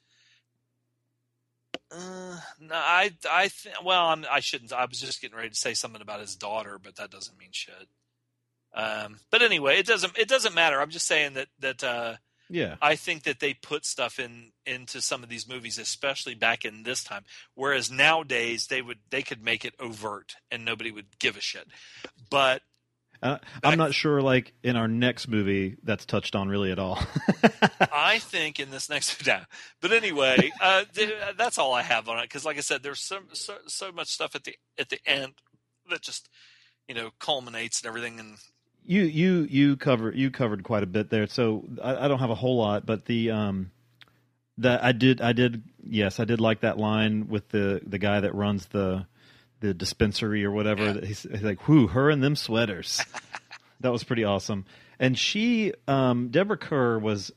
[1.90, 4.72] Uh, no, I I th- well, I'm, I shouldn't.
[4.72, 7.50] I was just getting ready to say something about his daughter, but that doesn't mean
[7.52, 7.88] shit.
[8.74, 10.80] Um, but anyway, it doesn't it doesn't matter.
[10.80, 12.14] I'm just saying that that uh,
[12.48, 12.76] Yeah.
[12.80, 16.82] I think that they put stuff in into some of these movies, especially back in
[16.82, 17.24] this time.
[17.54, 21.66] Whereas nowadays they would they could make it overt and nobody would give a shit.
[22.30, 22.62] But
[23.22, 26.98] Uh, I'm not sure, like in our next movie, that's touched on really at all.
[27.92, 29.46] I think in this next down.
[29.80, 33.00] But anyway, uh, th- that's all I have on it because, like I said, there's
[33.00, 35.34] so, so so much stuff at the at the end
[35.88, 36.28] that just
[36.88, 38.18] you know culminates and everything.
[38.18, 38.38] And
[38.84, 42.30] you you you cover you covered quite a bit there, so I, I don't have
[42.30, 43.70] a whole lot, but the um
[44.58, 48.18] that I did I did yes I did like that line with the the guy
[48.20, 49.06] that runs the
[49.62, 50.84] the dispensary or whatever.
[50.84, 51.06] Yeah.
[51.06, 53.02] He's, he's like, "Whoo, her and them sweaters."
[53.80, 54.66] that was pretty awesome.
[54.98, 57.32] And she, um, Deborah Kerr was.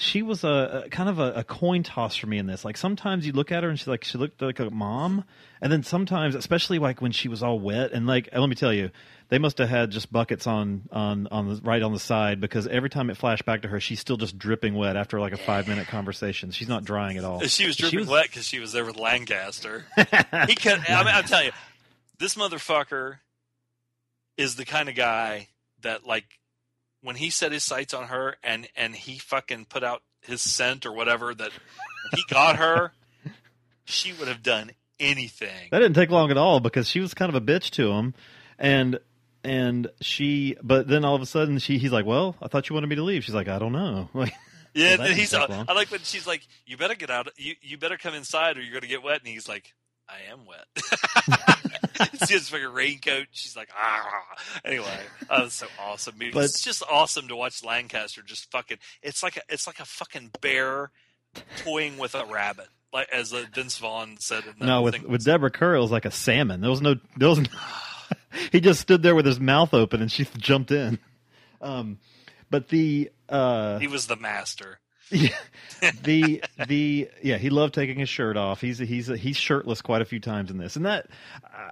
[0.00, 2.64] She was a, a kind of a, a coin toss for me in this.
[2.64, 5.24] Like sometimes you look at her and she's like she looked like a mom,
[5.60, 8.72] and then sometimes, especially like when she was all wet and like let me tell
[8.72, 8.90] you,
[9.28, 12.66] they must have had just buckets on on on the right on the side because
[12.66, 15.36] every time it flashed back to her, she's still just dripping wet after like a
[15.36, 16.50] five minute conversation.
[16.50, 17.40] She's not drying at all.
[17.42, 19.84] she was dripping was- wet because she was there with Lancaster.
[19.96, 20.80] he could.
[20.88, 21.52] I mean, I'm telling you,
[22.18, 23.18] this motherfucker
[24.36, 25.48] is the kind of guy
[25.82, 26.24] that like
[27.02, 30.86] when he set his sights on her and and he fucking put out his scent
[30.86, 31.50] or whatever that
[32.14, 32.92] he got her,
[33.84, 35.68] she would have done anything.
[35.70, 38.14] That didn't take long at all because she was kind of a bitch to him,
[38.58, 38.98] and
[39.44, 40.56] and she.
[40.62, 42.96] But then all of a sudden, she he's like, "Well, I thought you wanted me
[42.96, 44.32] to leave." She's like, "I don't know." Like,
[44.74, 45.32] Yeah, Well, he's.
[45.34, 45.66] uh, didn't take long.
[45.68, 47.28] I like when she's like, "You better get out.
[47.36, 49.74] You you better come inside, or you're gonna get wet." And he's like,
[50.08, 50.66] "I am wet."
[52.28, 53.26] She has like a raincoat.
[53.32, 54.04] She's like, "Ah."
[54.64, 54.86] Anyway,
[55.28, 56.14] that was so awesome.
[56.32, 58.78] But- it's just awesome to watch Lancaster just fucking.
[59.02, 60.90] It's like a it's like a fucking bear
[61.64, 64.44] toying with a rabbit, like as uh, Vince Vaughn said.
[64.60, 66.60] No, with with Deborah Kerr, it was like a salmon.
[66.60, 67.38] There was no, there was.
[67.40, 67.48] No,
[68.52, 70.98] he just stood there with his mouth open, and she jumped in.
[71.60, 71.98] Um,
[72.50, 74.78] but the uh, he was the master.
[75.10, 75.30] Yeah,
[76.02, 78.60] the the yeah, he loved taking his shirt off.
[78.60, 81.08] He's he's he's shirtless quite a few times in this, and that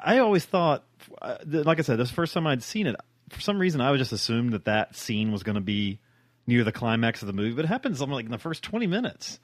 [0.03, 0.85] I always thought,
[1.21, 2.97] uh, like I said, this the first time I'd seen it.
[3.31, 5.99] For some reason, I would just assume that that scene was going to be
[6.47, 9.39] near the climax of the movie, but it happens like in the first twenty minutes,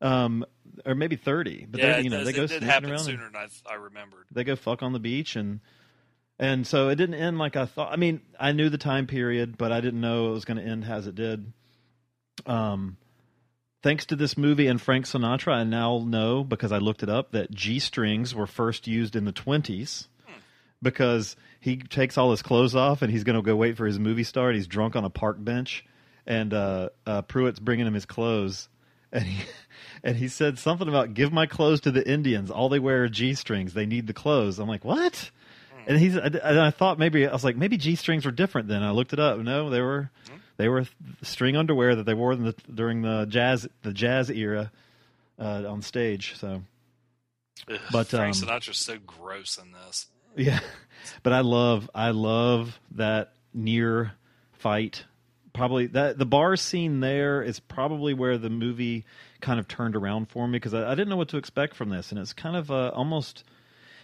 [0.00, 0.44] um,
[0.84, 1.66] or maybe thirty.
[1.68, 2.98] But yeah, they it, you know does- they go it happen around.
[3.00, 4.26] sooner than I, I remembered.
[4.30, 5.60] they go fuck on the beach and
[6.38, 7.92] and so it didn't end like I thought.
[7.92, 10.62] I mean, I knew the time period, but I didn't know it was going to
[10.62, 11.52] end as it did.
[12.44, 12.98] Um,
[13.82, 17.32] thanks to this movie and Frank Sinatra, I now know because I looked it up
[17.32, 20.08] that G strings were first used in the twenties.
[20.82, 23.98] Because he takes all his clothes off and he's going to go wait for his
[23.98, 24.48] movie star.
[24.48, 25.86] And he's drunk on a park bench,
[26.26, 28.68] and uh, uh, Pruitt's bringing him his clothes,
[29.10, 29.42] and he
[30.04, 32.50] and he said something about give my clothes to the Indians.
[32.50, 33.72] All they wear are g strings.
[33.72, 34.58] They need the clothes.
[34.58, 35.30] I'm like, what?
[35.86, 38.68] And he's and I thought maybe I was like maybe g strings were different.
[38.68, 39.38] Then I looked it up.
[39.38, 40.10] No, they were
[40.56, 40.86] they were
[41.22, 44.72] string underwear that they wore in the, during the jazz the jazz era
[45.38, 46.34] uh, on stage.
[46.36, 46.62] So
[47.70, 50.06] Ugh, But, Frank um, Sinatra's so gross in this.
[50.36, 50.60] yeah,
[51.22, 54.12] but I love I love that near
[54.52, 55.04] fight.
[55.52, 59.04] Probably that the bar scene there is probably where the movie
[59.40, 61.88] kind of turned around for me because I, I didn't know what to expect from
[61.90, 63.44] this, and it's kind of uh, almost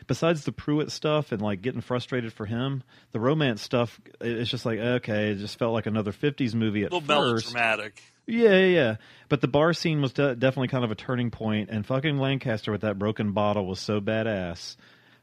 [0.07, 4.65] besides the Pruitt stuff and like getting frustrated for him, the romance stuff it's just
[4.67, 7.53] like okay, it just felt like another '50s movie A at little first.
[7.55, 8.03] melodramatic.
[8.27, 8.97] Yeah, yeah, yeah.
[9.29, 12.71] But the bar scene was de- definitely kind of a turning point, and fucking Lancaster
[12.71, 14.77] with that broken bottle was so badass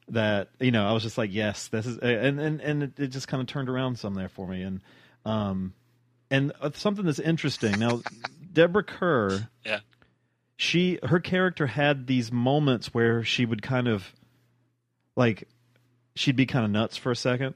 [0.10, 3.08] that you know I was just like, yes, this is, and and and it, it
[3.08, 4.82] just kind of turned around some there for me, and
[5.26, 5.74] um,
[6.30, 8.02] and uh, something that's interesting now,
[8.52, 9.80] Deborah Kerr, Yeah.
[10.58, 14.14] she her character had these moments where she would kind of
[15.20, 15.48] like
[16.16, 17.54] she'd be kind of nuts for a second.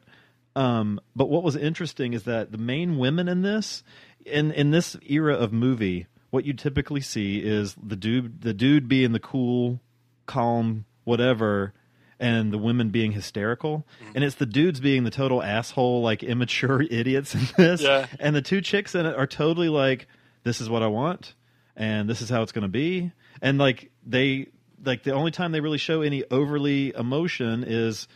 [0.56, 3.84] Um, but what was interesting is that the main women in this,
[4.26, 8.88] in in this era of movie, what you typically see is the dude, the dude
[8.88, 9.80] being the cool,
[10.27, 11.73] calm, whatever,
[12.19, 16.81] and the women being hysterical, and it's the dudes being the total asshole, like immature
[16.91, 18.06] idiots in this, Yeah.
[18.19, 20.07] and the two chicks in it are totally like,
[20.44, 21.34] "This is what I want."
[21.76, 23.11] and this is how it's going to be.
[23.41, 24.49] And like they
[24.84, 28.07] like the only time they really show any overly emotion is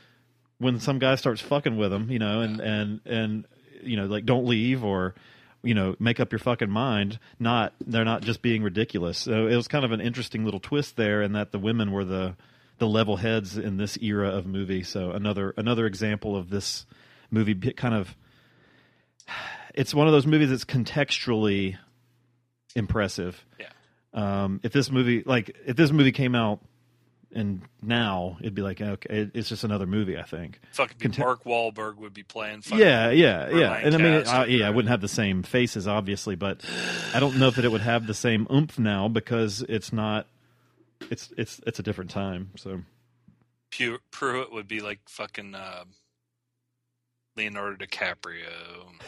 [0.59, 3.45] when some guy starts fucking with them, you know, and and and
[3.81, 5.15] you know, like don't leave or
[5.63, 7.19] you know, make up your fucking mind.
[7.39, 9.17] Not they're not just being ridiculous.
[9.17, 12.05] So it was kind of an interesting little twist there, in that the women were
[12.05, 12.35] the
[12.77, 14.83] the level heads in this era of movie.
[14.83, 16.85] So another another example of this
[17.31, 18.15] movie kind of
[19.73, 21.77] it's one of those movies that's contextually
[22.75, 23.45] impressive.
[23.59, 23.67] Yeah.
[24.13, 26.59] Um, if this movie like if this movie came out
[27.33, 30.17] and now it'd be like okay, it, it's just another movie.
[30.17, 30.59] I think.
[30.71, 32.61] Fucking Mark Wahlberg would be playing.
[32.61, 33.73] Fucking Yeah, yeah, yeah.
[33.73, 36.61] And I mean, I, yeah, I wouldn't have the same faces, obviously, but
[37.13, 40.27] I don't know that it would have the same oomph now because it's not.
[41.11, 42.51] It's it's it's a different time.
[42.55, 42.81] So
[44.11, 45.83] Pruitt would be like fucking uh,
[47.37, 48.47] Leonardo DiCaprio.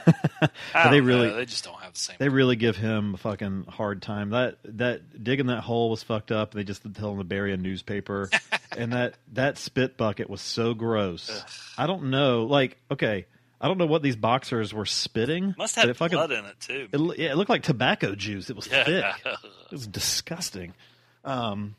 [0.92, 2.16] They really- know, they just don't have the same.
[2.20, 4.30] they really give him a fucking hard time.
[4.30, 6.52] That that digging that hole was fucked up.
[6.54, 8.30] They just tell him to bury a newspaper,
[8.78, 11.44] and that that spit bucket was so gross.
[11.78, 12.44] I don't know.
[12.46, 13.26] Like, okay,
[13.60, 15.56] I don't know what these boxers were spitting.
[15.58, 16.88] Must have fucking- blood in it too.
[16.94, 18.50] It, yeah, it looked like tobacco juice.
[18.50, 19.04] It was thick.
[19.26, 20.74] It was disgusting.
[21.26, 21.76] Um,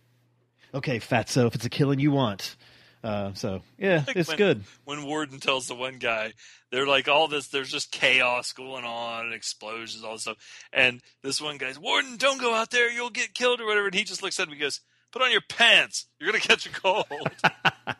[0.74, 2.56] okay, Fatso, if it's a killing you want.
[3.02, 4.64] Uh, so yeah, it's when- good.
[4.84, 6.34] When Warden tells the one guy,
[6.70, 7.48] they're like all this.
[7.48, 10.36] There's just chaos going on and explosions, all this stuff.
[10.72, 12.90] And this one guy's Warden, don't go out there.
[12.90, 13.86] You'll get killed or whatever.
[13.86, 14.80] And he just looks at him and goes,
[15.12, 16.06] "Put on your pants.
[16.18, 17.06] You're gonna catch a cold."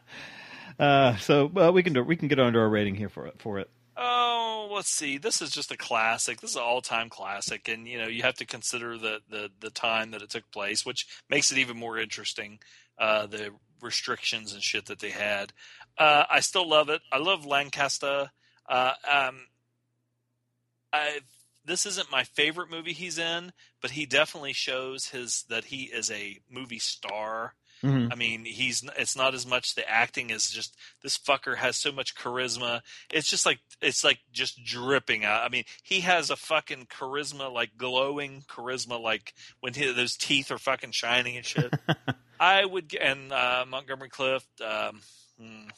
[0.79, 3.35] Uh, so uh, we can do, we can get under our rating here for it.
[3.39, 3.69] For it.
[3.99, 5.19] Oh, let's see.
[5.19, 6.41] This is just a classic.
[6.41, 9.69] This is an all-time classic, and you know you have to consider the the, the
[9.69, 12.61] time that it took place, which makes it even more interesting.
[12.99, 13.51] Uh, the
[13.83, 15.53] restrictions and shit that they had.
[15.99, 17.03] Uh, I still love it.
[17.13, 18.31] I love Lancaster.
[18.69, 19.47] Uh, um,
[20.93, 21.21] I
[21.65, 23.53] this isn't my favorite movie he's in,
[23.83, 27.55] but he definitely shows his that he is a movie star.
[27.83, 28.13] Mhm.
[28.13, 31.91] I mean, he's it's not as much the acting as just this fucker has so
[31.93, 32.83] much charisma.
[33.11, 35.43] It's just like it's like just dripping out.
[35.43, 40.51] I mean, he has a fucking charisma, like glowing charisma, like when he, those teeth
[40.51, 41.73] are fucking shining and shit.
[42.41, 44.61] I would g- and uh, Montgomery Clift.
[44.63, 45.03] Um,
[45.39, 45.69] hmm,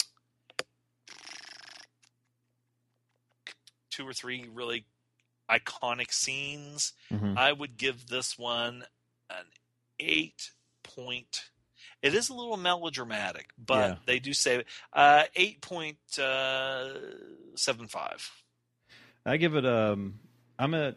[3.90, 4.86] two or three really
[5.50, 6.92] iconic scenes.
[7.12, 7.36] Mhm.
[7.36, 8.84] I would give this one
[9.28, 9.44] an
[9.98, 10.52] eight
[10.82, 11.50] point.
[12.00, 13.96] It is a little melodramatic, but Yeah.
[14.06, 16.94] they do say uh, eight point uh,
[17.56, 18.30] seven five.
[19.26, 20.20] I give it um
[20.58, 20.96] I'm at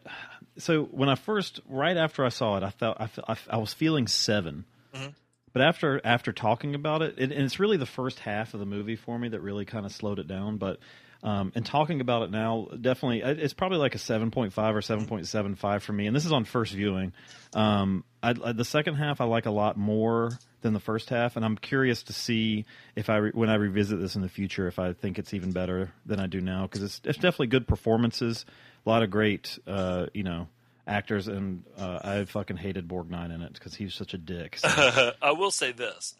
[0.58, 3.72] so when I first right after I saw it I felt I, I, I was
[3.72, 5.14] feeling 7 Mhm.
[5.56, 8.66] But after after talking about it, it and it's really the first half of the
[8.66, 10.80] movie for me that really kind of slowed it down but
[11.22, 14.82] um, and talking about it now, definitely, it's probably like a seven point five or
[14.82, 16.06] seven point seven five for me.
[16.06, 17.14] And this is on first viewing.
[17.54, 21.36] Um, I, I, the second half I like a lot more than the first half,
[21.36, 24.68] and I'm curious to see if I re, when I revisit this in the future
[24.68, 27.66] if I think it's even better than I do now because it's it's definitely good
[27.66, 28.44] performances,
[28.84, 30.48] a lot of great uh, you know
[30.86, 34.58] actors, and uh, I fucking hated Borgnine in it because he was such a dick.
[34.58, 35.12] So.
[35.22, 36.14] I will say this: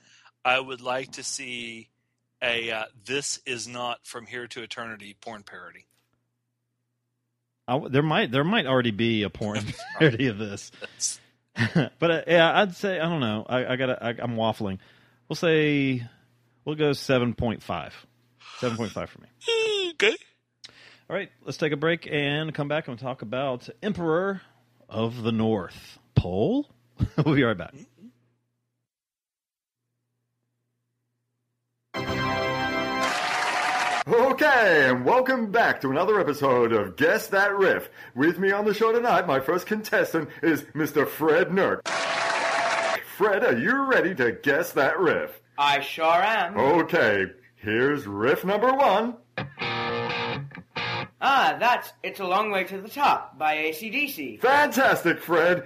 [0.45, 1.89] I would like to see
[2.43, 5.87] a uh, "This is not from here to eternity" porn parody.
[7.69, 9.65] I, there might there might already be a porn
[9.99, 10.71] parody of this.
[11.75, 13.47] but uh, yeah, I'd say I don't know.
[13.49, 14.79] I, I got I, I'm waffling.
[15.29, 16.07] We'll say
[16.65, 17.95] we'll go seven point five.
[18.59, 19.29] Seven point five for me.
[19.93, 20.17] okay.
[21.09, 24.41] All right, let's take a break and come back and talk about Emperor
[24.89, 26.69] of the North Pole.
[27.25, 27.75] we'll be right back.
[34.09, 37.91] Okay, and welcome back to another episode of Guess That Riff.
[38.15, 41.09] With me on the show tonight, my first contestant is Mr.
[41.09, 41.87] Fred Nurk.
[43.17, 45.41] Fred, are you ready to guess that riff?
[45.59, 46.57] I sure am.
[46.57, 47.25] Okay,
[47.57, 49.17] here's riff number one.
[51.29, 54.41] Ah, that's It's a Long Way to the Top by ACDC.
[54.41, 55.65] Fantastic, Fred.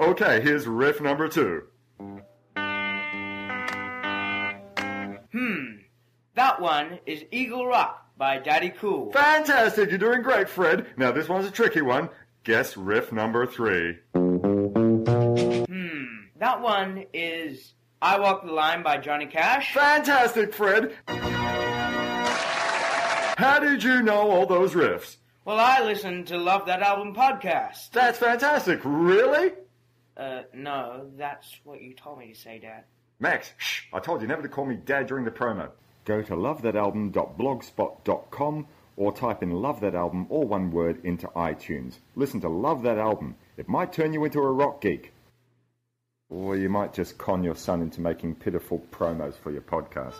[0.00, 1.62] Okay, here's riff number two.
[5.30, 5.76] Hmm.
[6.34, 9.12] That one is Eagle Rock by Daddy Cool.
[9.12, 10.86] Fantastic, you're doing great, Fred.
[10.96, 12.08] Now, this one's a tricky one.
[12.42, 13.98] Guess riff number three.
[14.16, 16.04] Hmm.
[16.38, 19.74] That one is I Walk the Line by Johnny Cash.
[19.74, 20.92] Fantastic, Fred.
[23.36, 25.16] How did you know all those riffs?
[25.44, 27.90] Well, I listened to Love That Album podcast.
[27.90, 28.80] That's fantastic.
[28.84, 29.52] Really?
[30.16, 32.84] Uh, no, that's what you told me to say, Dad.
[33.18, 35.70] Max, shh, I told you never to call me Dad during the promo.
[36.04, 38.66] Go to lovethatalbum.blogspot.com
[38.96, 41.96] or type in Love That Album, all one word, into iTunes.
[42.14, 43.34] Listen to Love That Album.
[43.56, 45.12] It might turn you into a rock geek.
[46.30, 50.14] Or you might just con your son into making pitiful promos for your podcast.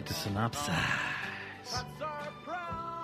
[0.00, 1.84] Like to synopsize?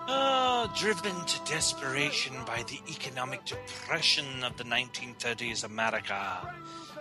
[0.08, 6.54] Uh, driven to desperation by the economic depression of the 1930s America,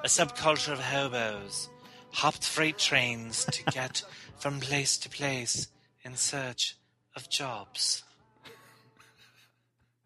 [0.03, 1.69] a subculture of hobos
[2.11, 4.03] hopped freight trains to get
[4.37, 5.67] from place to place
[6.03, 6.75] in search
[7.15, 8.03] of jobs.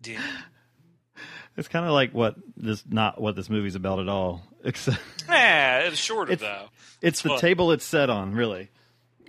[0.01, 0.19] Dear.
[1.57, 4.43] It's kind of like what this not what this movie's about at all.
[4.63, 6.69] Except Yeah, it's shorter It's- though.
[7.01, 7.39] it's the fun.
[7.39, 8.69] table it's set on, really.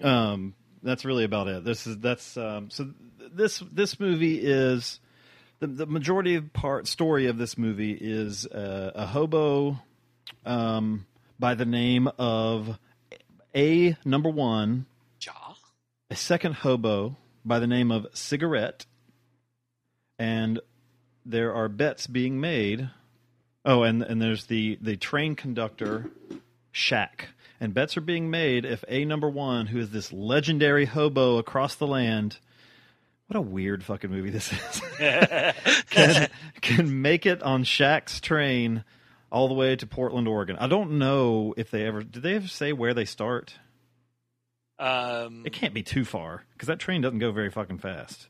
[0.03, 1.65] Um, that's really about it.
[1.65, 2.91] This is that's um, so.
[3.33, 4.99] This this movie is
[5.61, 9.79] the the majority of part story of this movie is uh, a hobo
[10.45, 11.07] um,
[11.39, 12.79] by the name of
[13.55, 14.87] a number one,
[15.21, 15.55] Ja?
[16.11, 18.87] a second hobo by the name of Cigarette,
[20.19, 20.61] and
[21.25, 22.91] there are bets being made.
[23.65, 26.11] Oh, and and there's the the train conductor
[26.73, 27.29] Shack,
[27.61, 31.75] and bets are being made if a number one, who is this legendary hobo across
[31.75, 32.39] the land.
[33.27, 34.83] What a weird fucking movie this is.
[35.91, 36.29] can
[36.61, 38.83] can make it on Shack's train
[39.31, 40.57] all the way to Portland, Oregon.
[40.59, 43.55] I don't know if they ever did they ever say where they start.
[44.81, 48.29] Um, It can't be too far because that train doesn't go very fucking fast.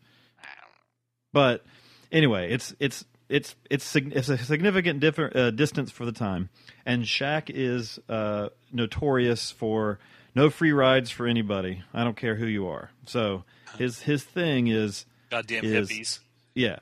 [1.33, 1.65] But
[2.11, 6.51] anyway, it's it's it's it's it's a significant different uh, distance for the time,
[6.85, 9.99] and Shack is uh, notorious for
[10.35, 11.83] no free rides for anybody.
[11.95, 12.91] I don't care who you are.
[13.07, 13.45] So
[13.79, 16.19] his his thing is goddamn is- hippies.
[16.55, 16.81] yeah,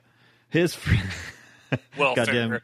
[0.49, 0.77] his
[1.99, 2.25] Welfare.
[2.25, 2.61] goddamn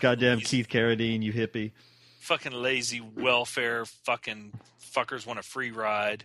[0.00, 1.72] goddamn lazy, Keith Carradine, you hippie.
[2.20, 3.84] Fucking lazy welfare.
[3.84, 4.52] Fucking
[4.94, 6.24] fuckers want a free ride.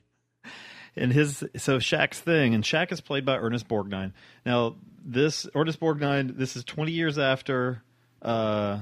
[0.96, 4.12] And his so Shack's thing, and Shack is played by Ernest Borgnine.
[4.46, 7.82] Now this Ernest Borgnine, this is twenty years after,
[8.22, 8.80] uh,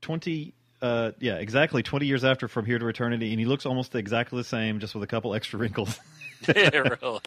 [0.00, 3.94] twenty, uh, yeah, exactly twenty years after From Here to Eternity, and he looks almost
[3.94, 6.00] exactly the same, just with a couple extra wrinkles.
[6.56, 7.20] yeah, really.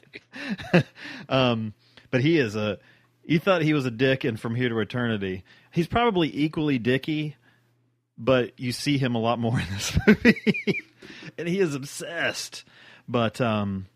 [1.29, 1.73] um,
[2.09, 2.79] but he is a.
[3.23, 5.43] You thought he was a dick and From Here to Eternity.
[5.71, 7.35] He's probably equally dicky,
[8.17, 10.83] but you see him a lot more in this movie,
[11.37, 12.63] and he is obsessed.
[13.07, 13.87] But um,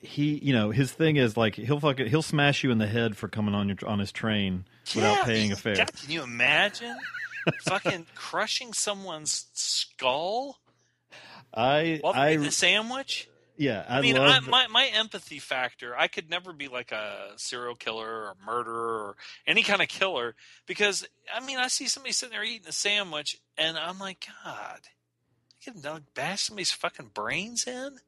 [0.00, 3.16] he, you know, his thing is like he'll fucking he'll smash you in the head
[3.16, 4.64] for coming on your on his train
[4.94, 5.76] without Yeah, paying a fare.
[5.76, 6.96] God, can you imagine?
[7.62, 10.60] fucking crushing someone's skull
[11.54, 13.28] I while they're I eating a sandwich?
[13.56, 15.96] yeah, I, I, mean, I, my my empathy factor.
[15.96, 19.16] I could never be like a serial killer or murderer or
[19.46, 23.38] any kind of killer because I mean, I see somebody sitting there eating a sandwich,
[23.56, 25.82] and I'm like, God, I could
[26.14, 27.98] bash somebody's fucking brains in.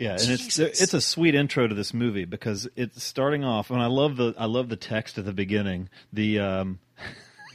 [0.00, 0.80] Yeah, and it's Jesus.
[0.80, 4.32] it's a sweet intro to this movie because it's starting off, and I love the
[4.38, 5.90] I love the text at the beginning.
[6.10, 6.78] The um,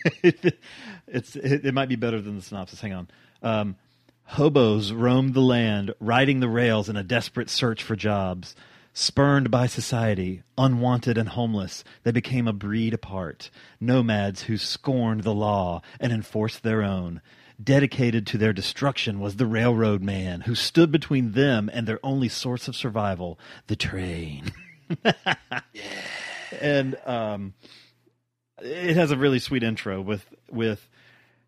[0.23, 2.79] it's it, it might be better than the synopsis.
[2.81, 3.07] Hang on.
[3.41, 3.75] Um,
[4.25, 8.55] hobos roamed the land, riding the rails in a desperate search for jobs.
[8.93, 13.49] Spurned by society, unwanted and homeless, they became a breed apart,
[13.81, 17.21] nomads who scorned the law and enforced their own.
[17.63, 22.27] Dedicated to their destruction was the railroad man who stood between them and their only
[22.27, 24.51] source of survival, the train.
[26.61, 27.53] And um,
[28.61, 30.87] it has a really sweet intro with with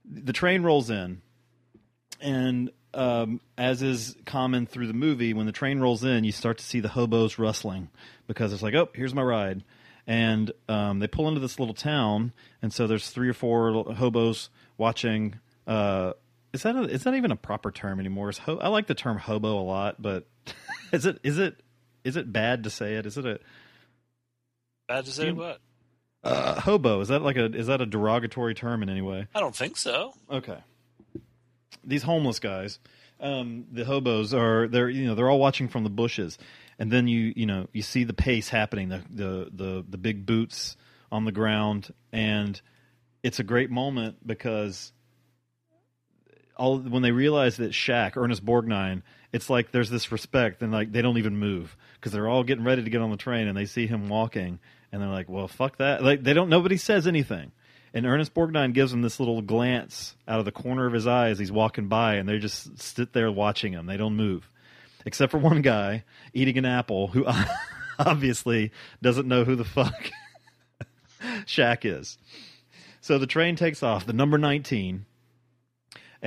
[0.05, 1.21] the train rolls in,
[2.19, 6.57] and um, as is common through the movie, when the train rolls in, you start
[6.57, 7.89] to see the hobos rustling
[8.27, 9.63] because it's like, oh, here's my ride,
[10.05, 14.49] and um, they pull into this little town, and so there's three or four hobos
[14.77, 15.39] watching.
[15.67, 16.13] Uh,
[16.53, 18.29] is that a, is that even a proper term anymore?
[18.29, 20.25] Is ho- I like the term hobo a lot, but
[20.93, 21.61] is it is it
[22.03, 23.05] is it bad to say it?
[23.05, 23.39] Is it a
[24.87, 25.59] Bad to say You- what?
[26.23, 29.27] Uh, hobo is that like a is that a derogatory term in any way?
[29.35, 30.13] I don't think so.
[30.31, 30.57] Okay.
[31.83, 32.79] These homeless guys,
[33.19, 36.37] um, the hobos are they're you know they're all watching from the bushes,
[36.79, 40.25] and then you you know you see the pace happening, the the the, the big
[40.25, 40.75] boots
[41.11, 42.59] on the ground, and
[43.23, 44.91] it's a great moment because
[46.57, 50.91] all when they realize that Shack Ernest Borgnine, it's like there's this respect, and like
[50.91, 53.57] they don't even move because they're all getting ready to get on the train, and
[53.57, 54.59] they see him walking,
[54.91, 57.51] and they're like, well, fuck that, like they don't nobody says anything.
[57.93, 61.29] And Ernest Borgnine gives him this little glance out of the corner of his eye
[61.29, 63.85] as he's walking by, and they just sit there watching him.
[63.85, 64.49] They don't move,
[65.05, 66.03] except for one guy
[66.33, 67.25] eating an apple who
[67.99, 68.71] obviously
[69.01, 70.11] doesn't know who the fuck
[71.45, 72.17] Shack is.
[73.01, 75.05] So the train takes off, the number 19,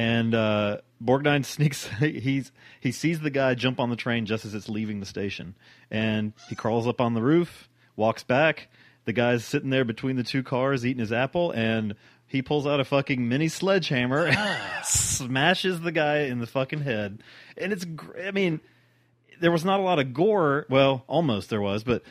[0.00, 1.86] and uh, Borgnine sneaks.
[1.98, 5.54] He's he sees the guy jump on the train just as it's leaving the station,
[5.90, 8.68] and he crawls up on the roof, walks back.
[9.04, 11.94] The guy's sitting there between the two cars eating his apple, and
[12.26, 17.22] he pulls out a fucking mini sledgehammer, and smashes the guy in the fucking head,
[17.58, 17.84] and it's.
[18.24, 18.60] I mean,
[19.40, 20.66] there was not a lot of gore.
[20.70, 22.02] Well, almost there was, but.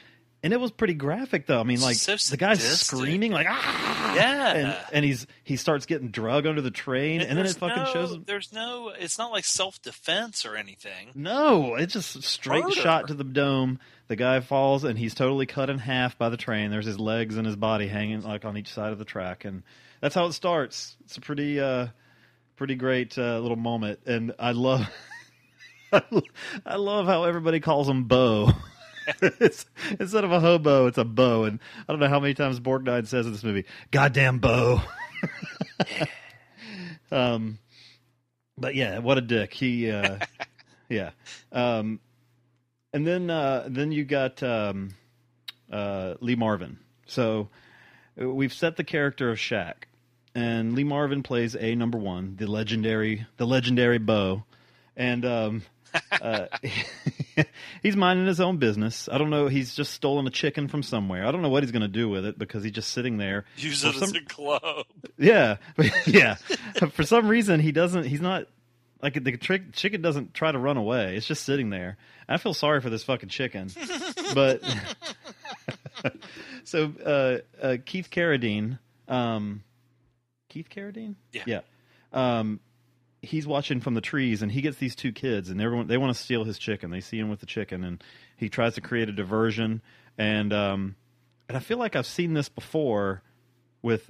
[0.41, 1.59] And it was pretty graphic, though.
[1.59, 4.53] I mean, like So the guy's screaming, like ah, Yeah.
[4.53, 7.91] and and he's he starts getting drug under the train, and, then it fucking no,
[7.91, 8.23] shows him.
[8.25, 8.89] There's no.
[8.97, 11.09] It's not like self defense or anything.
[11.13, 12.75] No, it's just straight Murder.
[12.75, 13.79] shot to the dome.
[14.07, 16.71] The guy falls, and he's totally cut in half by the train.
[16.71, 19.63] There's his legs and his body hanging like on each side of the track, and
[19.99, 20.95] that's how it starts.
[21.03, 21.87] It's a pretty, uh,
[22.55, 24.89] pretty great uh, little moment, and I love,
[25.91, 28.51] I love how everybody calls him Bo.
[29.21, 29.65] it's,
[29.99, 33.07] instead of a hobo, it's a Bo, and I don't know how many times Borgnine
[33.07, 34.81] says in this movie, "Goddamn Bo."
[37.11, 37.59] um,
[38.57, 39.53] but yeah, what a dick.
[39.53, 40.17] He, uh,
[40.89, 41.11] yeah.
[41.51, 41.99] Um,
[42.93, 44.95] and then uh, then you got um,
[45.71, 46.79] uh, Lee Marvin.
[47.05, 47.49] So
[48.21, 49.87] uh, we've set the character of Shack,
[50.35, 54.43] and Lee Marvin plays a number one, the legendary the legendary Bo,
[54.95, 55.61] and um,
[56.21, 56.45] uh,
[57.83, 59.07] he's minding his own business.
[59.11, 59.47] I don't know.
[59.47, 61.25] He's just stolen a chicken from somewhere.
[61.25, 63.45] I don't know what he's going to do with it because he's just sitting there.
[63.57, 64.85] Use it as a club.
[65.17, 65.57] yeah,
[66.05, 66.35] yeah.
[66.91, 68.05] For some reason, he doesn't.
[68.05, 68.45] He's not
[69.01, 71.15] like the trick, chicken doesn't try to run away.
[71.15, 71.97] It's just sitting there.
[72.27, 73.71] I feel sorry for this fucking chicken,
[74.35, 74.61] but
[76.63, 79.63] so uh, uh, Keith Carradine, um,
[80.49, 81.43] Keith Carradine, Yeah.
[81.45, 81.59] yeah.
[82.11, 82.59] Um,
[83.21, 86.15] he's watching from the trees, and he gets these two kids, and everyone they want
[86.15, 86.89] to steal his chicken.
[86.91, 88.03] They see him with the chicken, and
[88.37, 89.81] he tries to create a diversion.
[90.17, 90.95] And um,
[91.47, 93.21] and I feel like I've seen this before
[93.81, 94.09] with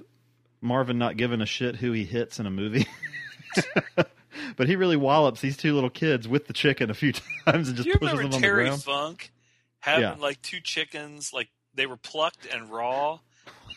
[0.60, 2.86] Marvin not giving a shit who he hits in a movie.
[4.56, 7.12] but he really wallops these two little kids with the chicken a few
[7.46, 8.82] times and Do just you pushes remember them on the Terry ground.
[8.82, 9.32] Funk
[9.80, 10.14] having Yeah.
[10.18, 13.18] like two chickens, like they were plucked and raw,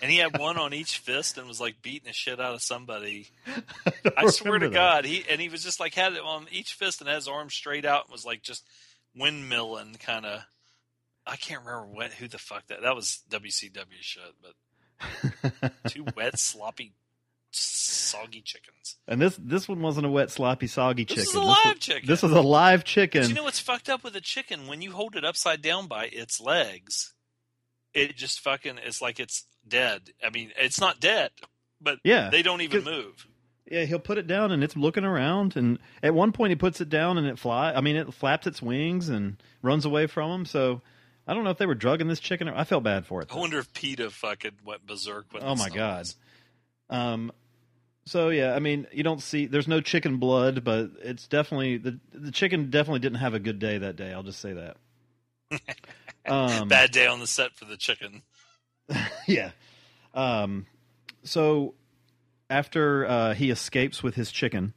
[0.04, 2.62] and he had one on each fist and was like beating the shit out of
[2.62, 3.30] somebody.
[4.18, 4.74] I swear to that.
[4.76, 7.28] God, he and he was just like had it on each fist and had his
[7.30, 8.66] arms straight out and was like just
[9.18, 10.42] windmilling kind of.
[11.26, 16.38] I can't remember what who the fuck that that was WCW shit, but two wet
[16.38, 16.92] sloppy
[17.52, 18.98] soggy chickens.
[19.08, 21.24] And this this one wasn't a wet, sloppy, soggy This chicken.
[21.24, 22.08] This is a was- live chicken.
[22.08, 23.30] This was a live But chicken.
[23.30, 24.68] you know what's fucked up with a chicken?
[24.68, 27.14] When you hold it upside down by its legs,
[27.94, 30.02] it just fucking it's like it's dead.
[30.26, 31.31] I mean, it's not dead,
[31.81, 33.27] but Yeah, they don't even move.
[33.69, 35.56] yeah, he'll put it down and it's looking around.
[35.56, 37.73] And at one point, he puts it down and it fly.
[37.73, 40.45] I mean, it flaps its wings and runs away from him.
[40.45, 40.81] So
[41.27, 42.48] I don't know if they were drugging this chicken.
[42.49, 43.30] Or, I felt bad for it.
[43.31, 46.07] I wonder if PETA fucking went berserk with Oh my god.
[46.90, 47.31] Um.
[48.06, 49.45] So yeah, I mean, you don't see.
[49.45, 53.60] There's no chicken blood, but it's definitely the the chicken definitely didn't have a good
[53.60, 54.11] day that day.
[54.11, 54.77] I'll just say that.
[56.26, 58.22] Um, Bad day on the set for the chicken.
[59.28, 59.52] yeah.
[60.14, 60.66] Um,
[61.24, 61.74] so
[62.50, 64.74] after uh, he escapes with his chicken,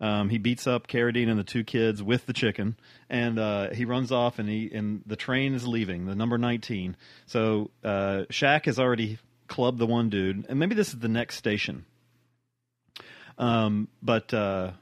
[0.00, 2.76] um, he beats up Carradine and the two kids with the chicken,
[3.08, 4.38] and uh, he runs off.
[4.38, 6.96] and he and the train is leaving, the number nineteen.
[7.26, 11.36] So uh, Shack has already clubbed the one dude, and maybe this is the next
[11.36, 11.86] station.
[13.38, 14.72] Um, but uh,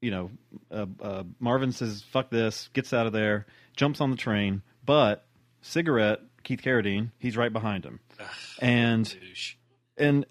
[0.00, 0.30] you know,
[0.70, 3.46] uh, uh, Marvin says, "Fuck this," gets out of there,
[3.76, 5.24] jumps on the train, but
[5.60, 8.00] cigarette Keith Carradine, he's right behind him,
[8.60, 9.54] and Douche.
[9.96, 10.26] and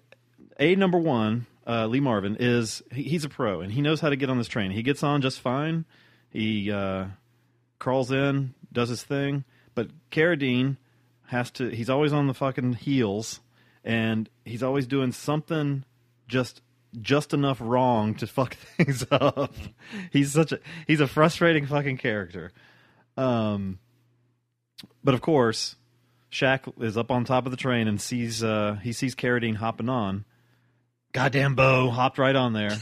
[0.58, 4.10] a number one, uh, Lee Marvin is he, he's a pro and he knows how
[4.10, 4.70] to get on this train.
[4.70, 5.84] He gets on just fine.
[6.30, 7.06] He uh,
[7.78, 9.44] crawls in, does his thing,
[9.74, 10.76] but Carradine
[11.26, 11.68] has to.
[11.68, 13.40] He's always on the fucking heels,
[13.84, 15.84] and he's always doing something
[16.28, 16.62] just
[17.00, 19.54] just enough wrong to fuck things up.
[20.10, 22.52] he's such a he's a frustrating fucking character.
[23.16, 23.78] Um,
[25.04, 25.76] but of course,
[26.32, 29.90] Shack is up on top of the train and sees uh, he sees Carradine hopping
[29.90, 30.24] on.
[31.12, 32.72] Goddamn Bo hopped right on there.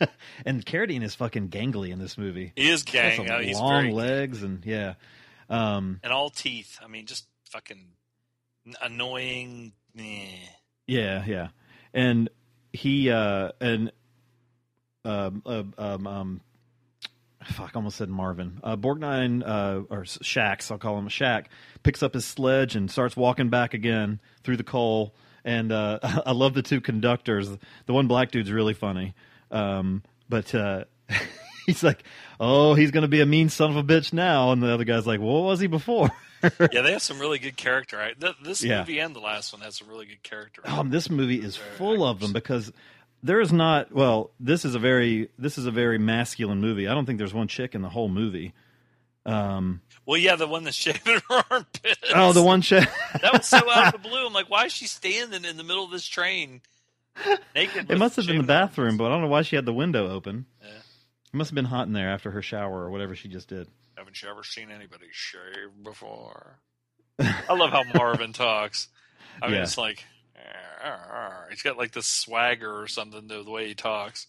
[0.44, 2.52] and Carradine is fucking gangly in this movie.
[2.56, 3.16] He is He's gang.
[3.16, 4.94] some uh, He's long very legs and yeah.
[5.48, 6.80] Um, and all teeth.
[6.82, 7.86] I mean, just fucking
[8.82, 9.72] annoying.
[9.96, 10.26] eh.
[10.88, 11.48] Yeah, yeah,
[11.92, 12.28] and
[12.72, 13.92] he uh and
[15.04, 16.40] um uh, um um
[17.52, 18.60] fuck, I almost said Marvin.
[18.62, 21.50] Uh, Borgnine uh or Shax, I'll call him a Shack,
[21.82, 25.14] picks up his sledge and starts walking back again through the coal.
[25.44, 27.48] And uh, I love the two conductors.
[27.86, 29.14] The one black dude's really funny,
[29.50, 30.84] um, but uh,
[31.66, 32.02] he's like,
[32.40, 35.06] "Oh, he's gonna be a mean son of a bitch now," and the other guy's
[35.06, 36.10] like, "What was he before?"
[36.42, 38.10] yeah, they have some really good character.
[38.18, 38.80] Th- this Yeah.
[38.80, 40.62] movie and the last one has some really good character.
[40.64, 42.72] Um, this movie is full of them because
[43.24, 43.90] there is not.
[43.90, 46.86] Well, this is a very this is a very masculine movie.
[46.86, 48.52] I don't think there's one chick in the whole movie.
[49.26, 52.10] Um, Well, yeah, the one that's shaving her armpits.
[52.14, 52.88] oh, the one chick.
[53.22, 54.26] that was so out of the blue.
[54.26, 56.60] I'm like, why is she standing in the middle of this train
[57.54, 57.90] naked?
[57.90, 60.10] it must have been the bathroom, but I don't know why she had the window
[60.10, 60.44] open.
[60.62, 60.68] Yeah.
[60.68, 63.66] It must have been hot in there after her shower or whatever she just did.
[63.96, 66.58] Haven't you ever seen anybody shave before?
[67.18, 68.88] I love how Marvin talks.
[69.40, 69.62] I mean, Yeah.
[69.62, 70.04] it's like.
[71.50, 74.26] He's got like this swagger or something the way he talks.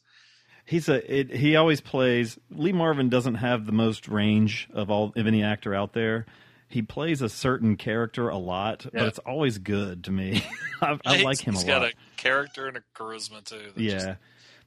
[0.66, 2.40] He's a it, he always plays.
[2.50, 6.26] Lee Marvin doesn't have the most range of all of any actor out there.
[6.68, 10.44] He plays a certain character a lot, but it's always good to me.
[10.82, 11.64] I, I like him a lot.
[11.64, 13.72] He's got a character and a charisma too.
[13.76, 14.08] yeah just-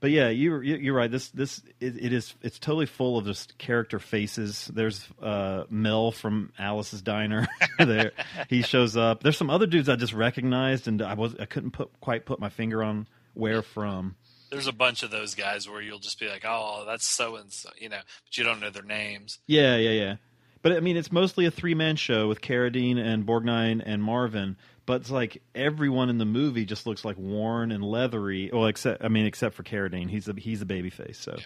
[0.00, 1.10] but yeah you you- you're right.
[1.10, 4.70] This this it, it is it's totally full of just character faces.
[4.72, 7.46] There's uh mel from alice's diner
[7.78, 8.12] there.
[8.48, 9.22] He shows up.
[9.22, 12.38] There's some other dudes i just recognized and i was i couldn't put quite put
[12.40, 14.16] my finger on where from.
[14.50, 17.52] There's a bunch of those guys where you'll just be like, oh, that's so and
[17.52, 19.38] so, you know, but you don't know their names.
[19.46, 20.16] yeah yeah yeah.
[20.62, 24.56] But i mean it's mostly a three-man show with Carradine and borgnine and marvin
[24.88, 28.48] but it's like everyone in the movie just looks like worn and leathery.
[28.50, 30.08] Well except i mean except for Carradine.
[30.08, 31.36] he's a he's a baby face so.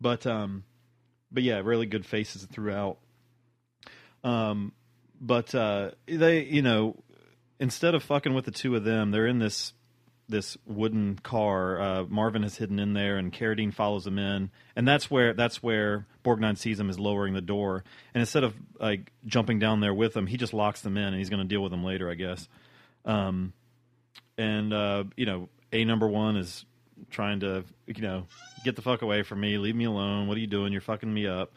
[0.00, 0.62] But um
[1.32, 2.98] but yeah really good faces throughout.
[4.22, 4.72] Um
[5.20, 6.94] but uh they you know
[7.58, 9.72] instead of fucking with the two of them they're in this
[10.30, 14.50] this wooden car uh marvin is hidden in there and Carradine follows him in.
[14.76, 17.84] And that's where that's where borgnine sees him is lowering the door.
[18.14, 21.16] And instead of like jumping down there with him he just locks them in and
[21.16, 22.48] he's going to deal with them later i guess.
[23.04, 23.52] Um
[24.38, 26.64] and uh you know a number one is
[27.10, 28.26] trying to you know
[28.64, 31.12] get the fuck away from me leave me alone what are you doing you're fucking
[31.12, 31.52] me up.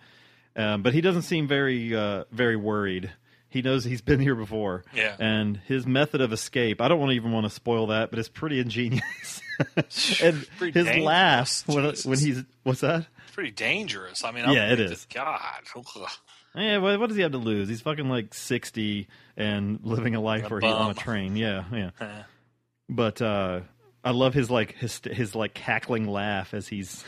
[0.55, 3.11] Um, but he doesn't seem very uh, very worried
[3.53, 5.15] he knows he's been here before Yeah.
[5.19, 8.19] and his method of escape i don't want to even want to spoil that but
[8.19, 9.41] it's pretty ingenious
[10.21, 12.05] and Pretty his dangerous, laugh when, Jesus.
[12.05, 14.23] when he's what's that It's pretty dangerous.
[14.23, 15.07] I mean, Yeah, I'm it like, is.
[15.13, 15.39] God,
[15.75, 16.07] Ugh.
[16.55, 19.07] yeah what, what does he have to lose he's fucking like 60
[19.37, 21.89] and living a life A where he's on a train yeah yeah
[22.89, 23.61] but uh
[24.03, 27.03] i love his like his his like cackling laugh as he's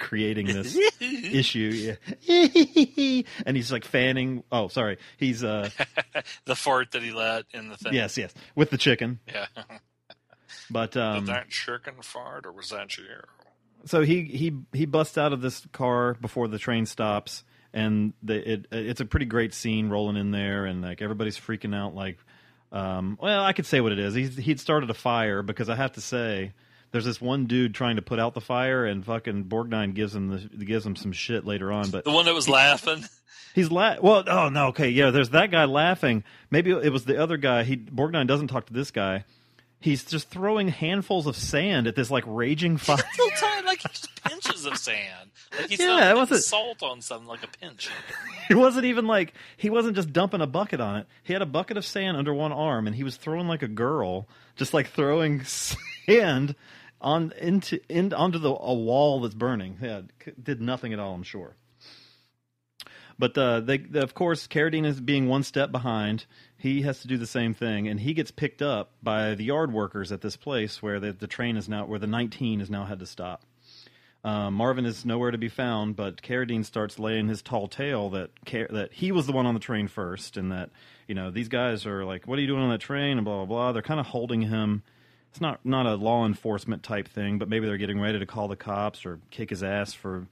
[0.00, 1.96] creating this issue
[2.28, 5.68] yeah and he's like fanning oh sorry he's uh
[6.46, 7.92] the fart that he let in the thing.
[7.94, 9.46] yes yes with the chicken Yeah.
[10.70, 13.04] but Did um that chicken fart, or was that you?
[13.84, 18.52] so he he he busts out of this car before the train stops and the,
[18.54, 22.18] it it's a pretty great scene rolling in there and like everybody's freaking out like
[22.72, 25.74] um well i could say what it is he's he'd started a fire because i
[25.76, 26.52] have to say
[26.92, 30.28] there's this one dude trying to put out the fire and fucking borgnine gives him
[30.28, 33.04] the gives him some shit later on but The one that was laughing.
[33.54, 34.22] He's la- well.
[34.28, 34.68] Oh no.
[34.68, 34.90] Okay.
[34.90, 35.10] Yeah.
[35.10, 36.22] There's that guy laughing.
[36.50, 37.64] Maybe it was the other guy.
[37.64, 39.24] He Borgnine doesn't talk to this guy.
[39.82, 42.98] He's just throwing handfuls of sand at this like raging fire.
[43.14, 45.30] Still time like just pinches of sand.
[45.58, 47.88] Like he's Yeah, it wasn't- salt on something like a pinch.
[48.50, 51.06] it wasn't even like he wasn't just dumping a bucket on it.
[51.24, 53.68] He had a bucket of sand under one arm, and he was throwing like a
[53.68, 55.42] girl, just like throwing
[56.06, 56.54] sand
[57.00, 59.78] on into in, onto the a wall that's burning.
[59.80, 60.02] Yeah,
[60.42, 61.14] did nothing at all.
[61.14, 61.56] I'm sure.
[63.18, 66.24] But uh, they, the, of course, Carradine is being one step behind.
[66.56, 69.74] He has to do the same thing, and he gets picked up by the yard
[69.74, 72.86] workers at this place where the, the train is now, where the 19 has now
[72.86, 73.44] had to stop.
[74.24, 78.30] Um, Marvin is nowhere to be found, but Carradine starts laying his tall tale that
[78.70, 80.70] that he was the one on the train first, and that
[81.06, 83.36] you know these guys are like, "What are you doing on that train?" and blah
[83.36, 83.72] blah blah.
[83.72, 84.82] They're kind of holding him.
[85.30, 88.48] It's not not a law enforcement type thing, but maybe they're getting ready to call
[88.48, 90.26] the cops or kick his ass for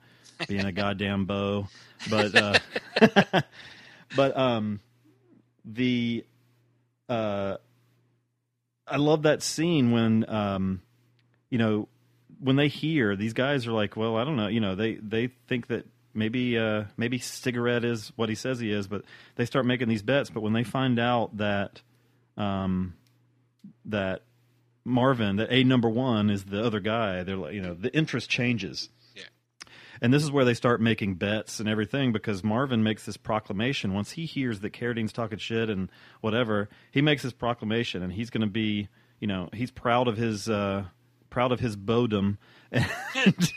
[0.48, 1.68] being a goddamn Bo.
[2.10, 2.58] But uh,
[4.16, 4.80] but um,
[5.64, 6.24] the
[7.08, 7.56] uh,
[8.86, 10.82] I love that scene when um,
[11.50, 11.88] you know
[12.40, 15.28] when they hear these guys are like, well, I don't know, you know, they they
[15.46, 19.02] think that maybe uh, maybe cigarette is what he says he is, but
[19.36, 20.30] they start making these bets.
[20.30, 21.80] But when they find out that
[22.36, 22.94] um,
[23.86, 24.22] that
[24.88, 28.28] Marvin, that a number one is the other guy, they're like, you know, the interest
[28.28, 28.88] changes.
[29.14, 29.24] Yeah.
[30.00, 33.94] And this is where they start making bets and everything because Marvin makes this proclamation.
[33.94, 35.90] Once he hears that Carradine's talking shit and
[36.20, 38.88] whatever, he makes this proclamation and he's going to be,
[39.20, 40.84] you know, he's proud of his, uh,
[41.30, 42.38] proud of his bodom.
[42.72, 43.52] And,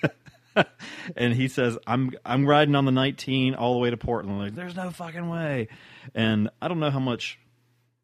[1.16, 4.38] and he says, I'm, I'm riding on the 19 all the way to Portland.
[4.38, 5.70] Like, there's no fucking way.
[6.14, 7.40] And I don't know how much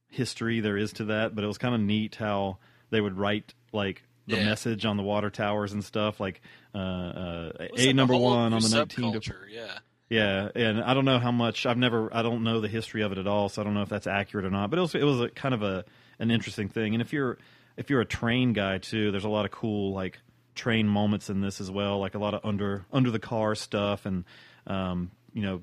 [0.09, 2.57] history there is to that, but it was kind of neat how
[2.89, 4.45] they would write like the Yeah.
[4.45, 6.41] message on the water towers and stuff like
[6.75, 9.77] uh, uh, a number one on the 19 to, yeah.
[10.09, 13.11] yeah and i don't know how much i've never i don't know the history of
[13.13, 14.95] it at all so i don't know if that's accurate or not but it was
[14.95, 15.85] it was a kind of a
[16.19, 17.37] an interesting thing and if you're
[17.77, 20.19] if you're a train guy too there's a lot of cool like
[20.55, 24.05] train moments in this as well like a lot of under under the car stuff
[24.05, 24.25] and
[24.67, 25.61] um you know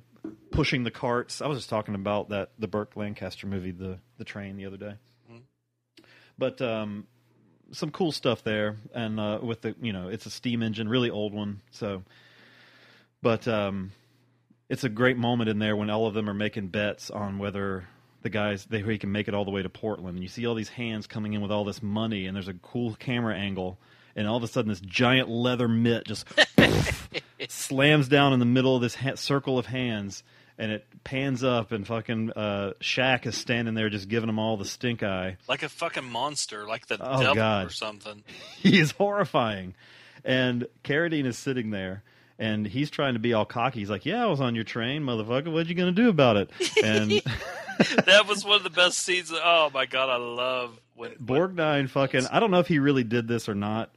[0.53, 4.25] pushing the carts i was just talking about that the burt lancaster movie the the
[4.25, 4.95] train the other day
[6.39, 7.07] but um
[7.73, 11.11] some cool stuff there and uh with the you know it's a steam engine really
[11.11, 12.03] old one so
[13.23, 13.91] but um
[14.69, 17.85] it's a great moment in there when all of them are making bets on whether
[18.24, 20.16] the guys they he can make it all the way to Portland.
[20.16, 22.55] And you see all these hands coming in with all this money, and there's a
[22.55, 23.78] cool camera angle,
[24.16, 26.27] and all of a sudden this giant leather mitt just
[27.49, 30.24] slams down in the middle of this ha- circle of hands,
[30.59, 34.56] and it pans up, and fucking uh, Shack is standing there just giving them all
[34.56, 35.36] the stink eye.
[35.48, 37.66] Like a fucking monster, like the Oh, devil God.
[37.66, 38.22] or something.
[38.59, 39.74] he is horrifying.
[40.24, 42.02] And Carradine is sitting there,
[42.39, 43.81] and he's trying to be all cocky.
[43.81, 45.52] He's like, "Yeah, I was on your train, motherfucker.
[45.52, 46.51] What are you gonna do about it?"
[46.82, 47.10] And
[48.06, 49.31] that was one of the best scenes.
[49.35, 53.28] Oh my god, I love when Borgnine fucking I don't know if he really did
[53.28, 53.90] this or not.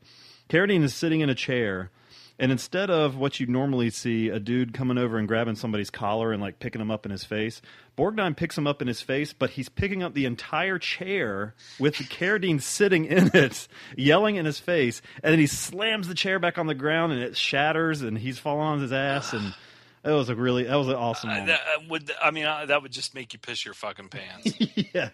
[0.49, 1.91] Carradine is sitting in a chair,
[2.39, 6.31] and instead of what you normally see, a dude coming over and grabbing somebody's collar
[6.31, 7.61] and like picking him up in his face,
[7.97, 11.97] Borgnine picks him up in his face, but he's picking up the entire chair with
[11.97, 16.38] the Carradine sitting in it, yelling in his face, and then he slams the chair
[16.38, 19.53] back on the ground and it shatters and he's falling on his ass and
[20.03, 22.68] it was a really that was an awesome Uh, that uh, would I mean uh,
[22.68, 24.53] that would just make you piss your fucking pants.
[24.93, 25.09] yeah.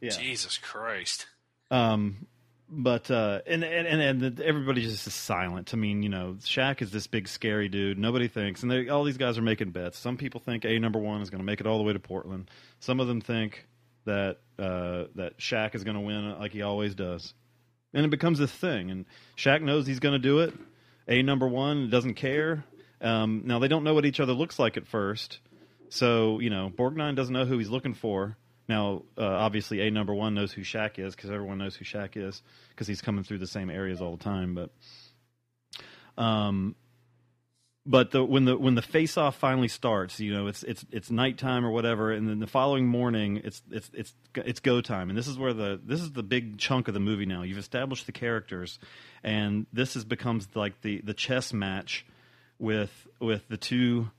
[0.00, 0.10] Yeah.
[0.10, 1.26] Jesus Christ.
[1.70, 2.26] Um,
[2.74, 5.74] but uh, and and and, everybody just is silent.
[5.74, 7.98] I mean, you know, Shack is this big scary dude.
[7.98, 9.98] Nobody thinks, and they, all these guys are making bets.
[9.98, 11.98] Some people think a number one is going to make it all the way to
[11.98, 12.50] Portland.
[12.80, 13.66] Some of them think
[14.06, 17.34] that uh, that Shack is going to win like he always does,
[17.92, 18.90] and it becomes a thing.
[18.90, 19.04] And
[19.36, 20.54] Shack knows he's going to do it.
[21.06, 22.64] A number one doesn't care.
[23.02, 25.40] Um, now they don't know what each other looks like at first,
[25.90, 28.38] so you know Borgnine doesn't know who he's looking for.
[28.68, 32.16] Now, uh, obviously, a number one knows who Shack is because everyone knows who Shack
[32.16, 34.54] is because he's coming through the same areas all the time.
[34.54, 36.76] But, um,
[37.84, 41.10] but the when the when the face off finally starts, you know, it's it's it's
[41.10, 45.18] nighttime or whatever, and then the following morning, it's it's it's it's go time, and
[45.18, 47.26] this is where the this is the big chunk of the movie.
[47.26, 48.78] Now you've established the characters,
[49.24, 52.06] and this is becomes like the the chess match
[52.60, 54.10] with with the two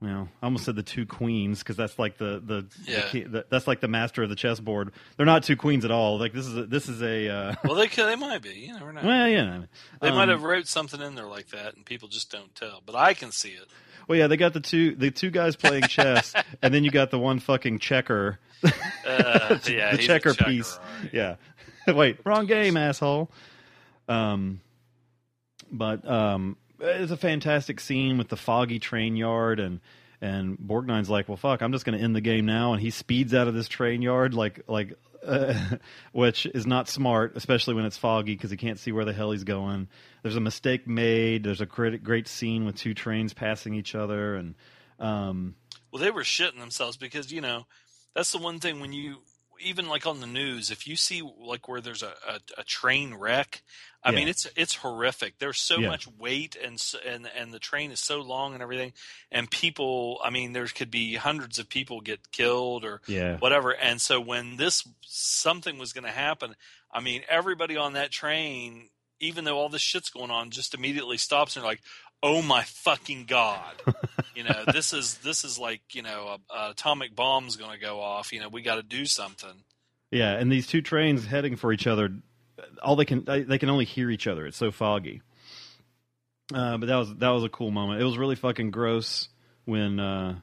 [0.00, 3.08] well, I almost said the two queens because that's like the the, Yeah.
[3.12, 4.92] the, the that's like the master of the chessboard.
[5.16, 6.18] They're not two queens at all.
[6.18, 8.50] Like this is a, this is a uh, Well, they could, they might be.
[8.50, 9.02] You never know.
[9.04, 9.62] well, yeah.
[10.00, 12.80] they um, might have wrote something in there like that, and people just don't tell.
[12.86, 13.66] But I can see it.
[14.06, 17.10] Well, yeah, they got the two the two guys playing chess, and then you got
[17.10, 20.78] the one fucking checker, Uh, yeah, the checker checker, piece.
[21.02, 21.10] right.
[21.12, 23.30] Yeah, wait, wrong game, asshole.
[24.08, 24.60] Um,
[25.70, 29.80] but um, it's a fantastic scene with the foggy train yard and.
[30.20, 32.90] And Borgnine's like, well, fuck, I'm just going to end the game now, and he
[32.90, 34.94] speeds out of this train yard like, like,
[35.24, 35.54] uh,
[36.12, 39.30] which is not smart, especially when it's foggy because he can't see where the hell
[39.30, 39.86] he's going.
[40.22, 41.44] There's a mistake made.
[41.44, 44.54] There's a great, great scene with two trains passing each other, and
[44.98, 45.54] um,
[45.92, 47.66] Well, they were shitting themselves because you know
[48.14, 49.18] that's the one thing when you
[49.60, 53.14] even like on the news, if you see like where there's a, a, a train
[53.14, 53.62] wreck,
[54.02, 54.18] I Yeah.
[54.18, 55.38] mean it's it's horrific.
[55.38, 55.88] There's so Yeah.
[55.88, 58.92] much weight and and and the train is so long and everything,
[59.30, 60.20] and people.
[60.22, 63.38] I mean, there could be hundreds of people get killed or Yeah.
[63.38, 63.74] whatever.
[63.74, 66.54] And so when this something was going to happen,
[66.92, 68.90] I mean, everybody on that train,
[69.20, 71.82] even though all this shit's going on, just immediately stops and they're like,
[72.22, 73.74] "Oh my fucking god!"
[74.34, 77.78] you know, this is this is like you know, a, a atomic bomb's going to
[77.84, 78.32] go off.
[78.32, 79.64] You know, we got to do something.
[80.10, 82.10] Yeah, and these two trains heading for each other,
[82.82, 84.46] all they can they can only hear each other.
[84.46, 85.22] It's so foggy.
[86.52, 88.00] Uh, but that was that was a cool moment.
[88.00, 89.28] It was really fucking gross
[89.66, 90.38] when uh,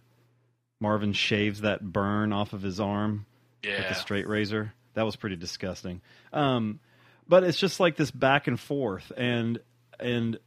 [0.79, 3.25] Marvin shaves that burn off of his arm
[3.63, 3.87] with Yeah.
[3.89, 4.73] the straight razor.
[4.93, 6.01] That was pretty disgusting.
[6.31, 6.79] Um,
[7.27, 9.59] but it's just like this back and forth, and
[9.99, 10.37] and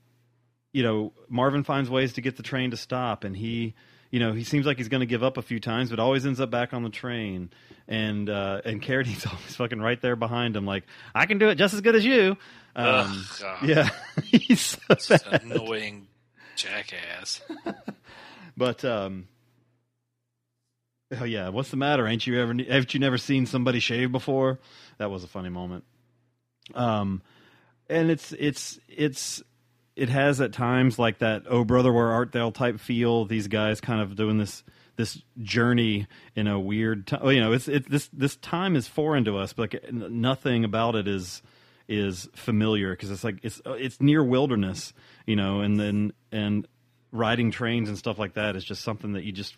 [0.73, 3.75] you know, Marvin finds ways to get the train to stop, and he,
[4.11, 6.25] you know, he seems like he's going to give up a few times, but always
[6.27, 7.51] ends up back on the train.
[7.87, 10.85] And uh, and Carradine's always fucking right there behind him, like
[11.15, 12.37] I can do it just as good as you.
[12.77, 13.89] Um, Ugh, yeah,
[14.25, 15.43] he's so Such bad.
[15.45, 16.07] an annoying
[16.57, 17.41] jackass.
[18.57, 19.29] But um,
[21.17, 22.07] oh yeah, what's the matter?
[22.09, 22.53] Ain't you ever?
[22.55, 24.59] Haven't you never seen somebody shave before?
[24.99, 25.85] That was a funny moment.
[26.75, 27.23] Um,
[27.89, 29.43] and it's it's it's
[29.99, 31.43] it has at times like that.
[31.49, 32.51] Oh brother, where art thou?
[32.51, 33.25] type feel.
[33.25, 34.63] These guys kind of doing this
[34.97, 37.07] this journey in a weird.
[37.07, 39.93] T- oh, you know, it's it's this this time is foreign to us, but like
[39.93, 41.43] nothing about it is
[41.89, 44.93] is familiar because it's like it's uh, it's near wilderness,
[45.27, 46.67] you know, and then and
[47.11, 49.55] riding trains and stuff like that is just something that you just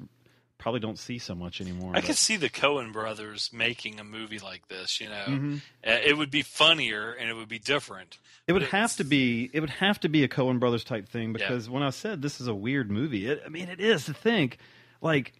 [0.61, 1.91] probably don't see so much anymore.
[1.91, 5.01] I but- could see the Coen brothers making a movie like this.
[5.01, 5.57] You know, Mhm.
[5.85, 8.19] Uh, it would be funnier and it would be different.
[8.47, 9.51] It would have to be.
[9.53, 12.41] It would have to be a Coen Brothers type thing because when I said this
[12.41, 14.59] is a weird movie, it, I mean it is to think
[15.01, 15.33] like,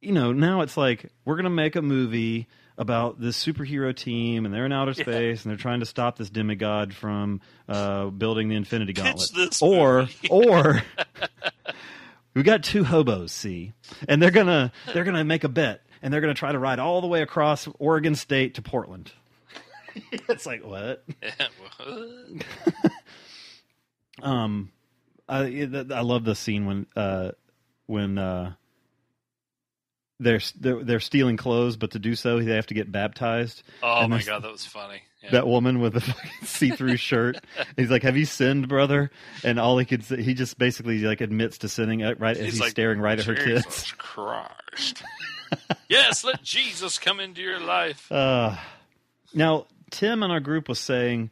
[0.00, 2.46] you know, now it's like we're gonna make a movie
[2.78, 5.02] about this superhero team and they're in outer Yeah.
[5.04, 9.56] space and they're trying to stop this demigod from uh, building the Infinity Gauntlet.
[9.62, 10.82] or or
[12.36, 13.72] we got two hobos, see,
[14.08, 17.00] and they're gonna they're gonna make a bet and they're gonna try to ride all
[17.00, 19.10] the way across Oregon State to Portland.
[20.12, 21.04] it's like what?
[24.22, 24.72] Um,
[25.28, 27.32] I I love the scene when uh
[27.86, 28.54] when uh
[30.18, 33.62] they're they're, they're stealing clothes, but to do so they have to get baptized.
[33.82, 35.02] Oh And my god, that was funny.
[35.22, 35.30] Yeah.
[35.32, 37.38] That woman with the fucking see-through shirt.
[37.76, 39.10] He's like, "Have you sinned, brother?"
[39.44, 42.42] And all he could say, he just basically like admits to sinning at, right as
[42.44, 43.64] He's he's like, staring right at her kids.
[43.64, 45.02] Jesus Christ.
[45.88, 48.10] yes, let Jesus come into your life.
[48.10, 48.56] Uh,
[49.34, 51.30] now Tim in our group was saying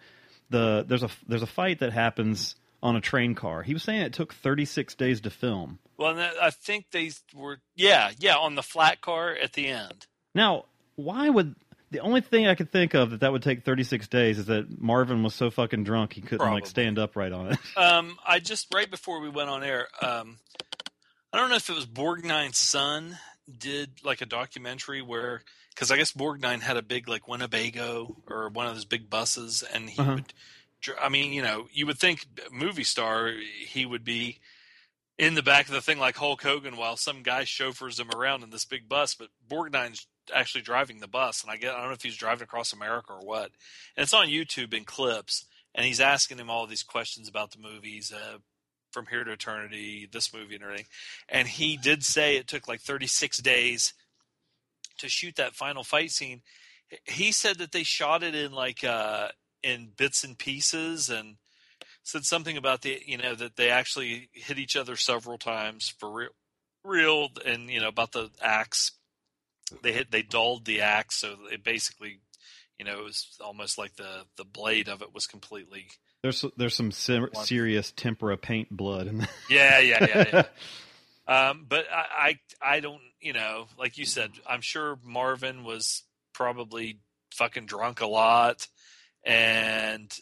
[0.51, 3.63] the there's a there's a fight that happens on a train car.
[3.63, 5.79] He was saying it took 36 days to film.
[5.97, 10.07] Well, I think they were, yeah, yeah, on the flat car at the end.
[10.35, 10.65] Now,
[10.97, 11.55] why would
[11.91, 14.81] the only thing I could think of that that would take 36 days is that
[14.81, 16.63] Marvin was so fucking drunk he couldn't Probably.
[16.63, 17.59] like stand upright on it.
[17.77, 20.39] Um, I just right before we went on air, um,
[21.33, 23.19] I don't know if it was Borgnine's son
[23.59, 28.49] did like a documentary where because I guess Borgnine had a big like Winnebago or
[28.49, 30.15] one of those big buses, and he Uh-huh.
[30.15, 30.33] would.
[31.01, 33.33] I mean, you know, you would think movie star
[33.67, 34.39] he would be
[35.19, 38.43] in the back of the thing like Hulk Hogan while some guy chauffeurs him around
[38.43, 41.89] in this big bus, but Borgnine's actually driving the bus, and I get I don't
[41.89, 43.51] know if he's driving across America or what,
[43.97, 47.59] and it's on YouTube in clips, and he's asking him all these questions about the
[47.59, 48.13] movies.
[48.13, 48.39] Uh,
[48.91, 50.87] from here to eternity, this movie and everything,
[51.29, 53.93] and he did say it took like 36 days
[54.99, 56.43] to shoot that final fight scene.
[57.05, 59.31] He said that they shot it in like uh,
[59.65, 61.37] in bits and pieces, and
[62.05, 66.11] said something about the you know that they actually hit each other several times for
[66.11, 66.31] real,
[66.85, 68.93] real, and you know about the axe.
[69.83, 72.21] They hit they dulled the axe, so it basically,
[72.79, 75.87] you know, it was almost like the the blade of it was completely.
[76.23, 79.29] There's there's some ser- serious tempera paint blood in there.
[79.51, 80.45] Yeah, yeah, yeah,
[81.29, 81.49] yeah.
[81.49, 86.03] um, but I, I I don't you know like you said I'm sure Marvin was
[86.35, 87.01] probably
[87.33, 88.69] fucking drunk a lot
[89.25, 90.13] and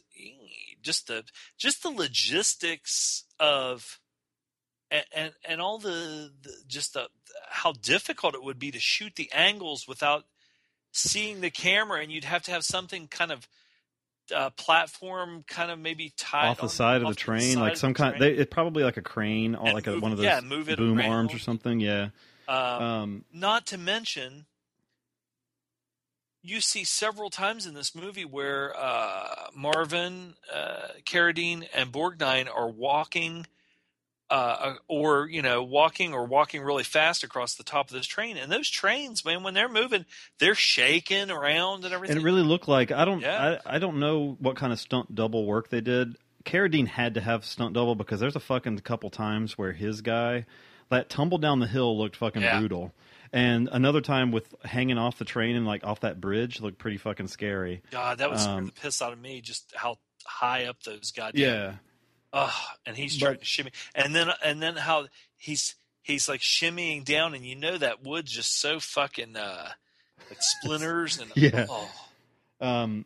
[0.82, 1.24] just the
[1.59, 3.98] just the logistics of
[4.90, 7.09] and and, and all the, the just the
[7.48, 10.24] how difficult it would be to shoot the angles without
[10.92, 13.48] seeing the camera and you'd have to have something kind of
[14.34, 17.76] uh, platform kind of maybe tied off the on- side of the train, side like
[17.76, 18.20] some kind.
[18.20, 20.66] They, it probably like a crane or And like a, one of those yeah, move
[20.76, 21.10] boom around.
[21.10, 21.80] arms or something.
[21.80, 22.09] Yeah.
[22.48, 24.46] Um, Um, not to mention,
[26.43, 32.69] you see several times in this movie where uh, Marvin, uh, Carradine, and Borgnine are
[32.69, 33.47] walking,
[34.28, 38.36] uh, or you know, walking or walking really fast across the top of this train.
[38.36, 40.05] And those trains, man, when they're moving,
[40.39, 42.16] they're shaking around and everything.
[42.16, 43.59] and it really looked like I don't Yeah.
[43.64, 46.16] I, I don't know what kind of stunt double work they did.
[46.44, 50.44] Carradine had to have stunt double because there's a fucking couple times where his guy
[50.89, 52.59] that tumble down the hill looked fucking Yeah.
[52.59, 52.93] brutal.
[53.32, 56.98] And another time with hanging off the train and like off that bridge looked pretty
[56.98, 57.82] fucking scary.
[57.90, 59.40] God, that was Um, the piss out of me.
[59.40, 61.74] Just how high up those goddamn Yeah.
[62.34, 62.52] Ugh,
[62.86, 65.06] and he's trying to shimmy, and then and then how
[65.36, 69.68] he's he's like shimmying down, and you know that wood's just so fucking uh,
[70.30, 71.66] like splinters and Yeah.
[71.68, 71.90] oh,
[72.60, 73.04] Um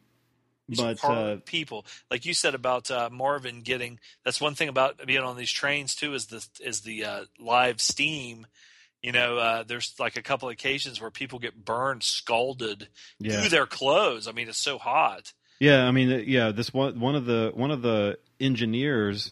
[0.69, 4.01] these but uh people, like you said about uh, Marvin getting.
[4.25, 7.81] That's one thing about being on these trains too is the is the uh, live
[7.81, 8.47] steam.
[9.07, 12.89] You know, uh, there's like a couple occasions where people get burned, scalded
[13.21, 13.39] Yeah.
[13.41, 14.27] through their clothes.
[14.27, 15.33] I mean, it's so hot.
[15.61, 16.51] Yeah, I mean, uh, yeah.
[16.51, 19.31] This one, one of the one of the engineers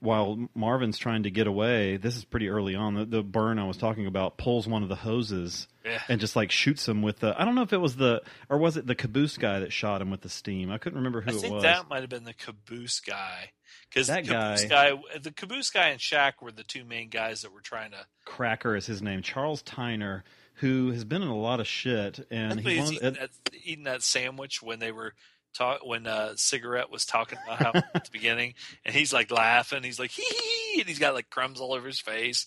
[0.00, 2.92] while Marvin's trying to get away, this is pretty early on.
[2.94, 6.02] The, the burn I was talking about pulls one of the hoses Yeah.
[6.10, 7.34] and just like shoots him with the.
[7.40, 8.20] I don't know if it was the
[8.50, 10.70] or was it the caboose guy that shot him with the steam.
[10.70, 11.62] I couldn't remember who I it think was.
[11.62, 13.52] that might have been the caboose guy
[13.94, 17.42] because That caboose guy- guy, the caboose guy and Shack were the two main guys
[17.42, 18.06] that were trying to.
[18.24, 20.22] Cracker is his name, Charles Tyner,
[20.54, 23.30] who has been in a lot of shit, and He he's eating, that,
[23.64, 25.14] eating that sandwich when they were
[25.54, 28.54] talk when uh, cigarette was talking about how at the beginning,
[28.84, 29.82] and he's like laughing.
[29.84, 32.46] He's like hee hee, and he's got like crumbs all over his face.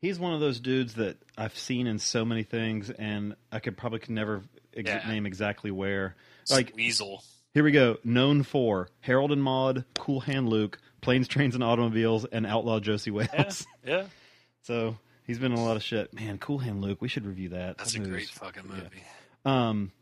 [0.00, 3.76] he's one of those dudes that I've seen in so many things, and I could
[3.76, 4.42] probably could never
[4.76, 5.08] ex- Yeah.
[5.08, 6.14] name exactly where.
[6.50, 7.22] Like weasel.
[7.54, 12.24] Here we go, known for Harold and Maude, Cool Hand Luke, Planes, Trains, and Automobiles,
[12.26, 13.66] and Outlaw Josey Yeah, Wales.
[13.84, 14.04] yeah,
[14.62, 14.96] So
[15.26, 16.12] he's been in a lot of shit.
[16.12, 17.78] Man, Cool Hand Luke, we should review that.
[17.78, 19.02] that's That a great fucking movie.
[19.44, 19.92] Um,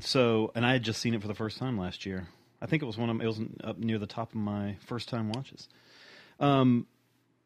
[0.00, 2.26] so, and I had just seen it for the first time last year.
[2.60, 5.08] I think it was one of it was up near the top of my first
[5.08, 5.68] time watches.
[6.40, 6.86] Um,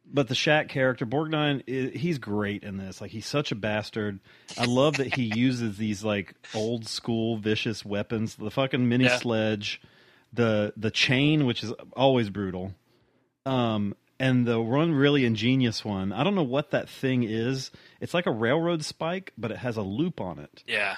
[0.05, 3.01] but the Shack character Borgnine, he's great in this.
[3.01, 4.20] Like he's such a bastard.
[4.59, 8.35] I love that he uses these like old school vicious weapons.
[8.37, 9.19] The fucking mini Yeah.
[9.19, 9.81] sledge,
[10.33, 12.74] the the chain, which is always brutal.
[13.47, 16.12] Um, and the one really ingenious one.
[16.12, 17.70] I don't know what that thing is.
[18.01, 20.62] It's like a railroad spike, but it has a loop on it.
[20.66, 20.97] Yeah,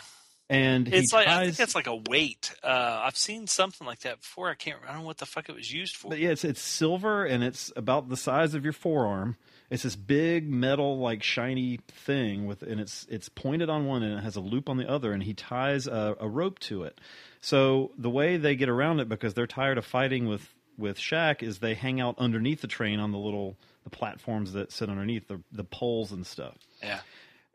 [0.50, 2.54] And he it's like I think it's like a weight.
[2.62, 4.50] Uh, I've seen something like that before.
[4.50, 4.78] I can't.
[4.84, 6.10] I don't know what the fuck it was used for.
[6.10, 9.36] But yeah, it's it's silver and it's about the size of your forearm.
[9.70, 14.18] It's this big metal like shiny thing with and it's it's pointed on one and
[14.18, 17.00] it has a loop on the other and he ties a, a rope to it.
[17.40, 20.46] So the way they get around it because they're tired of fighting with
[20.76, 24.72] with Shack is they hang out underneath the train on the little the platforms that
[24.72, 26.56] sit underneath the the poles and stuff.
[26.82, 27.00] Yeah,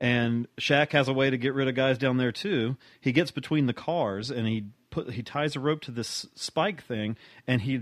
[0.01, 2.77] And Shack has a way to get rid of guys down there too.
[3.01, 6.84] He gets between the cars and he put he ties a rope to this spike
[6.84, 7.81] thing and he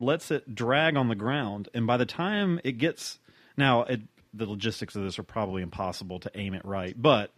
[0.00, 1.68] lets it drag on the ground.
[1.74, 3.18] And by the time it gets
[3.56, 4.00] now, it,
[4.32, 7.32] the logistics of this are probably impossible to aim it right, but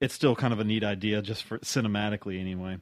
[0.00, 2.78] it's still kind of a neat idea just for cinematically anyway.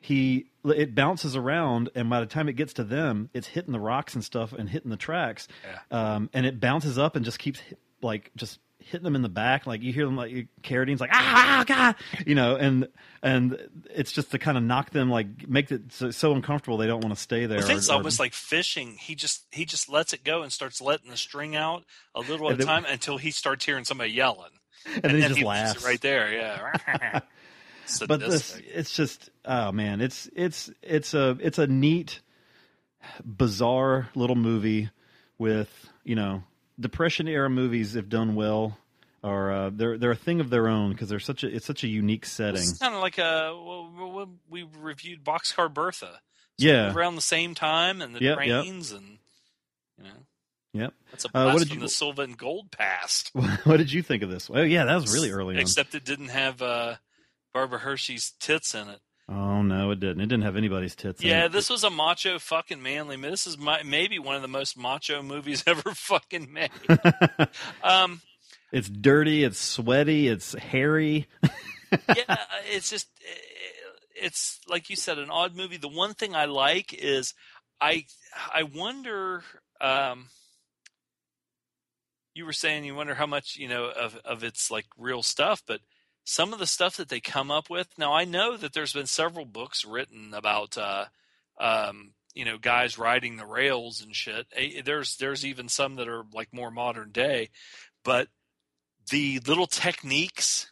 [0.00, 3.80] He it bounces around, and by the time it gets to them, it's hitting the
[3.80, 5.48] rocks and stuff and hitting the tracks,
[5.90, 7.60] um, and it bounces up and just keeps
[8.00, 9.66] like just hitting them in the back.
[9.66, 11.94] Like you hear them like Carradine's like ah god,
[12.26, 12.88] you know, and
[13.22, 13.58] and
[13.94, 17.02] it's just to kind of knock them like make it so, so uncomfortable they don't
[17.02, 17.60] want to stay there.
[17.62, 18.96] Think it's almost like fishing.
[18.98, 21.84] He just he just lets it go and starts letting the string out
[22.14, 24.52] a little at a time until he starts hearing somebody yelling,
[24.86, 26.32] and then he just it laughs right there.
[26.32, 27.20] Yeah,
[28.06, 32.20] but this it's just oh man it's it's it's a it's a neat
[33.24, 34.90] bizarre little movie
[35.38, 36.42] with you know
[36.78, 38.78] depression era movies if done well
[39.24, 41.82] are uh, they're they're a thing of their own because they're such a it's such
[41.84, 46.20] a unique setting It's kind of like a well, well, we reviewed Boxcar Bertha.
[46.60, 46.92] Yeah.
[46.92, 48.62] around the same time, and the Yep, yep.
[48.64, 49.18] trains, and
[49.96, 50.10] you know,
[50.72, 53.30] yep that's a Uh, blast what did from you- the Silva and Gold past.
[53.64, 56.04] what did you think of this oh yeah that was really early on Except it
[56.04, 56.96] didn't have uh,
[57.54, 59.00] Barbara Hershey's tits in it.
[59.28, 61.52] Oh no it didn't it didn't have anybody's tits Yeah, it.
[61.52, 63.16] this was a macho fucking manly.
[63.16, 66.70] This is my, maybe one of the most macho movies ever fucking made.
[67.82, 68.20] um,
[68.72, 71.26] it's dirty it's sweaty it's hairy
[72.16, 72.36] yeah,
[72.70, 73.08] it's just
[74.20, 75.76] it's like you said, an odd movie.
[75.76, 77.34] The one thing I like is
[77.80, 78.04] I
[78.52, 79.42] I wonder.
[79.80, 80.26] Um,
[82.34, 85.62] you were saying you wonder how much you know of of its like real stuff,
[85.66, 85.80] but
[86.30, 87.88] some of the stuff that they come up with.
[87.96, 90.76] Now I know that there's been several books written about.
[90.76, 91.06] Uh,
[91.58, 94.46] um, you know, guys riding the rails and shit.
[94.84, 97.48] There's there's even some that are like more modern day,
[98.04, 98.28] but
[99.10, 100.70] the little techniques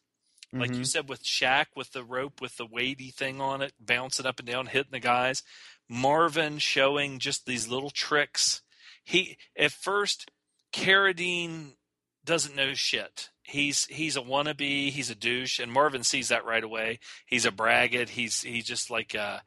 [0.53, 0.87] like you Mhm.
[0.87, 4.47] said with Shack with the rope with the weighty thing on it, bouncing up and
[4.47, 5.43] down, hitting the guys.
[5.89, 8.62] Marvin showing just these little tricks.
[9.03, 10.31] He at first
[10.73, 11.77] Carradine
[12.24, 13.31] doesn't know shit.
[13.47, 16.98] He's he's a wannabe, he's a douche, and Marvin sees that right away.
[17.27, 18.10] He's a braggart.
[18.10, 19.39] He's he just like uh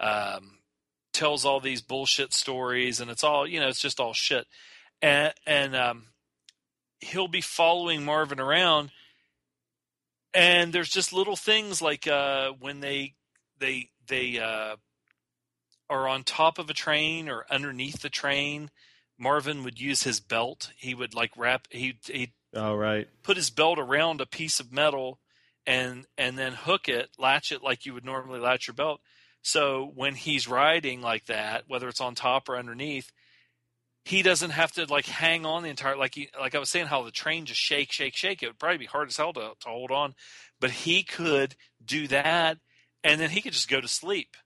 [0.00, 0.58] um
[1.12, 4.46] tells all these bullshit stories and it's all you know, it's just all shit.
[5.00, 6.06] And and um
[7.00, 8.90] he'll be following Marvin around
[10.36, 13.14] and there's just little things like uh, when they
[13.58, 14.76] they they uh,
[15.88, 18.70] are on top of a train or underneath the train.
[19.18, 20.72] Marvin would use his belt.
[20.76, 21.66] He would like wrap.
[21.70, 25.18] He he oh right put his belt around a piece of metal
[25.66, 29.00] and and then hook it, latch it like you would normally latch your belt.
[29.42, 33.12] So when he's riding like that, whether it's on top or underneath,
[34.04, 36.86] he doesn't have to like hang on the entire like he, like I was saying
[36.86, 38.42] how the train just shake shake shake.
[38.42, 40.14] It would probably be hard as hell to, to hold on,
[40.60, 42.58] but he could do that,
[43.02, 44.36] and then he could just go to sleep.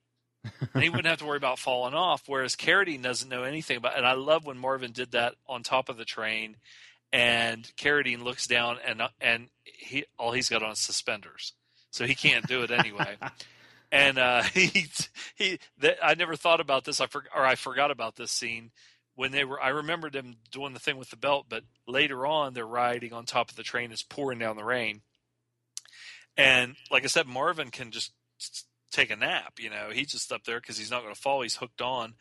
[0.73, 2.23] and he wouldn't have to worry about falling off.
[2.27, 3.99] Whereas Carradine doesn't know anything about.
[3.99, 6.57] And I love when Marvin did that on top of the train,
[7.13, 11.55] and Carradine looks down and and he all he's got on is suspenders,
[11.91, 13.17] so he can't do it anyway.
[13.93, 14.87] and uh, he
[15.37, 17.01] he that, I never thought about this.
[17.01, 18.71] I for, or I forgot about this scene
[19.15, 19.61] when they were.
[19.61, 23.25] I remembered them doing the thing with the belt, but later on they're riding on
[23.25, 23.93] top of the train.
[23.93, 25.03] It's pouring down the rain,
[26.37, 28.13] and like I said, Marvin can just
[28.91, 29.55] take a nap.
[29.59, 31.43] You know, he's just up there because he's not going to fall.
[31.43, 32.15] He's hooked on,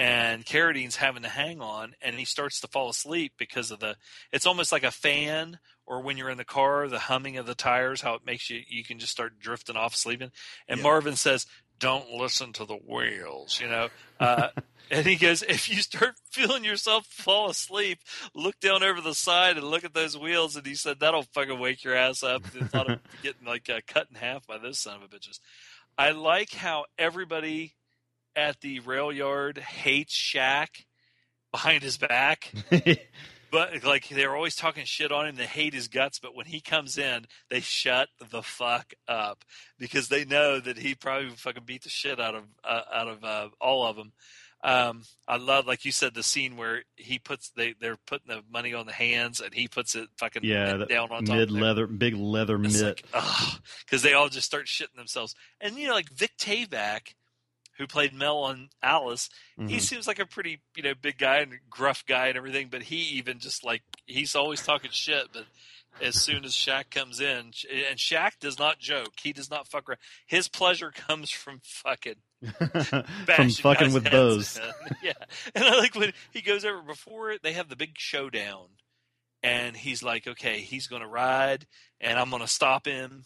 [0.00, 3.96] and Carradine's having to hang on, and he starts to fall asleep because of the.
[4.32, 7.54] It's almost like a fan, or when you're in the car, the humming of the
[7.54, 10.30] tires, how it makes you you can just start drifting off sleeping.
[10.66, 10.84] And Yeah.
[10.84, 11.46] Marvin says,
[11.78, 13.90] "Don't listen to the wheels," you know.
[14.18, 14.48] Uh,
[14.90, 17.98] and he goes, "If you start feeling yourself fall asleep,
[18.34, 21.58] look down over the side and look at those wheels." And he said, "That'll fucking
[21.58, 24.78] wake your ass up." They thought of getting like uh, cut in half by those
[24.78, 25.40] son of a bitches.
[25.98, 27.74] I like how everybody
[28.36, 30.86] at the rail yard hates Shack
[31.52, 32.52] behind his back.
[33.50, 36.18] But like they're always talking shit on him, they hate his guts.
[36.18, 39.44] But when he comes in, they shut the fuck up
[39.78, 43.24] because they know that he probably fucking beat the shit out of uh, out of
[43.24, 44.12] uh, all of them.
[44.62, 48.42] Um, I love, like you said, the scene where he puts they they're putting the
[48.52, 51.36] money on the hands and he puts it fucking yeah, down on top.
[51.36, 53.02] mid leather, big leather mitt.
[53.84, 55.34] because they all just start shitting themselves.
[55.60, 57.14] And you know, like Vic Tayback,
[57.80, 59.80] who played Mel on Alice, he Mhm.
[59.80, 62.68] seems like a pretty you know big guy and gruff guy and everything.
[62.68, 65.32] But he even just like he's always talking shit.
[65.32, 65.46] But
[66.00, 67.52] as soon as Shack comes in,
[67.88, 69.98] and Shack does not joke, he does not fuck around.
[70.26, 72.16] His pleasure comes from fucking
[73.26, 74.56] From fucking with bows.
[74.90, 74.96] in.
[75.02, 75.12] yeah,
[75.54, 78.68] and I like when he goes over before they have the big showdown,
[79.42, 81.66] and he's like, "Okay, he's going to ride,
[82.00, 83.24] and I'm going to stop him."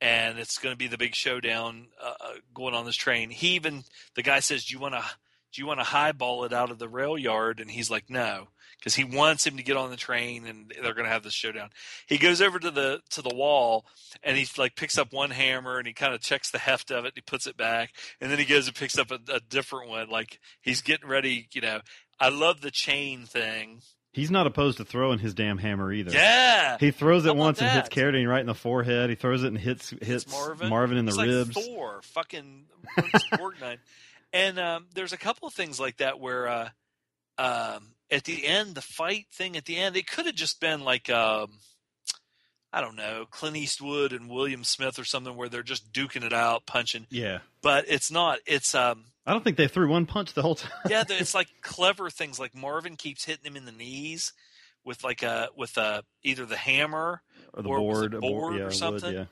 [0.00, 3.30] And it's going to be the big showdown uh, uh, going on this train.
[3.30, 5.04] He even the guy says, "Do you want to
[5.52, 8.48] do you want to highball it out of the rail yard?" And he's like, "No,"
[8.78, 11.32] because he wants him to get on the train, and they're going to have this
[11.32, 11.70] showdown.
[12.06, 13.86] He goes over to the to the wall,
[14.22, 17.04] and he like picks up one hammer, and he kind of checks the heft of
[17.04, 17.08] it.
[17.08, 17.90] And he puts it back,
[18.20, 20.08] and then he goes and picks up a, a different one.
[20.08, 21.48] Like he's getting ready.
[21.52, 21.80] You know,
[22.20, 23.80] I love the chain thing.
[24.16, 26.10] He's not opposed to throwing his damn hammer either.
[26.10, 26.78] Yeah.
[26.80, 27.94] he throws it once and hits that?
[27.94, 29.10] Carradine right in the forehead.
[29.10, 30.26] He throws it and hits hits
[30.62, 30.96] Marvin.
[30.96, 31.52] in the It's like ribs.
[31.66, 32.64] Thor, fucking
[33.34, 33.76] Borgnine.
[34.32, 36.68] And um, there's a couple of things like that where uh,
[37.38, 40.80] um, at the end, the fight thing at the end, it could have just been
[40.80, 41.52] like um,
[42.72, 46.32] I don't know, Clint Eastwood and William Smith or something where they're just duking it
[46.32, 47.06] out, punching.
[47.08, 48.40] Yeah, But it's not.
[48.46, 50.70] It's um, I don't think they threw one punch the whole time.
[50.88, 52.38] yeah, it's like clever things.
[52.38, 54.32] Like Marvin keeps hitting him in the knees
[54.84, 57.22] with like a with a either the hammer
[57.54, 59.12] Or the was board, board, board yeah, or wood, something.
[59.14, 59.24] yeah.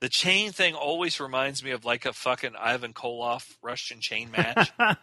[0.00, 4.70] The chain thing always reminds me of like a fucking Ivan Koloff Russian chain match.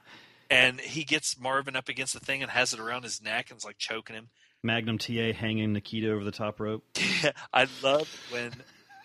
[0.49, 3.57] and he gets Marvin up against the thing and has it around his neck and
[3.57, 4.29] is like choking him.
[4.63, 6.83] Magnum TA hanging Nikita over the top rope.
[7.53, 8.51] I love when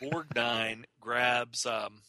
[0.02, 2.02] Borgnine grabs um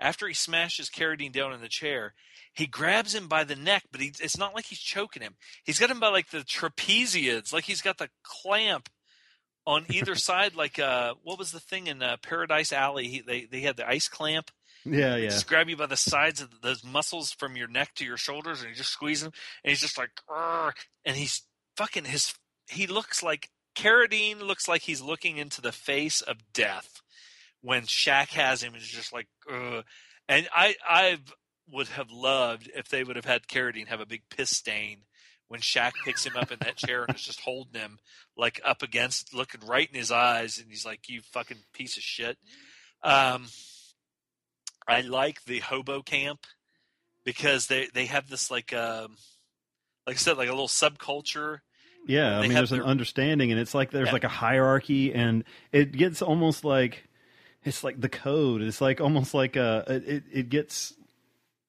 [0.00, 2.14] after he smashes Carradine down in the chair,
[2.52, 5.36] he grabs him by the neck, but he, it's not like he's choking him.
[5.64, 8.88] He's got him by like the trapezius, like he's got the clamp
[9.66, 10.54] on either side.
[10.54, 13.08] Like uh, what was the thing in uh, Paradise Alley?
[13.08, 14.50] He, they they had the ice clamp.
[14.84, 15.28] Yeah, yeah.
[15.28, 18.60] Just grab you by the sides of those muscles from your neck to your shoulders,
[18.60, 19.32] and you just squeeze him,
[19.62, 20.10] and he's just like,
[21.04, 21.42] and he's
[21.76, 22.34] fucking his.
[22.68, 27.02] He looks like Carradine looks like he's looking into the face of death
[27.60, 28.74] when Shack has him.
[28.74, 29.84] Is just like, Ugh.
[30.28, 31.18] and I I
[31.72, 35.02] would have loved if they would have had Carradine have a big piss stain
[35.48, 37.98] when Shack picks him up in that chair and is just holding him
[38.36, 42.02] like up against, looking right in his eyes, and he's like, "You fucking piece of
[42.02, 42.38] shit."
[43.02, 43.46] Um,
[44.86, 46.46] I like the hobo camp
[47.24, 49.16] because they they have this like um
[50.06, 51.58] like I said like a little subculture.
[52.06, 54.12] Yeah, I mean, there's an understanding, and it's like there's Yeah.
[54.12, 57.08] like a hierarchy, and it gets almost like
[57.62, 58.62] it's like the code.
[58.62, 60.94] It's like almost like a it it gets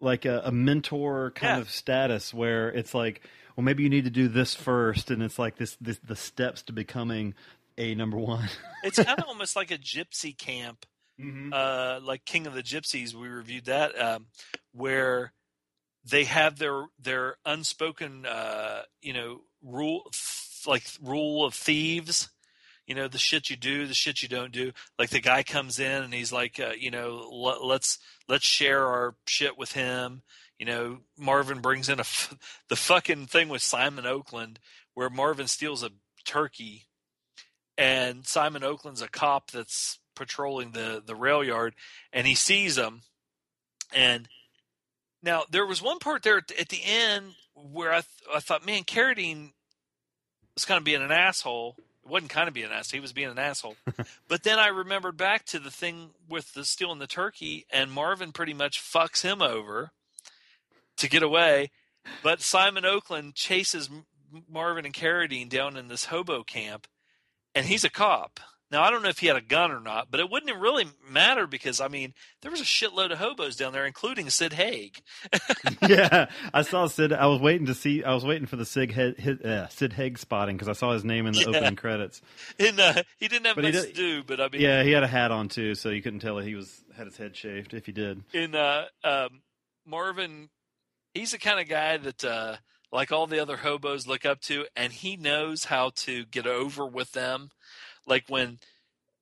[0.02, 1.62] like a, a mentor kind Yeah.
[1.62, 3.22] of status where it's like,
[3.56, 6.62] well, maybe you need to do this first, and it's like this this the steps
[6.64, 7.34] to becoming
[7.78, 8.50] a number one.
[8.84, 10.88] It's kind of almost like a gypsy camp,
[11.54, 13.14] uh, like King of the Gypsies.
[13.14, 14.26] We reviewed that um,
[14.74, 15.34] where
[16.04, 20.12] they have their their unspoken, uh, you know, rule
[20.66, 22.31] like rule of thieves.
[22.92, 24.74] You know the shit you do, the shit you don't do.
[25.00, 28.86] Like the guy comes in and he's like, uh, you know, let, let's let's share
[28.86, 30.24] our shit with him.
[30.60, 32.36] You know, Marvin brings in a f-
[32.68, 34.60] the fucking thing with Simon Oakland
[34.94, 35.92] where Marvin steals a
[36.26, 36.88] turkey
[37.78, 41.76] and Simon Oakland's a cop that's patrolling the the rail yard,
[42.12, 43.04] and he sees him,
[43.96, 44.28] and
[45.24, 48.66] Now there was one part there at, at the end where I th- I thought,
[48.66, 49.52] man, Carradine
[50.56, 51.78] was kind of being an asshole.
[52.04, 53.76] It wasn't kind of being an asshole; he was being an asshole.
[54.28, 58.32] but then I remembered back to the thing with the stealing the turkey, and Marvin
[58.32, 59.92] pretty much fucks him over
[60.98, 61.72] to get away.
[62.24, 63.90] But Simon Oakland chases
[64.50, 66.88] Marvin and Carradine down in this hobo camp,
[67.54, 68.40] and he's a cop.
[68.72, 70.86] Now I don't know if he had a gun or not, but it wouldn't really
[71.10, 75.02] matter because I mean there was a shitload of hobos down there, including Sid Haig.
[75.88, 77.12] yeah, I saw Sid.
[77.14, 78.04] I was waiting to see.
[78.04, 78.66] I was waiting for the
[79.18, 81.48] his, uh, Sid Haig spotting because I saw his name in the Yeah.
[81.50, 82.22] opening credits.
[82.60, 84.92] And uh, he didn't have But much did- to do, but I mean, Yeah, he
[84.92, 87.36] had a hat on too, so you couldn't tell that he was had his head
[87.36, 88.24] shaved if he did.
[88.34, 89.42] in uh, um,
[89.86, 90.50] Marvin,
[91.14, 92.56] he's the kind of guy that, uh,
[92.92, 96.86] like all the other hobos, look up to, and he knows how to get over
[96.86, 97.50] with them.
[98.06, 98.60] Like when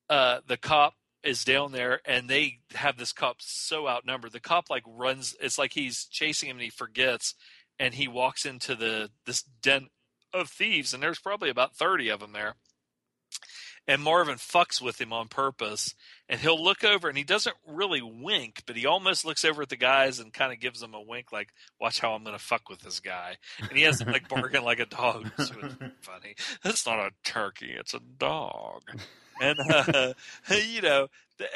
[0.10, 0.94] uh, the cop
[1.24, 5.36] is down there and they have this cop so outnumbered, the cop like runs.
[5.42, 7.36] It's like he's chasing him and he forgets,
[7.78, 9.88] and he walks into the this den
[10.34, 12.56] of thieves, and there's probably about thirty of them there.
[13.90, 15.96] And Marvin fucks with him on purpose,
[16.30, 19.70] and he'll look over and he doesn't really wink, but he almost looks over at
[19.70, 21.50] the guys and kind of gives them a wink, like,
[21.82, 24.64] "Watch how I'm going to fuck with this guy." And he has them like barking
[24.64, 25.32] like a dog.
[25.40, 25.50] It's
[26.02, 26.36] funny.
[26.64, 28.84] That's not a turkey; it's a dog.
[29.42, 30.14] And uh,
[30.68, 31.08] you know,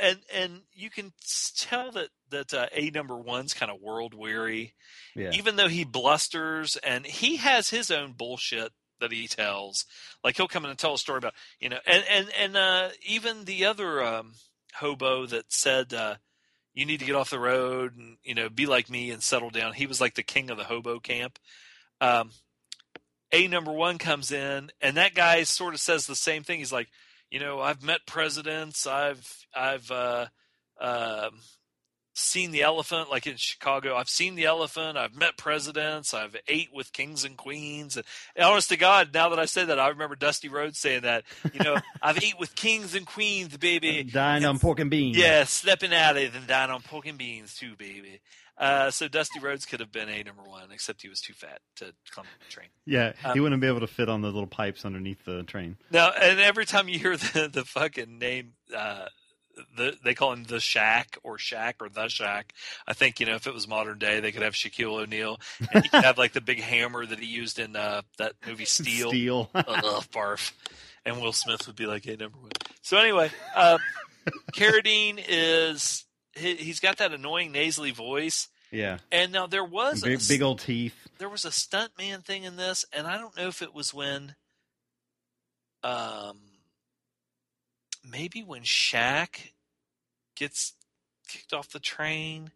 [0.02, 1.14] and and you can
[1.56, 4.74] tell that that uh, a number one's kind of world weary
[5.16, 8.72] Yeah, even though he blusters and he has his own bullshit
[9.12, 9.86] he tells
[10.24, 12.90] like he'll come in and tell a story about you know and and and uh
[13.06, 14.34] even the other um
[14.76, 16.16] hobo that said uh
[16.74, 19.52] you need to get off the road and you know be like me and settle
[19.52, 19.74] down.
[19.74, 21.38] He was like the king of the hobo camp.
[22.02, 22.32] Um
[23.32, 26.60] a number one comes in and that guy sort of says the same thing.
[26.60, 26.90] He's like
[27.30, 28.88] you know i've met presidents.
[28.88, 30.28] I've i've uh
[30.80, 31.40] um
[32.14, 36.70] seen the elephant like in chicago i've seen the elephant i've met presidents i've ate
[36.74, 39.88] with kings and queens and, and honest to god now that i say that i
[39.88, 41.24] remember dusty rhodes saying that
[41.54, 45.18] you know i've ate with kings and queens baby dying on pork and beans.
[45.18, 48.22] yeah stepping out of it and dying on pork and beans too baby
[48.56, 51.60] uh, so dusty rhodes could have been a number one except he was too fat
[51.76, 53.14] to climb the train yeah.
[53.24, 55.78] Um, he wouldn't be able to fit on the little pipes underneath the train.
[55.90, 59.08] now, and every time you hear the, the fucking name, uh,
[59.76, 62.54] the, they call him the Shack or Shack or the Shack.
[62.88, 65.40] I think you know if it was modern day, they could have Shaquille O'Neal,
[65.72, 68.66] and he could have like the big hammer that he used in uh, that movie
[68.66, 69.10] Steel.
[69.10, 69.50] Steel.
[69.56, 70.52] Ugh, barf.
[71.06, 72.52] And Will Smith would be like, "Hey, number one."
[72.82, 73.80] So anyway, um,
[74.54, 80.08] Carradine is he, he's got that annoying nasally voice, yeah, and now there was a
[80.08, 80.96] big, big old teeth.
[81.18, 84.36] there was a stuntman thing in this, and I don't know if it was when,
[85.84, 86.40] um,
[88.04, 89.54] maybe when Shack
[90.36, 90.74] gets
[91.28, 92.52] kicked off the train,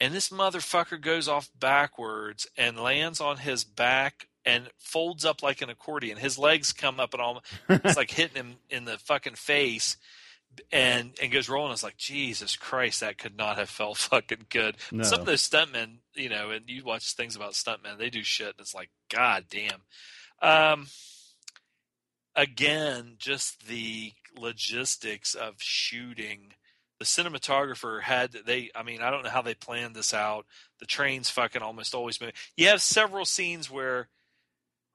[0.00, 5.62] and this motherfucker goes off backwards and lands on his back and folds up like
[5.62, 6.18] an accordion.
[6.18, 9.96] His legs come up and all, it's like hitting him in the fucking face.
[10.72, 11.72] And and goes rolling.
[11.72, 14.76] It's like Jesus Christ, that could not have felt fucking good.
[14.90, 15.02] No.
[15.02, 18.46] Some of those stuntmen, you know, and you watch things about stuntmen, they do shit.
[18.46, 19.82] And it's like, God damn.
[20.40, 20.86] Um,
[22.34, 26.54] again, just the logistics of shooting.
[26.98, 28.70] The cinematographer had they.
[28.74, 30.46] I mean, I don't know how they planned this out.
[30.80, 32.34] The train's fucking almost always moving.
[32.56, 34.08] You have several scenes where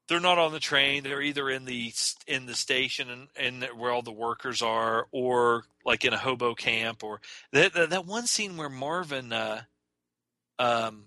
[0.08, 1.04] they're not on the train.
[1.04, 1.94] They're either in the
[2.28, 6.54] in the station and, and where all the workers are, or like in a hobo
[6.54, 7.22] camp, or
[7.54, 9.62] that that, that one scene where Marvin, uh,
[10.60, 11.06] um,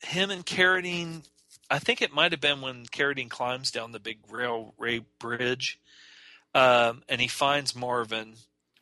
[0.00, 1.24] him and Carradine,
[1.70, 5.80] I think it might have been when Carradine climbs down the big railway bridge,
[6.58, 8.34] um, and he finds Marvin.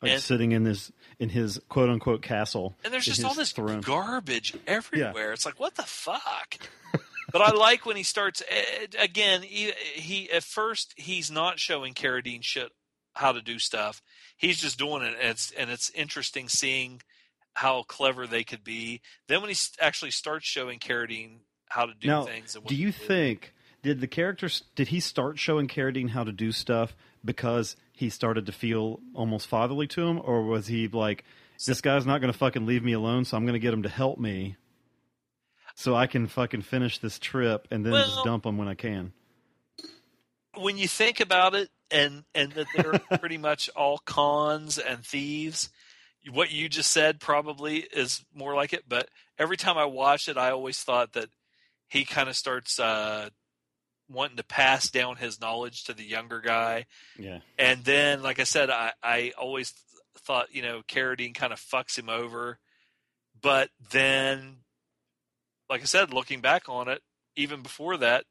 [0.02, 2.76] Like And- sitting in this in his quote unquote castle.
[2.84, 3.80] And there's just all this throne.
[3.80, 5.32] garbage everywhere.
[5.32, 6.56] It's like, what the fuck?
[7.32, 8.42] but I like when he starts.
[8.50, 12.72] eh, Again, he, he at first he's not showing Carradine shit
[13.14, 14.02] how to do stuff.
[14.36, 17.00] He's just doing it, and it's and it's interesting seeing
[17.54, 19.00] how clever they could be.
[19.28, 21.38] Then when he actually starts showing Carradine
[21.70, 25.00] how to do now, things, and what do you think did the characters did he
[25.00, 26.94] start showing Carradine how to do stuff
[27.26, 31.24] because he started to feel almost fatherly to him, or was he like,
[31.66, 33.82] this guy's not going to fucking leave me alone, so I'm going to get him
[33.82, 34.56] to help me,
[35.74, 38.74] so I can fucking finish this trip and then Well- just dump him when I
[38.74, 39.12] can.
[40.58, 45.68] when you think about it, and and that they're pretty much all cons and thieves,
[46.30, 48.84] what you just said probably is more like it.
[48.88, 49.08] But
[49.38, 51.28] every time I watch it, I always thought that
[51.88, 53.28] he kind of starts uh,
[54.08, 56.86] wanting to pass down his knowledge to the younger guy,
[57.18, 59.72] Yeah, and then, like I said, I I always
[60.20, 62.58] thought you know Carradine kind of fucks him over,
[63.40, 64.58] but then
[65.68, 67.02] like I said, looking back on it,
[67.34, 68.24] even before that,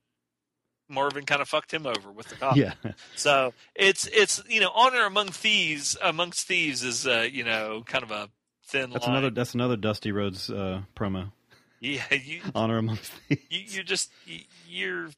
[0.88, 2.56] Marvin kind of fucked him over with the cop.
[2.56, 2.74] Yeah.
[3.16, 8.04] So it's it's you know honor among thieves amongst thieves is uh, you know kind
[8.04, 8.30] of a
[8.68, 9.16] thin That's line.
[9.18, 11.32] another that's another Dusty Rhodes uh, promo.
[11.82, 13.42] Yeah, you Honor amongst thieves.
[13.50, 15.10] you you just you- you're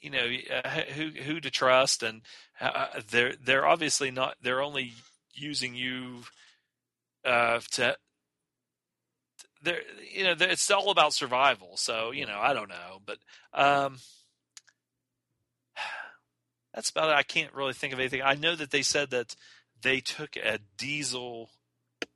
[0.00, 2.22] you know uh, who who to trust and
[2.60, 4.92] uh, they're they're obviously not they're only
[5.34, 6.22] using you
[7.24, 7.96] uh to
[9.62, 9.82] they're
[10.12, 13.18] you know it's all about survival so you know i don't know but
[13.54, 13.98] um
[16.74, 17.16] that's about it.
[17.16, 18.22] I can't really think of anything.
[18.22, 19.34] I know that they said that
[19.82, 21.50] they took a diesel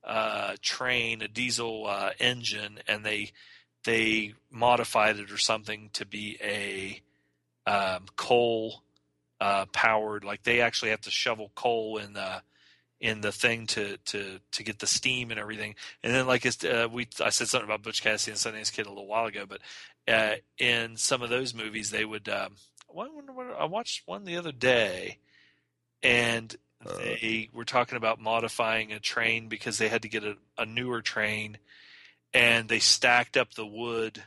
[0.02, 3.32] uh train a diesel uh engine and they
[3.84, 7.00] they modified it or something to be a
[7.66, 8.82] um, coal
[9.40, 10.24] uh, powered.
[10.24, 12.42] Like they actually have to shovel coal in the
[13.00, 15.74] in the thing to to to get the steam and everything.
[16.02, 18.86] And then like it's, uh, we I said something about Butch Cassidy and Sundance Kid
[18.86, 19.60] a little while ago, but
[20.06, 22.28] uh, in some of those movies they would.
[22.28, 22.54] Um,
[22.88, 25.18] I wonder what I watched one the other day,
[26.02, 26.54] and
[26.84, 31.02] they were talking about modifying a train because they had to get a, a newer
[31.02, 31.58] train
[32.32, 34.22] and they stacked up the wood.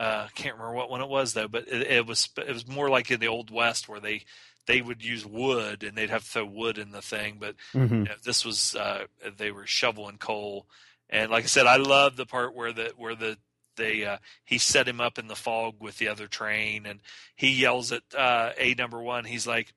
[0.00, 2.90] Uh, can't remember what one it was though, but it, it was it was more
[2.90, 4.22] like in the old west where they
[4.66, 7.36] they would use wood and they'd have to throw wood in the thing.
[7.38, 8.06] But Mhm.
[8.06, 9.04] you know, this was uh,
[9.36, 10.66] they were shoveling coal,
[11.08, 13.38] and like I said, I love the part where the where the
[13.76, 17.00] they uh, he set him up in the fog with the other train, and
[17.36, 19.24] he yells at uh, a number one.
[19.24, 19.72] He's like,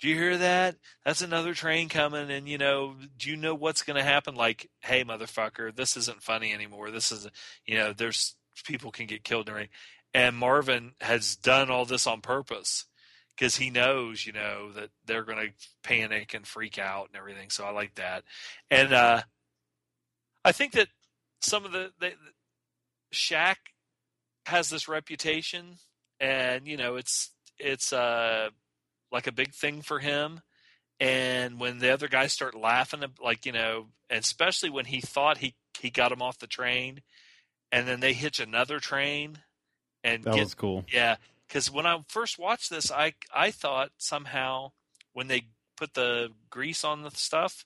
[0.00, 0.76] do you hear that?
[1.04, 4.34] That's another train coming, and you know, do you know what's going to happen?
[4.34, 6.90] Like, hey, motherfucker, this isn't funny anymore.
[6.90, 7.28] This is,
[7.66, 8.34] you know, there's
[8.64, 9.72] people can get killed and everything.
[10.14, 12.84] And Marvin has done all this on purpose
[13.36, 17.50] because he knows, you know, that they're going to panic and freak out and everything.
[17.50, 18.24] So I like that,
[18.70, 19.22] and uh,
[20.44, 20.88] I think that
[21.40, 22.12] some of the, the
[23.10, 23.58] Shack
[24.46, 25.76] has this reputation,
[26.20, 28.48] and you know, it's it's uh
[29.10, 30.40] like a big thing for him.
[30.98, 35.54] And when the other guys start laughing, like you know, especially when he thought he
[35.78, 37.02] he got him off the train,
[37.72, 39.38] and then they hitch another train,
[40.04, 40.84] and That get- was cool.
[40.92, 41.16] Yeah,
[41.48, 44.72] because when I first watched this, I I thought somehow
[45.12, 47.64] when they put the grease on the stuff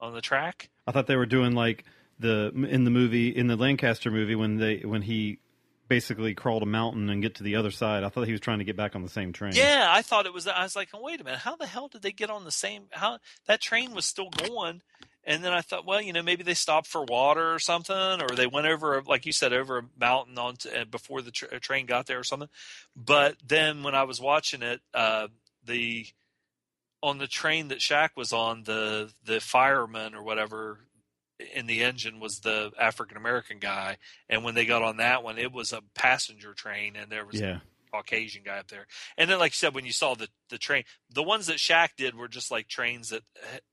[0.00, 1.84] on the track, I thought they were doing like
[2.20, 5.38] the in the movie in the Lancaster movie when they when he
[5.88, 8.04] basically crawled a mountain and get to the other side.
[8.04, 9.52] I thought he was trying to get back on the same train.
[9.54, 10.46] Yeah, I thought it was.
[10.46, 12.50] I was like, oh, wait a minute, how the hell did they get on the
[12.50, 12.84] same?
[12.90, 14.82] How that train was still going?
[15.28, 18.28] And then I thought, well, you know, maybe they stopped for water or something, or
[18.34, 21.84] they went over, like you said, over a mountain on uh, before the tr- train
[21.84, 22.48] got there or something.
[22.96, 25.28] But then when I was watching it, uh,
[25.62, 26.06] the
[27.02, 30.78] on the train that Shack was on, the the fireman or whatever
[31.54, 33.98] in the engine was the African American guy,
[34.30, 37.38] and when they got on that one, it was a passenger train, and there was
[37.38, 37.58] Yeah.
[37.92, 38.86] Caucasian guy up there.
[39.18, 41.96] And then, like you said, when you saw the the train, the ones that Shack
[41.98, 43.22] did were just like trains that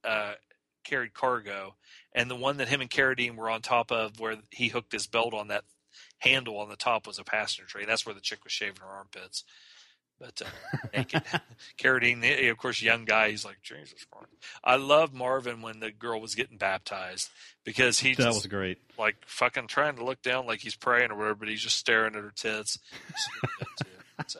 [0.03, 0.33] uh,
[0.85, 1.75] carried cargo,
[2.13, 5.07] and the one that him and Carradine were on top of, where he hooked his
[5.07, 5.65] belt on that
[6.19, 7.87] handle on the top, was a passenger train.
[7.87, 9.43] That's where the chick was shaving her armpits.
[10.17, 11.23] But uh, naked,
[11.77, 13.31] Carradine, eh, of course, young guy.
[13.31, 14.31] He's like Jesus Christ.
[14.63, 17.29] I love Marvin when the girl was getting baptized
[17.65, 18.77] because he That just was great.
[18.97, 22.15] like fucking trying to look down like he's praying or whatever, but he's just staring
[22.15, 22.79] at her tits.
[24.27, 24.39] so,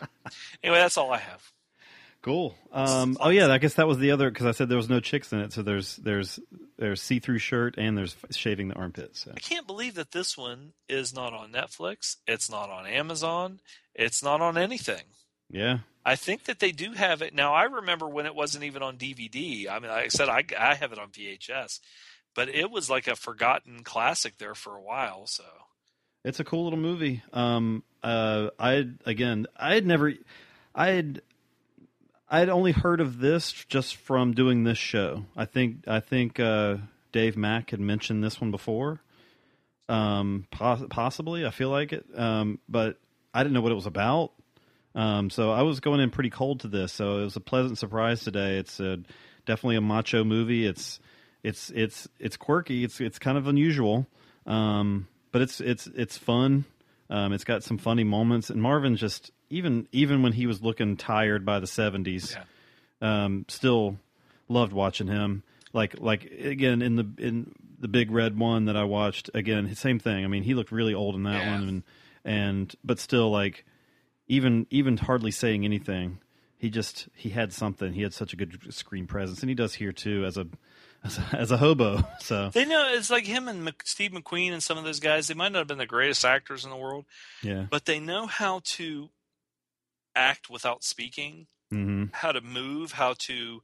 [0.64, 1.52] anyway, that's all I have.
[2.26, 2.58] Cool.
[2.72, 5.00] Um, oh yeah, I guess that was the other because I said there was no
[5.00, 5.54] chicks in it.
[5.54, 6.40] So there's there's
[6.76, 9.26] there's see through shirt and there's shaving the armpits.
[9.26, 9.32] So.
[9.36, 12.16] I can't believe that this one is not on Netflix.
[12.26, 13.60] It's not on Amazon.
[13.94, 15.04] It's not on anything.
[15.52, 15.80] Yeah.
[16.04, 17.54] I think that they do have it now.
[17.54, 19.70] I remember when it wasn't even on DVD.
[19.70, 21.80] I mean, like I said I, I have it on VHS,
[22.34, 25.28] but it was like a forgotten classic there for a while.
[25.28, 25.44] So
[26.24, 27.22] It's a cool little movie.
[27.34, 30.12] Um, uh, I again, I had never,
[30.74, 31.22] I had,
[32.36, 35.24] I had only heard of this just from doing this show.
[35.38, 36.80] I think, I think uh,
[37.14, 39.00] Dave Mack had mentioned this one before.
[39.88, 42.06] Um, poss- possibly, I feel like it.
[42.14, 43.00] Um, but
[43.34, 44.34] I didn't know what it was about.
[44.96, 46.92] Um, so I was going in pretty cold to this.
[46.92, 48.58] So it was a pleasant surprise today.
[48.58, 49.00] It's a,
[49.46, 50.68] definitely a macho movie.
[50.68, 51.00] It's,
[51.42, 52.84] it's, it's, it's quirky.
[52.84, 54.08] It's, it's kind of unusual.
[54.46, 56.66] Um, but it's it's it's fun.
[57.10, 60.98] Um, it's got some funny moments, and Marvin just even even when he was looking
[60.98, 62.36] tired by the seventies,
[63.02, 63.98] um, still
[64.48, 65.44] loved watching him.
[65.74, 70.00] Like like again in the in the big red one that I watched again, same
[70.00, 70.24] thing.
[70.24, 71.84] I mean, he looked really old in that one, and
[72.24, 73.66] and but still like
[74.28, 76.20] even even hardly saying anything.
[76.58, 77.94] He just he had something.
[77.94, 80.48] He had such a good screen presence, and he does here too as a
[81.06, 82.04] as a, as a hobo.
[82.20, 85.28] So They know it's like him and Mc, Steve McQueen and some of those guys.
[85.28, 87.06] They might not have been the greatest actors in the world,
[87.42, 89.10] yeah, but they know how to
[90.16, 93.62] act without speaking, hmm how to move, how to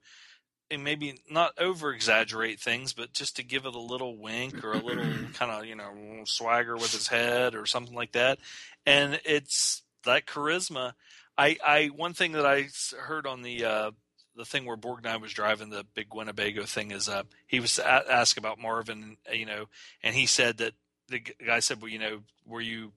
[0.70, 4.74] and maybe not over exaggerate things, but just to give it a little wink or
[4.74, 5.04] a little
[5.34, 5.92] kind of you know
[6.26, 8.40] swagger with his head or something like that.
[8.86, 10.94] And it's that charisma.
[11.38, 12.68] I, I one thing that I
[13.00, 13.92] heard on the uh,
[14.36, 18.12] the thing where Borgnine was driving the big Winnebago thing is uh, he was a-
[18.12, 19.66] asked about Marvin, you know,
[20.04, 20.74] and he said that
[21.10, 22.94] the guy said, well, you know, were you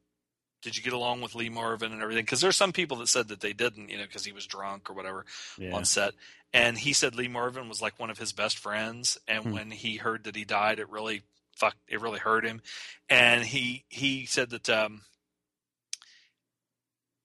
[0.63, 2.25] did you get along with Lee Marvin and everything?
[2.25, 4.89] Because there's some people that said that they didn't, you know, because he was drunk
[4.89, 5.27] or whatever
[5.59, 6.15] yeah, on set.
[6.55, 9.53] And he said Lee Marvin was like one of his best friends, and Hmm.
[9.53, 11.23] when he heard that he died, it really
[11.57, 12.63] fucked, it really hurt him.
[13.11, 15.03] And he he said that um,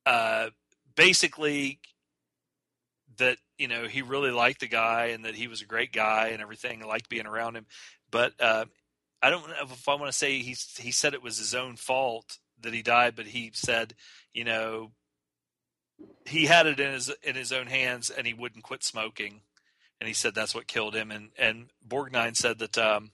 [0.06, 0.50] uh,
[0.96, 1.80] basically
[3.20, 6.30] that you know he really liked the guy and that he was a great guy
[6.30, 7.66] and everything, liked being around him.
[8.12, 8.66] But uh,
[9.22, 11.76] I don't know if I want to say he he said it was his own
[11.76, 13.94] fault that he died, but he said,
[14.34, 14.92] you know,
[16.26, 19.42] he had it in his in his own hands and he wouldn't quit smoking,
[20.00, 21.12] and he said that's what killed him.
[21.12, 23.12] And and Borgnine said that um,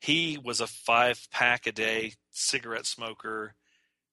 [0.00, 3.54] he was a five pack a day cigarette smoker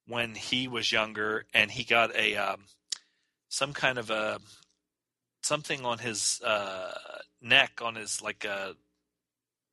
[0.08, 2.66] when he was younger, and he got a um,
[3.50, 4.40] some kind of a
[5.52, 6.94] something on his uh,
[7.42, 8.72] neck on his like uh,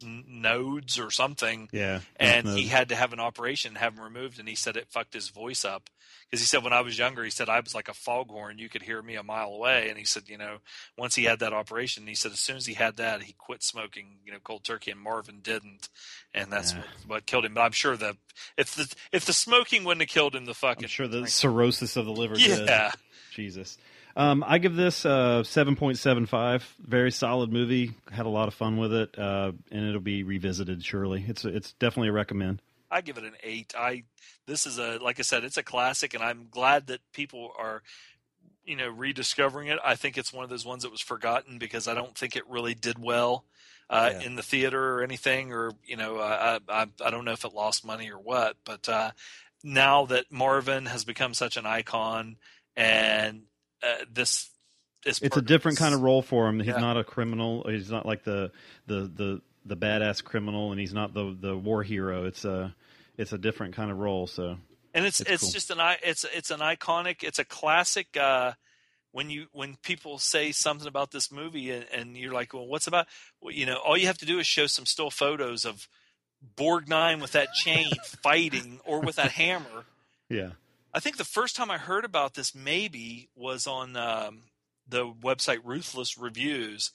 [0.03, 2.01] n- nodes or something yeah.
[2.17, 5.15] and he had to have an operation have him removed and he said it fucked
[5.15, 5.89] his voice up
[6.27, 8.69] because he said when i was younger he said i was like a foghorn you
[8.69, 10.57] could hear me a mile away and he said you know
[10.97, 13.63] once he had that operation he said as soon as he had that he quit
[13.63, 15.89] smoking you know cold turkey and marvin didn't
[16.35, 16.79] and that's Yeah.
[16.79, 18.17] what, what killed him but i'm sure that
[18.57, 21.97] if the if the smoking wouldn't have killed him the fucking I'm sure the cirrhosis
[21.97, 22.35] of the liver.
[22.37, 23.01] yeah did.
[23.31, 23.79] Jesus.
[24.17, 26.63] Um, I give this uh, 7.75.
[26.81, 27.93] Very solid movie.
[28.11, 31.25] Had a lot of fun with it, uh, and it'll be revisited surely.
[31.29, 32.61] It's it's definitely a recommend.
[32.91, 33.75] I give it an eight.
[33.77, 34.05] I
[34.47, 37.83] this is a like I said, it's a classic, and I'm glad that people are
[38.65, 39.79] you know rediscovering it.
[39.85, 42.49] I think it's one of those ones that was forgotten because I don't think it
[42.49, 43.45] really did well
[43.91, 44.27] uh, Yeah.
[44.27, 47.45] in the theater or anything, or you know, uh, I, I I don't know if
[47.45, 49.11] it lost money or what, but uh,
[49.63, 52.37] now that Marvin has become such an icon,
[52.77, 53.43] and
[53.83, 54.51] uh, this
[55.05, 56.59] is It's a different kind of role for him.
[56.59, 56.79] He's Yeah.
[56.79, 57.65] not a criminal.
[57.69, 58.51] He's not like the
[58.87, 62.25] the the the badass criminal, and he's not the the war hero.
[62.25, 62.75] It's a
[63.17, 64.27] it's a different kind of role.
[64.27, 64.59] So
[64.95, 65.51] and it's It's it's, cool.
[65.51, 68.53] just an it's it's an iconic it's a classic uh
[69.13, 72.87] when you when people say something about this movie and, and you're like well what's
[72.87, 73.07] about
[73.41, 75.89] well, you know all you have to do is show some still photos of
[76.57, 77.91] borgnine with that chain
[78.23, 79.85] fighting or with that hammer
[80.31, 80.51] yeah,
[80.95, 84.43] i think the first time i heard about this maybe was on um,
[84.89, 86.93] the website ruthless reviews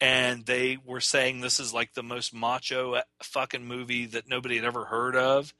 [0.00, 4.56] and they were saying this is like the most macho uh, fucking movie that nobody
[4.56, 5.52] had ever heard of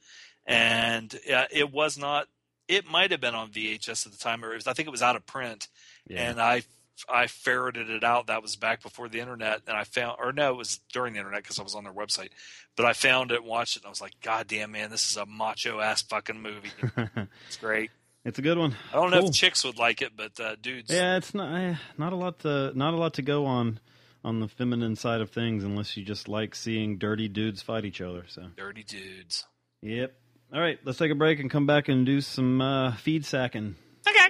[0.45, 2.27] and uh, it was not
[2.67, 4.91] it might have been on vhs at the time or it was, i think it
[4.91, 5.67] was out of print
[6.07, 6.29] yeah.
[6.29, 6.61] and i
[7.07, 10.51] i ferreted it out that was back before the internet and i found or no
[10.51, 12.29] it was during the internet because i was on their website
[12.75, 15.09] but i found it and watched it and i was like god damn man this
[15.09, 16.71] is a macho ass fucking movie
[17.47, 17.91] it's great
[18.25, 18.75] it's a good one.
[18.91, 21.75] i don't know if chicks would like it but uh, dudes Yeah, it's not eh,
[21.97, 23.79] not a lot to not a lot to go on
[24.23, 28.01] on the feminine side of things unless you just like seeing dirty dudes fight each
[28.01, 28.25] other.
[28.27, 29.45] So dirty dudes
[29.81, 30.15] yep.
[30.53, 33.75] All right, let's take a break and come back and do some uh, feed sacking.
[34.07, 34.27] okay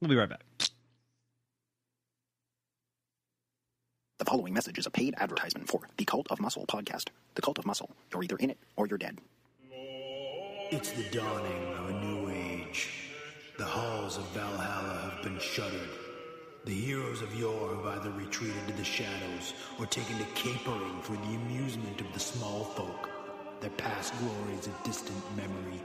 [0.00, 0.40] We'll be right back.
[4.18, 7.10] The following message is a paid advertisement for the Cult of Muscle podcast.
[7.36, 7.90] The Cult of Muscle.
[8.12, 9.20] You're either in it or you're dead.
[9.70, 12.88] It's the dawning of a new age.
[13.58, 15.88] The halls of Valhalla have been shuttered.
[16.64, 21.12] The heroes of yore have either retreated to the shadows or taken to capering for
[21.12, 23.08] the amusement of the small folk,
[23.60, 25.80] their past glories a distant memory.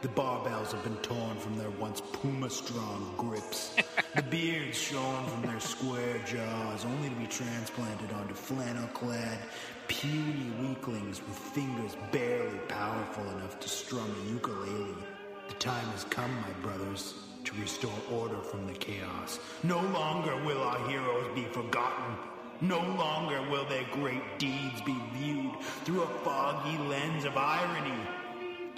[0.00, 3.74] The barbells have been torn from their once puma strong grips,
[4.14, 9.40] the beards shorn from their square jaws, only to be transplanted onto flannel clad,
[9.88, 14.94] puny weaklings with fingers barely powerful enough to strum a ukulele.
[15.48, 19.40] The time has come, my brothers, to restore order from the chaos.
[19.64, 22.14] No longer will our heroes be forgotten.
[22.60, 27.98] No longer will their great deeds be viewed through a foggy lens of irony.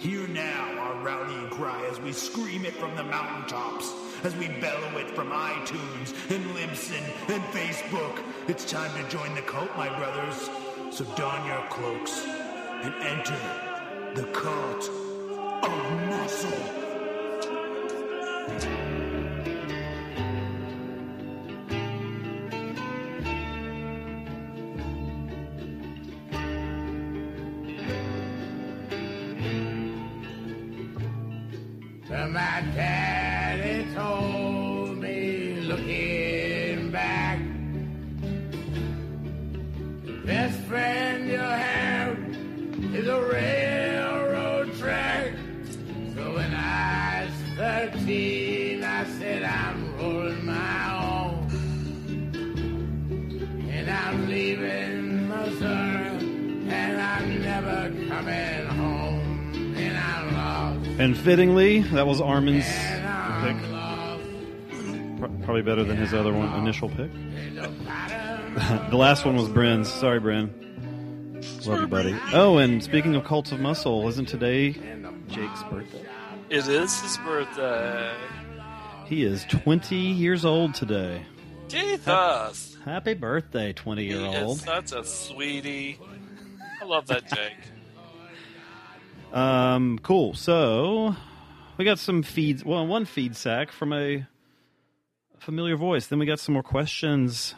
[0.01, 3.93] Hear now our rallying cry as we scream it from the mountaintops,
[4.25, 8.23] as we bellow it from iTunes and Libsyn and Facebook.
[8.49, 10.49] It's time to join the cult, my brothers.
[10.91, 13.37] So don your cloaks and enter
[14.15, 14.89] the cult
[15.65, 16.81] of muscle.
[32.33, 33.10] My daddy
[61.01, 63.57] And fittingly, that was Armin's pick.
[63.57, 65.19] I'm lost.
[65.19, 67.11] Pro- Probably better than his other one, initial pick.
[67.55, 69.91] the last one was Bren's.
[69.91, 70.51] Sorry, Bren.
[71.67, 72.15] Love you, buddy.
[72.35, 74.73] Oh, and speaking of cults of muscle, isn't today
[75.29, 76.05] Jake's birthday?
[76.51, 78.13] It is his birthday.
[79.07, 81.23] He is 20 years old today.
[81.69, 82.77] Jesus.
[82.85, 84.59] Happy birthday, 20 year old.
[84.61, 85.99] That's a sweetie.
[86.83, 87.57] I love that Jake.
[89.33, 90.35] Um, cool.
[90.35, 91.15] So
[91.77, 92.65] we got some feeds.
[92.65, 94.27] Well, one feed sack from a
[95.39, 96.07] familiar voice.
[96.07, 97.55] Then we got some more questions,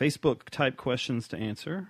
[0.00, 1.88] Facebook type questions to answer.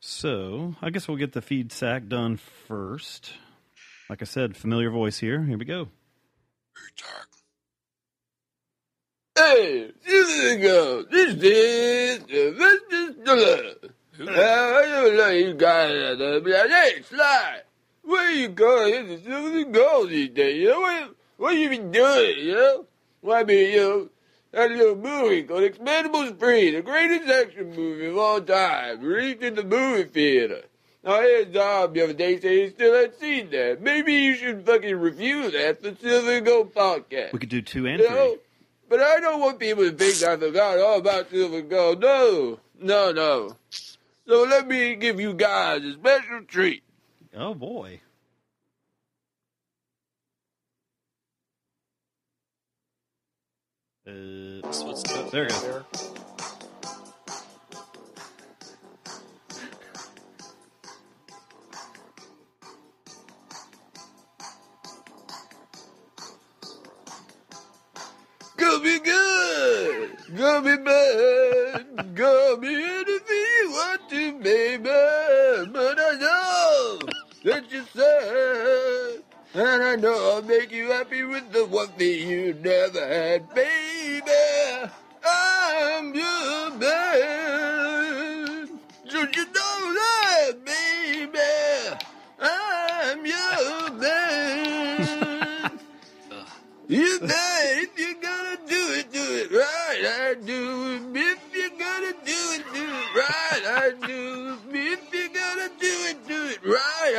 [0.00, 3.32] So I guess we'll get the feed sack done first.
[4.10, 5.42] Like I said, familiar voice here.
[5.42, 5.88] Here we go.
[9.36, 11.04] Hey, we go.
[11.10, 13.24] This is the Mr.
[13.24, 13.74] Diller.
[14.20, 17.60] I don't know you guys be like, hey, Sly,
[18.02, 18.94] where you going?
[19.10, 20.80] It's the gold these days, you know?
[20.80, 22.86] What, what you been doing, you know?
[23.22, 24.08] Well, I mean, you know,
[24.52, 29.54] that little movie called Expendables 3, the greatest action movie of all time, released in
[29.54, 30.62] the movie theater.
[31.04, 33.80] Now, here's Dom the other day saying he still hadn't seen that.
[33.80, 37.32] Maybe you should fucking review that for Silver Gold Podcast.
[37.32, 38.14] We could do two and You three.
[38.16, 38.36] know,
[38.88, 42.00] but I don't want people to think I forgot all about silver gold.
[42.00, 43.56] No, no, no.
[44.28, 46.82] So let me give you guys a special treat.
[47.34, 48.00] Oh boy.
[54.06, 54.12] Uh,
[55.30, 55.84] there it goes.
[68.56, 74.84] Gonna be good, gonna be bad, gonna be anything you want to, baby.
[74.84, 77.11] But I know
[77.44, 79.22] that you're sad,
[79.54, 84.30] and I know I'll make you happy with the one thing you never had, baby.
[85.24, 88.68] I'm your man.
[89.10, 91.40] Don't you know that, baby?
[92.40, 95.78] I'm your man.
[96.88, 97.20] You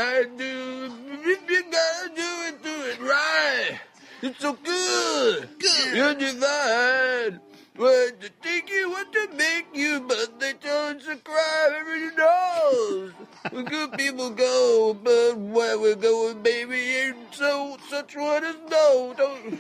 [0.06, 0.92] I do.
[1.24, 3.80] If you're gonna do it, do it right.
[4.22, 5.48] It's so good.
[5.60, 5.96] Good.
[5.96, 7.40] You're divine.
[7.78, 11.72] What to take you, what to make you, but they don't subscribe.
[11.80, 13.14] Everybody knows
[13.50, 19.14] where good people go, but where we're going, baby, ain't so such one as no.
[19.18, 19.60] Don't.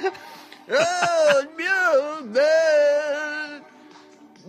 [0.70, 3.62] Oh, you man.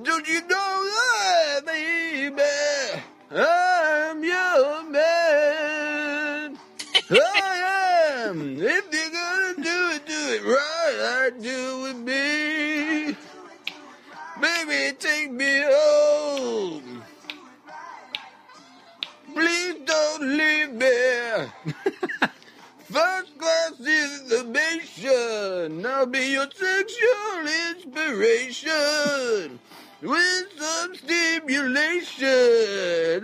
[0.03, 3.01] Don't you know that, baby?
[3.35, 5.22] I'm your man.
[8.55, 10.99] If you're gonna do it, do it right.
[11.23, 13.15] I do with me.
[14.39, 17.03] Baby, take me home.
[19.33, 21.47] Please don't leave me.
[22.91, 25.85] First class is information.
[25.85, 29.59] I'll be your sexual inspiration.
[30.01, 32.27] With some stimulation.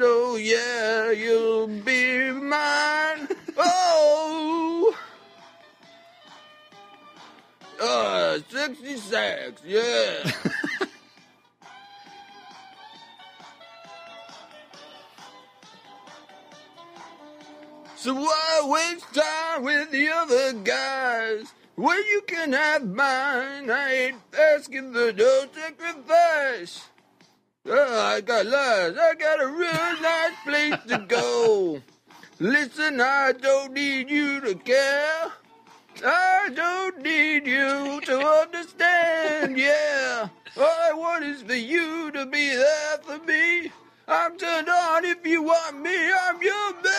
[0.01, 3.27] Oh, yeah, you'll be mine.
[3.57, 4.95] Oh.
[7.79, 10.31] Uh, Sexy sex, yeah.
[17.99, 23.69] So why waste time with the other guys when you can have mine?
[23.69, 26.87] I ain't asking for no sacrifice.
[27.65, 28.97] Oh, I got lies.
[28.97, 31.81] I got a real nice place to go.
[32.39, 35.33] Listen, I don't need you to care.
[36.03, 40.29] I don't need you to understand, yeah.
[40.57, 43.71] All I want is for you to be there for me.
[44.07, 46.89] I'm turned on if you want me, I'm your man.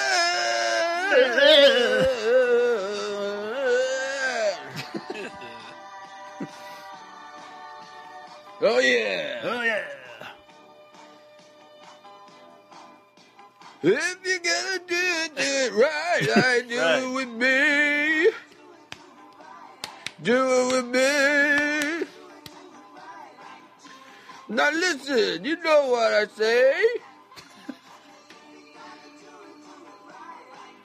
[8.62, 9.40] oh yeah.
[9.42, 9.84] Oh yeah.
[13.82, 16.28] If you're gonna do it, do it right.
[16.36, 18.19] I do it with me.
[20.22, 22.06] Do it with me.
[24.48, 26.74] Now listen, you know what I say.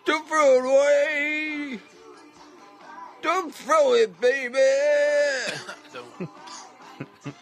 [0.06, 1.80] Don't throw it away.
[3.22, 4.60] Don't throw it, baby.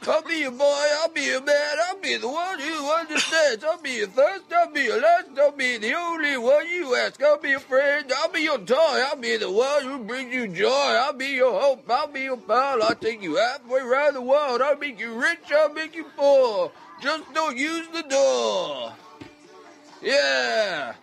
[0.05, 3.63] I'll be your boy, I'll be your man, I'll be the one who understands.
[3.63, 7.23] I'll be your first, I'll be your last, I'll be the only one you ask.
[7.23, 10.47] I'll be your friend, I'll be your toy, I'll be the one who brings you
[10.49, 10.69] joy.
[10.69, 12.83] I'll be your hope, I'll be your pal.
[12.83, 14.61] I'll take you halfway around the world.
[14.61, 16.71] I'll make you rich, I'll make you poor.
[17.01, 18.93] Just don't use the door.
[20.01, 20.95] Yeah.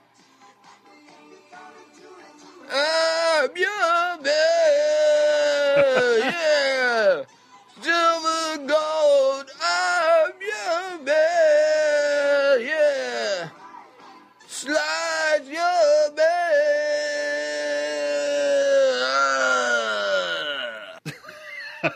[2.70, 5.19] I'm your man.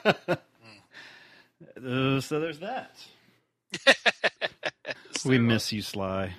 [0.05, 0.36] Uh,
[2.20, 2.91] so there's that.
[5.24, 6.34] we miss you, Sly.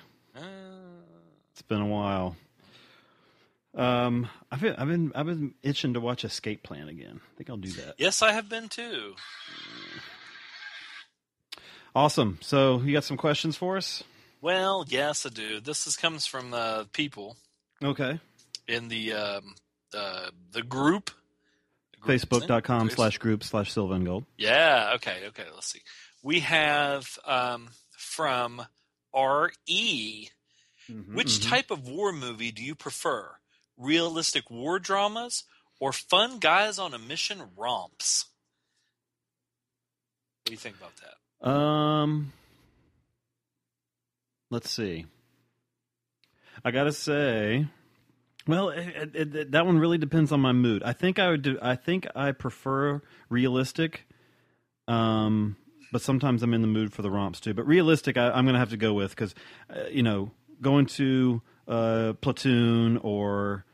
[1.52, 2.36] It's been a while.
[3.74, 7.20] Um, I've been, I've been I've been itching to watch Escape Plan again.
[7.22, 7.94] I think I'll do that.
[7.98, 9.14] Yes, I have been too.
[11.94, 12.38] Awesome.
[12.40, 14.02] So you got some questions for us?
[14.40, 15.60] Well, yes, I do.
[15.60, 17.36] This is comes from uh, people
[17.82, 18.20] Okay.
[18.68, 19.54] in the um,
[19.94, 21.10] uh, the group.
[22.06, 24.24] Facebook.com slash group slash Silver and Gold.
[24.36, 24.92] Yeah.
[24.96, 25.18] Okay.
[25.28, 25.44] Okay.
[25.54, 25.82] Let's see.
[26.22, 28.62] We have um, from
[29.12, 30.28] R.E.
[30.88, 31.48] Which mhm.
[31.48, 33.30] type of war movie do you prefer?
[33.76, 35.44] Realistic war dramas
[35.80, 38.26] or fun guys on a mission romps?
[40.42, 40.92] What do you think about
[41.42, 41.48] that?
[41.48, 42.32] Um,
[44.50, 45.06] let's see.
[46.64, 47.66] I gotta say,
[48.46, 50.82] well, it, it, it, that one really depends on my mood.
[50.82, 51.58] I think I would do.
[51.60, 54.06] I think I prefer realistic.
[54.88, 55.56] Um,
[55.92, 57.54] but sometimes I'm in the mood for the romps too.
[57.54, 59.34] But realistic, I, I'm gonna have to go with because,
[59.70, 63.64] uh, you know, going to uh, Platoon or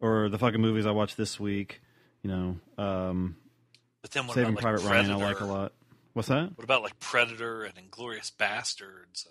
[0.00, 1.80] or the fucking movies I watched this week.
[2.22, 3.36] You know, um,
[4.02, 5.72] But then what Saving about, like, Private Ryan, I like a lot.
[6.12, 6.56] What's that?
[6.56, 9.28] What about like Predator and Inglorious Bastards?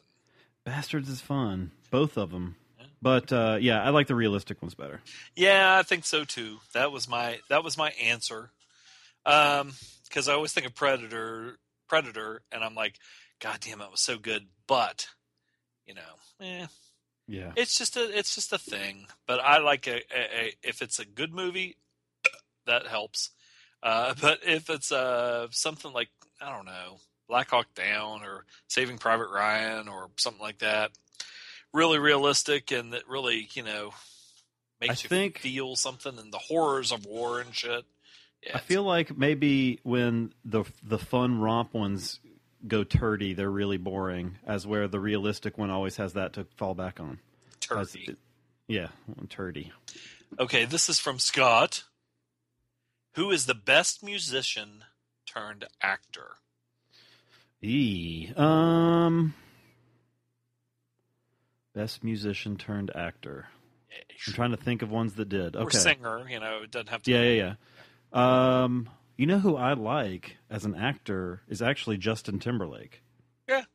[0.64, 2.56] Bastards is fun, both of them.
[3.01, 5.01] But uh, yeah, I like the realistic ones better.
[5.35, 6.58] Yeah, I think so too.
[6.74, 8.51] That was my that was my answer.
[9.26, 9.74] Um,
[10.08, 11.58] because I always think of Predator,
[11.90, 12.95] Predator, and I'm like,
[13.42, 14.48] God damn, it was so good.
[14.67, 15.08] But
[15.85, 16.66] you know, eh,
[17.27, 17.51] Yeah.
[17.56, 19.08] it's just a it's just a thing.
[19.27, 21.76] But I like a, a, a if it's a good movie,
[22.66, 23.30] that helps.
[23.84, 26.09] Uh, but if it's uh something like
[26.42, 30.92] I don't know, Black Hawk Down or Saving Private Ryan or something like that,
[31.77, 33.91] really realistic and that really you know
[34.81, 37.85] makes I you think- feel something and the horrors of war and shit.
[38.43, 42.19] Yeah, I feel like maybe when the the fun romp ones
[42.67, 44.38] go turdy, they're really boring.
[44.45, 47.19] As where the realistic one always has that to fall back on.
[47.61, 48.15] Turdy.
[48.67, 48.88] yeah,
[49.27, 49.72] turdy.
[50.39, 51.83] Okay, this is from Scott.
[53.15, 54.83] Who is the best musician
[55.25, 56.38] turned actor?
[57.61, 58.30] E.
[58.35, 59.33] Um.
[61.77, 63.45] Best musician turned actor.
[64.25, 65.56] I'm trying to think of ones that did.
[65.56, 67.53] Or singer, you know, it doesn't have to Yeah, yeah,
[68.14, 68.64] yeah.
[68.64, 73.03] Um, you know who I like as an actor is actually Justin Timberlake.
[73.47, 73.65] Yeah.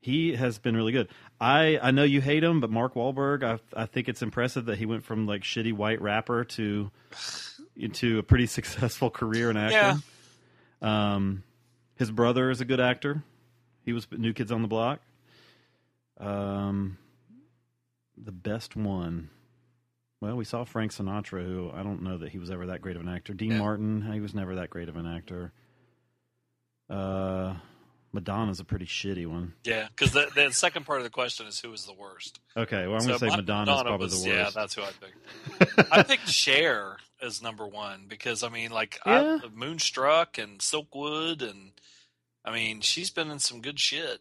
[0.00, 1.08] He has been really good.
[1.38, 4.78] I I know you hate him, but Mark Wahlberg, I I think it's impressive that
[4.78, 6.90] he went from like shitty white rapper to
[7.76, 10.02] into a pretty successful career in acting.
[10.80, 11.12] Yeah.
[11.12, 11.42] Um,
[11.96, 13.22] his brother is a good actor.
[13.84, 15.00] He was New Kids on the Block.
[16.16, 16.96] Um,
[18.22, 19.30] the best one.
[20.20, 22.96] Well, we saw Frank Sinatra, who I don't know that he was ever that great
[22.96, 23.34] of an actor.
[23.34, 25.52] Dean Martin, he was never that great of an actor.
[26.90, 27.54] Uh,
[28.12, 29.52] Madonna's a pretty shitty one.
[29.64, 32.40] Yeah, because the, the second part of the question is who is the worst.
[32.56, 34.56] Okay, well, I'm So going to say Madonna's probably was- the worst.
[34.56, 34.90] Yeah, that's who I
[35.68, 35.92] picked.
[35.92, 39.38] I picked Cher as number one because I mean, like, Yeah.
[39.44, 41.72] I, Moonstruck and Silkwood, and
[42.44, 44.18] I mean, she's been in some good shit.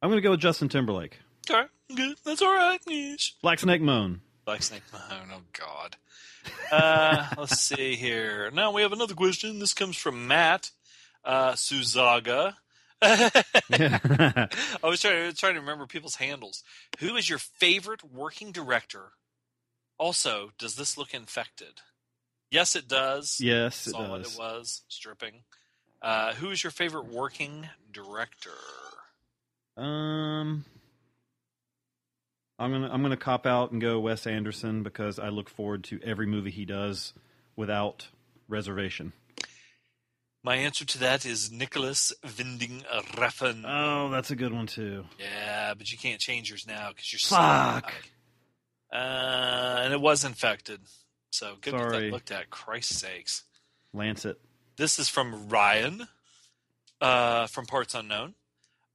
[0.00, 1.18] I'm going to go with Justin Timberlake.
[1.50, 1.64] Okay,
[1.94, 2.16] good.
[2.24, 2.80] That's all right.
[2.86, 3.32] Yes.
[3.42, 4.20] Black Snake Moan.
[4.44, 5.28] Black Snake Moan.
[5.32, 5.96] Oh God.
[6.70, 8.50] Uh, let's see here.
[8.52, 9.58] Now we have another question.
[9.58, 10.70] This comes from Matt
[11.24, 12.54] uh, Suzaga.
[13.02, 14.48] I
[14.84, 16.62] was trying, trying to remember people's handles.
[17.00, 19.12] Who is your favorite working director?
[19.98, 21.80] Also, does this look infected?
[22.50, 23.38] Yes, it does.
[23.40, 24.34] Yes, it Saw what does.
[24.34, 24.82] it was.
[24.88, 25.42] Stripping.
[26.00, 28.50] Uh, who is your favorite working director?
[29.76, 30.64] Um,
[32.62, 35.98] I'm gonna I'm gonna cop out and go Wes Anderson because I look forward to
[36.04, 37.12] every movie he does
[37.56, 38.06] without
[38.46, 39.12] reservation.
[40.44, 42.84] My answer to that is Nicolas Winding
[43.14, 43.64] Refn.
[43.66, 45.04] Oh, that's a good one too.
[45.18, 47.90] Yeah, but you can't change yours now because you're Fuck.
[47.90, 47.94] stuck.
[48.92, 50.80] Uh, and it was infected.
[51.30, 52.00] So good to get Sorry.
[52.04, 52.50] that looked at.
[52.50, 53.42] Christ's sakes.
[53.92, 54.40] Lancet.
[54.76, 56.06] This is from Ryan
[57.00, 58.34] uh, from Parts Unknown.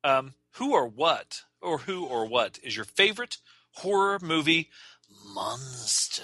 [0.06, 3.38] Um, who or what, or who or what is your favorite
[3.78, 4.70] horror movie
[5.34, 6.24] monster?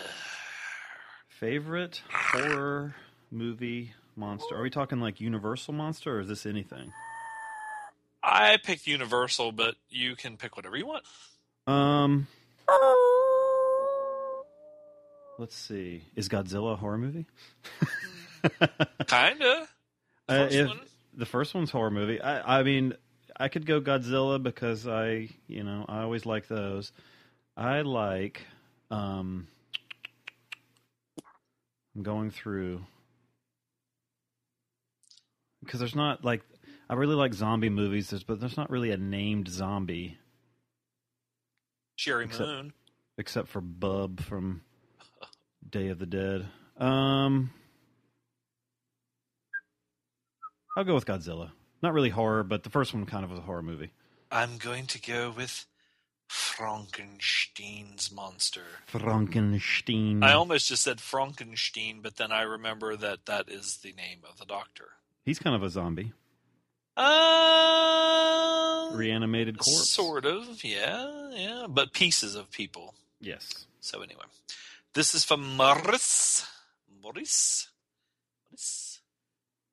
[1.30, 2.96] Favorite horror
[3.32, 4.56] movie monster?
[4.56, 6.92] Are we talking like Universal monster, or is this anything?
[8.24, 11.04] I picked Universal, but you can pick whatever you want.
[11.68, 12.28] Um,
[15.38, 16.04] let's see.
[16.16, 17.26] Is Godzilla a horror movie?
[19.08, 19.68] Kinda.
[20.28, 20.80] The Uh, if- one?
[21.16, 22.20] The first one's horror movie.
[22.20, 22.96] I, I mean,
[23.40, 26.92] I could go Godzilla because I, you know, I always like those.
[27.56, 28.42] I like.
[28.92, 29.48] Um,
[31.96, 32.84] I'm going through
[35.64, 36.42] because there's not like
[36.90, 40.18] I really like zombie movies, there's, but there's not really a named zombie
[41.96, 42.74] Sherry Except- Moon.
[43.18, 44.62] except for Bub from
[45.70, 46.48] Day of the Dead.
[46.78, 47.52] Um,
[50.76, 51.52] I'll go with Godzilla.
[51.84, 53.92] Not really horror, but the first one kind of was a horror movie.
[54.32, 55.66] I'm going to go with
[56.34, 58.64] Frankenstein's monster.
[58.88, 60.24] Frankenstein.
[60.24, 64.40] I almost just said Frankenstein, but then I remember that that is the name of
[64.40, 64.90] the doctor.
[65.24, 66.12] He's kind of a zombie,
[66.98, 69.90] Uh, reanimated corpse.
[69.90, 72.96] sort of, yeah, yeah, but pieces of people.
[73.22, 73.66] Yes.
[73.80, 74.26] So anyway,
[74.94, 76.48] this is from Maurice.
[77.02, 77.70] Maurice.
[78.50, 79.00] Maurice.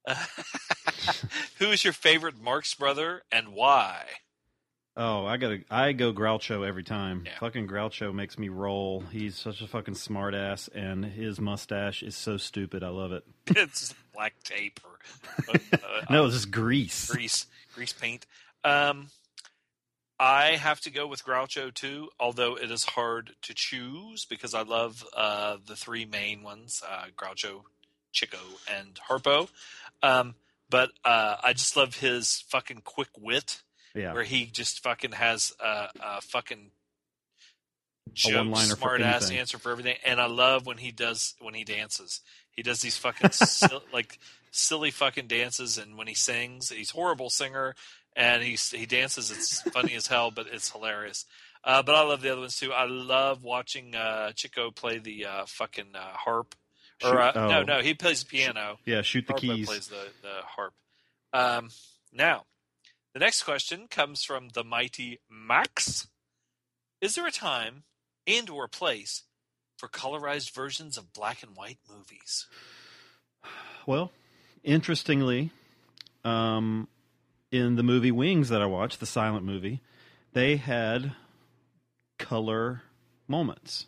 [1.59, 4.05] Who is your favorite Marx brother and why?
[4.97, 5.61] Oh, I gotta.
[5.71, 7.23] I go Groucho every time.
[7.25, 7.39] Yeah.
[7.39, 9.01] Fucking Groucho makes me roll.
[9.13, 12.83] He's such a fucking smartass, and his mustache is so stupid.
[12.83, 13.25] I love it.
[13.47, 15.79] it's black tape or uh,
[16.11, 17.09] No, it's just grease.
[17.11, 18.27] grease grease paint.
[18.65, 19.09] Um,
[20.19, 24.63] I have to go with Groucho too, although it is hard to choose because I
[24.63, 27.63] love uh, the three main ones: uh, Groucho,
[28.13, 28.39] Chico,
[28.77, 29.49] and Harpo.
[30.03, 30.35] Um,
[30.69, 33.63] but uh, I just love his fucking quick wit,
[33.95, 34.13] Yeah.
[34.13, 36.71] where he just fucking has a, a fucking
[38.13, 39.97] joke, smart ass answer for everything.
[40.05, 42.21] And I love when he does when he dances.
[42.53, 44.19] He does these fucking sil- like
[44.51, 47.75] silly fucking dances, and when he sings, he's a horrible singer,
[48.17, 49.31] and he's he dances.
[49.31, 51.25] It's funny as hell, but it's hilarious.
[51.63, 52.73] Uh, but I love the other ones too.
[52.73, 56.55] I love watching uh, Chico play the uh, fucking uh, harp.
[57.03, 57.49] Or Shoot- uh, oh.
[57.49, 58.79] no, no, he plays the piano.
[58.85, 59.67] Yeah, shoot the Harpo keys.
[59.67, 60.75] plays the, the harp.
[61.33, 61.69] Um,
[62.13, 62.45] now,
[63.13, 66.09] the next question comes from the mighty Max.
[67.01, 67.85] Is there a time
[68.27, 69.23] and or place
[69.77, 72.47] for colorized versions of black and white movies?
[73.87, 74.13] Well,
[74.63, 75.51] interestingly,
[76.25, 76.89] um,
[77.51, 79.81] in the movie Wings that I watched, the silent movie,
[80.35, 81.13] they had
[82.19, 82.83] color
[83.27, 83.87] moments.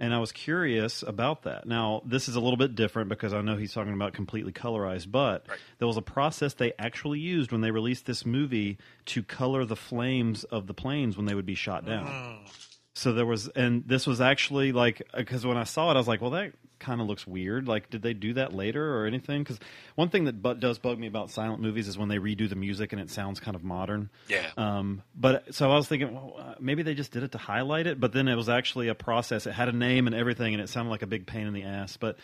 [0.00, 1.66] And I was curious about that.
[1.66, 5.10] Now, this is a little bit different because I know he's talking about completely colorized,
[5.10, 5.44] but
[5.78, 9.76] there was a process they actually used when they released this movie to color the
[9.76, 12.06] flames of the planes when they would be shot down.
[12.06, 12.69] Mm.
[13.00, 16.06] So there was, and this was actually like, because when I saw it, I was
[16.06, 17.66] like, well, that kind of looks weird.
[17.66, 19.42] Like, did they do that later or anything?
[19.42, 19.58] Because
[19.94, 22.56] one thing that bu- does bug me about silent movies is when they redo the
[22.56, 24.10] music and it sounds kind of modern.
[24.28, 24.50] Yeah.
[24.58, 27.86] Um, but so I was thinking, well, uh, maybe they just did it to highlight
[27.86, 29.46] it, but then it was actually a process.
[29.46, 31.62] It had a name and everything, and it sounded like a big pain in the
[31.62, 31.96] ass.
[31.96, 32.18] But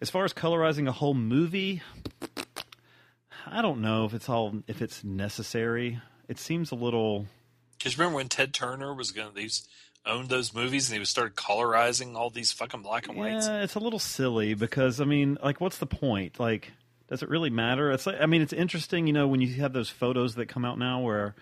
[0.00, 1.82] as far as colorizing a whole movie,
[3.44, 6.00] I don't know if it's all if it's necessary.
[6.28, 7.26] It seems a little.
[7.76, 9.66] Because remember when Ted Turner was going to these
[10.08, 13.46] owned those movies and he was started colorizing all these fucking black and whites?
[13.46, 16.40] Yeah, it's a little silly because I mean, like, what's the point?
[16.40, 16.72] Like,
[17.08, 17.90] does it really matter?
[17.92, 20.64] It's like, I mean, it's interesting, you know, when you have those photos that come
[20.64, 21.34] out now where,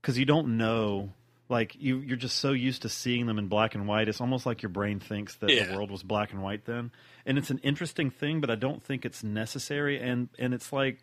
[0.00, 1.12] because you don't know,
[1.48, 4.08] like, you you're just so used to seeing them in black and white.
[4.08, 5.64] It's almost like your brain thinks that Yeah.
[5.66, 6.90] the world was black and white then,
[7.26, 10.00] and it's an interesting thing, but I don't think it's necessary.
[10.00, 10.98] And and it's like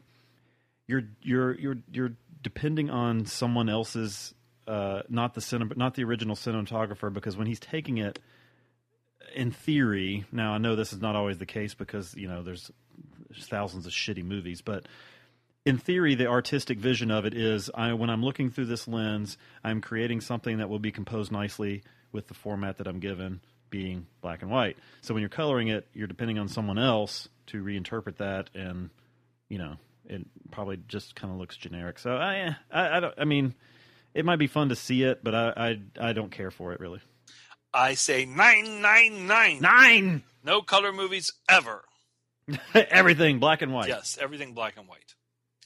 [0.88, 2.12] you're you're you're you're
[2.42, 4.34] depending on someone else's.
[4.70, 8.20] Uh, not the cinem- not the original cinematographer, because when he's taking it,
[9.34, 12.70] in theory, now I know this is not always the case because you know there's,
[13.30, 14.86] there's thousands of shitty movies, but
[15.66, 19.38] in theory, the artistic vision of it is I, when I'm looking through this lens,
[19.64, 21.82] I'm creating something that will be composed nicely
[22.12, 23.42] with the format that I'm given,
[23.72, 24.78] being black and white.
[25.02, 28.92] So when you're coloring it, you're depending on someone else to reinterpret that, and
[29.48, 31.98] you know it probably just kind of looks generic.
[31.98, 33.16] So I, I, I don't.
[33.18, 33.56] I mean,
[34.14, 35.54] it might be fun to see it, but I,
[36.00, 37.00] I, I don't care for it really.
[37.74, 40.24] I say nine nine nine nine.
[40.44, 41.84] No color movies ever.
[42.74, 43.88] everything black and white.
[43.90, 45.14] Yes, everything black and white.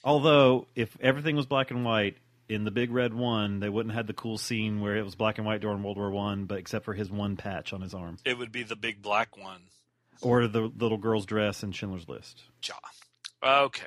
[0.04, 2.18] Although, if everything was black and white
[2.50, 5.16] in the Big Red One, they wouldn't have had the cool scene where it was
[5.16, 7.94] black and white during World War One, but except for his one patch on his
[7.94, 9.62] arm, It would be the big black one.
[10.22, 12.44] or the little girl's dress in Schindler's List.
[12.68, 12.74] Ja.
[13.66, 13.86] Okay.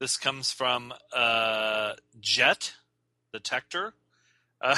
[0.00, 2.72] This comes from uh, Jet
[3.32, 3.94] Detector.
[4.60, 4.76] Uh,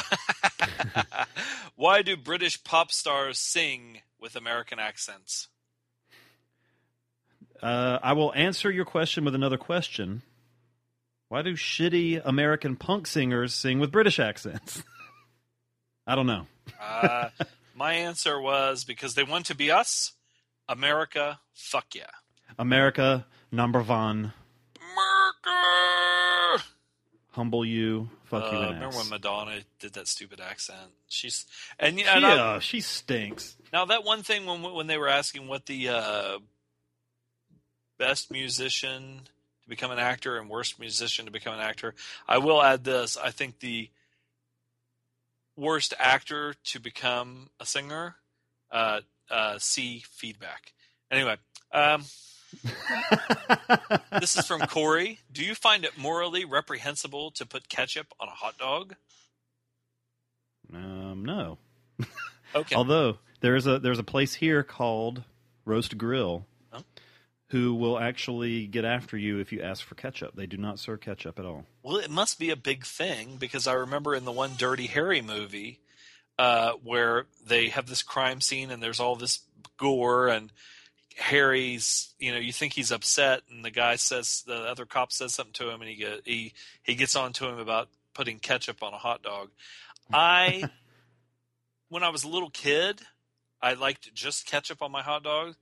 [1.76, 5.48] why do British pop stars sing with American accents?
[7.60, 10.22] Uh, I will answer your question with another question.
[11.28, 14.82] Why do shitty American punk singers sing with British accents?
[16.06, 16.46] I don't know.
[16.80, 17.30] Uh,
[17.74, 20.12] my answer was because they want to be us.
[20.68, 22.10] America, fuck yeah.
[22.58, 24.32] America, number one,
[24.76, 26.64] America!
[27.32, 28.96] Humble you, fuck you Uh, an remember ass.
[28.96, 30.90] when Madonna did that stupid accent?
[31.08, 31.46] She's
[31.78, 33.56] and yeah, and I- uh, she stinks.
[33.72, 36.38] Now that one thing when when they were asking what the uh,
[37.98, 39.22] best musician
[39.62, 41.94] to become an actor and worst musician to become an actor,
[42.28, 43.16] I will add this.
[43.16, 43.90] I think the
[45.56, 48.16] worst actor to become a singer,
[48.70, 50.72] uh, uh, see feedback.
[51.10, 51.36] Anyway,
[51.72, 52.04] um,
[54.20, 55.20] this is from Corey.
[55.32, 58.94] Do you find it morally reprehensible to put ketchup on a hot dog?
[60.72, 61.58] Um, no.
[62.54, 62.74] Okay.
[62.74, 65.24] Although there's a there's a place here called
[65.64, 66.82] Roast Grill, Oh.
[67.46, 70.36] who will actually get after you if you ask for ketchup.
[70.36, 71.64] They do not serve ketchup at all.
[71.82, 75.22] Well, it must be a big thing because I remember in the one Dirty Harry
[75.22, 75.80] movie
[76.38, 79.40] uh, where they have this crime scene and there's all this
[79.78, 80.52] gore and
[81.18, 85.34] Harry's, you know, you think he's upset and the guy says the other cop says
[85.34, 88.82] something to him and he get, he he gets on to him about putting ketchup
[88.82, 89.50] on a hot dog.
[90.12, 90.68] I
[91.88, 93.00] when I was a little kid,
[93.60, 95.54] I liked just ketchup on my hot dog,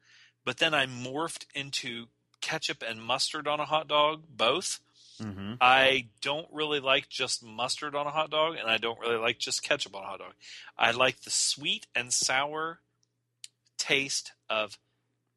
[0.44, 2.06] but then I morphed into
[2.40, 4.80] ketchup and mustard on a hot dog, both.
[5.20, 5.54] Mm-hmm.
[5.60, 9.38] I don't really like just mustard on a hot dog, and I don't really like
[9.38, 10.32] just ketchup on a hot dog.
[10.78, 12.80] I like the sweet and sour
[13.76, 14.78] taste of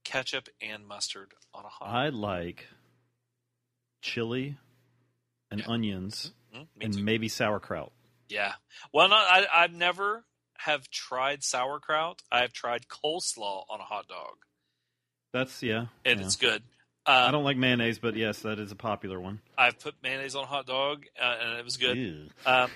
[0.03, 1.95] ketchup and mustard on a hot dog.
[1.95, 2.67] I like
[4.01, 4.57] chili
[5.51, 7.03] and onions Mhm, and too.
[7.03, 7.91] maybe sauerkraut.
[8.29, 8.53] Yeah.
[8.93, 10.25] Well, not, I, I've never
[10.59, 12.21] have tried sauerkraut.
[12.31, 14.37] I've tried coleslaw on a hot dog,
[15.33, 15.87] That's yeah.
[16.05, 16.25] and yeah.
[16.25, 16.63] it's good.
[17.05, 19.41] I Um, don't like mayonnaise, but yes, that is a popular one.
[19.57, 22.31] I've put mayonnaise on a hot dog, uh, and it was good.
[22.45, 22.71] Um,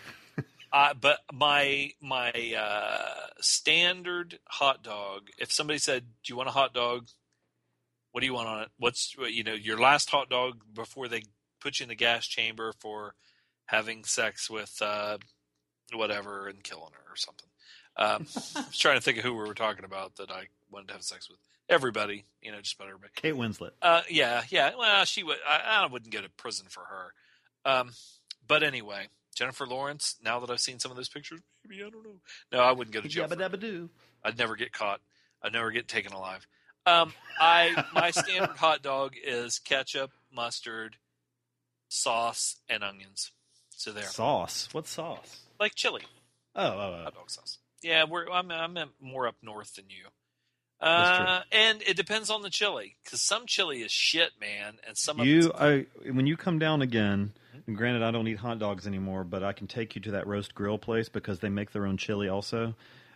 [0.71, 5.29] I, but my my uh, standard hot dog.
[5.37, 7.07] If somebody said, "Do you want a hot dog?"
[8.11, 8.69] What do you want on it?
[8.79, 11.23] What's you know your last hot dog before they
[11.59, 13.13] put you in the gas chamber for
[13.67, 15.17] having sex with uh,
[15.93, 17.49] whatever and killing her or something.
[17.95, 20.87] Um, I was trying to think of who we were talking about that I wanted
[20.87, 21.39] to have sex with.
[21.69, 23.11] Everybody, you know, just about everybody.
[23.15, 23.71] Kate Winslet.
[23.81, 24.71] Uh, yeah, yeah.
[24.77, 25.37] Well, she would.
[25.47, 27.13] I, I wouldn't go to prison for her.
[27.69, 27.91] Um,
[28.47, 29.07] but anyway,
[29.37, 30.15] Jennifer Lawrence.
[30.23, 32.19] Now that I've seen some of those pictures, maybe I don't know.
[32.51, 33.27] No, I wouldn't go to jail.
[33.27, 33.89] Yabba for dabba.
[34.23, 34.99] I'd never get caught.
[35.43, 36.47] I'd never get taken alive.
[36.87, 40.95] Um, I my standard hot dog is ketchup, mustard,
[41.89, 43.31] sauce, and onions.
[43.69, 44.69] So there, Sauce.
[44.71, 45.41] What sauce?
[45.59, 46.01] like chili,
[46.55, 47.03] Oh, oh, oh.
[47.03, 47.59] hot dog sauce.
[47.83, 50.05] Yeah, we're I'm I'm more up north than you.
[50.79, 55.19] Uh, and it depends on the chili because some chili is shit, man, and some
[55.19, 57.33] of You, I, when you come down again,
[57.65, 60.27] and granted, I don't eat hot dogs anymore, but I can take you to that
[60.27, 62.75] roast grill place because they make their own chili also,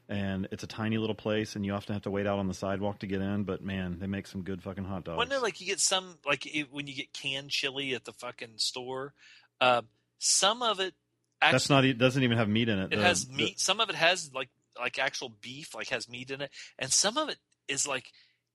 [0.10, 2.54] and it's a tiny little place, and you often have to wait out on the
[2.54, 3.44] sidewalk to get in.
[3.44, 5.18] But man, they make some good fucking hot dogs.
[5.18, 8.14] Wasn't it like you get some like it, when you get canned chili at the
[8.14, 9.14] fucking store?
[9.60, 9.84] Uh,
[10.20, 10.94] some of it
[11.42, 11.86] actually That's not.
[11.86, 12.92] e- Doesn't even have meat in it.
[12.94, 13.60] it The- has the- meat.
[13.60, 17.18] Some of it has like like actual beef, like has meat in it, and some
[17.18, 17.38] of it
[17.68, 18.06] is like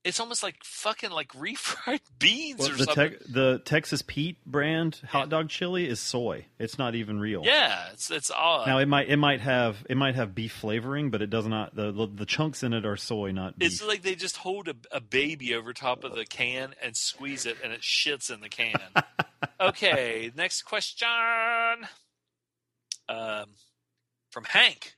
[0.07, 3.11] it's almost like fucking like refried beans well, or the, something.
[3.11, 6.47] Tex- the Texas Pete brand hot dog chili is soy.
[6.59, 7.43] It's not even real.
[7.45, 8.69] yeah, it's it's odd.
[8.69, 11.75] Now it might it might have it might have beef flavoring, but it does not.
[11.75, 13.73] The the, the chunks in it are soy, not beef.
[13.73, 17.45] it's like they just hold a, a baby over top of the can and squeeze
[17.45, 18.79] it, and it shits in the can.
[19.61, 21.09] okay, next question.
[23.09, 23.47] Um,
[24.31, 24.95] from Hank.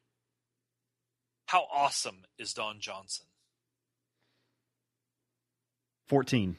[1.47, 3.25] How awesome is Don Johnson?
[6.09, 6.57] Fourteen.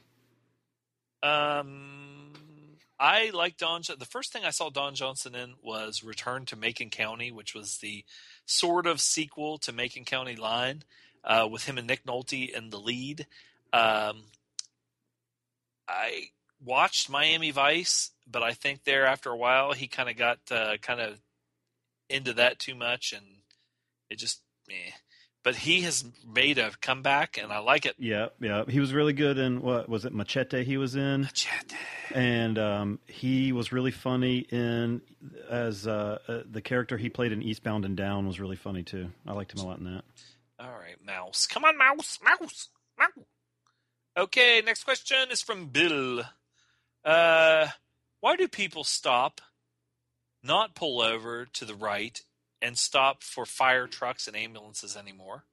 [1.22, 2.32] Um,
[2.98, 3.82] I like Don.
[3.98, 7.78] The first thing I saw Don Johnson in was Return to Macon County, which was
[7.78, 8.04] the
[8.46, 10.82] sort of sequel to Macon County Line,
[11.24, 13.26] uh, with him and Nick Nolte in the lead.
[13.72, 14.24] Um,
[15.88, 16.28] I
[16.64, 20.76] watched Miami Vice, but I think there after a while he kind of got uh,
[20.80, 21.18] kind of
[22.08, 23.24] into that too much, and
[24.08, 24.92] it just eh.
[25.42, 27.94] But he has made a comeback, and I like it.
[27.98, 28.64] Yeah, yeah.
[28.68, 30.64] He was really good in what was it Machete?
[30.64, 31.76] He was in Machete,
[32.14, 35.00] and um, he was really funny in
[35.48, 39.10] as uh, uh, the character he played in Eastbound and Down was really funny too.
[39.26, 40.04] I liked him a lot in that.
[40.58, 41.46] All right, mouse.
[41.46, 43.26] Come on, mouse, mouse, mouse.
[44.16, 46.22] Okay, next question is from Bill.
[47.04, 47.68] Uh,
[48.20, 49.40] why do people stop,
[50.42, 52.20] not pull over to the right,
[52.62, 55.44] and stop for fire trucks and ambulances anymore?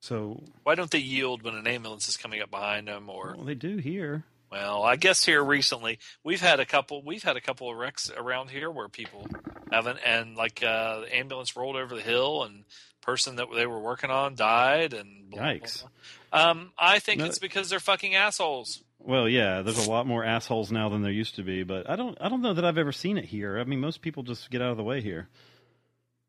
[0.00, 3.08] So Why don't they yield when an ambulance is coming up behind them?
[3.10, 4.24] Or well, they do here.
[4.50, 7.02] well, I guess here recently we've had a couple.
[7.04, 9.26] We've had a couple of wrecks around here where people
[9.70, 12.64] haven't, and like uh, the ambulance rolled over the hill, and
[13.02, 15.84] person that they were working on died, and blah, blah, Yikes.
[16.32, 16.50] blah.
[16.50, 17.26] Um, I think No.
[17.26, 18.82] it's because they're fucking assholes.
[19.02, 21.96] Well, yeah, there's a lot more assholes now than there used to be, but I
[21.96, 23.58] don't I don't know that I've ever seen it here.
[23.58, 25.28] I mean, most people just get out of the way here.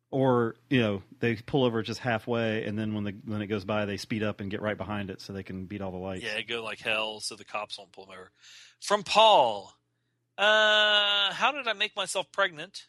[0.09, 3.64] Or, you know, they pull over just halfway and then when the when it goes
[3.64, 5.98] by they speed up and get right behind it so they can beat all the
[5.98, 6.24] lights.
[6.24, 8.32] Yeah, go like hell, so the cops won't pull them over.
[8.82, 9.74] From Paul,
[10.38, 12.88] uh, how did I make myself pregnant?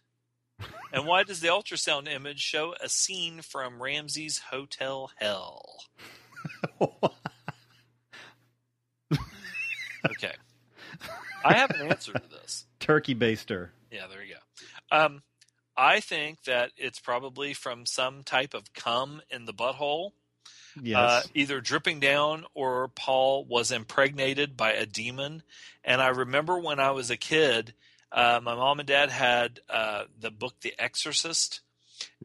[0.92, 5.84] and why does the ultrasound image show a scene from Ramsay's Hotel Hell?
[10.06, 10.34] okay,
[11.44, 12.66] I have an answer to this.
[12.80, 13.70] Turkey baster.
[13.90, 14.96] Yeah, there you go.
[14.96, 15.22] Um,
[15.76, 20.10] I think that it's probably from some type of cum in the butthole.
[20.80, 20.98] Yes.
[20.98, 25.42] Uh, either dripping down or Paul was impregnated by a demon.
[25.84, 27.74] And I remember when I was a kid,
[28.10, 31.60] uh, my mom and dad had uh, the book The Exorcist.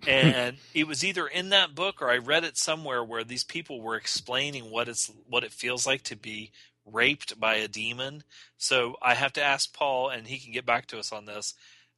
[0.08, 3.80] And it was either in that book or I read it somewhere where these people
[3.80, 6.52] were explaining what it's what it feels like to be
[6.92, 8.24] raped by a demon.
[8.58, 11.54] So I have to ask Paul, and he can get back to us on this.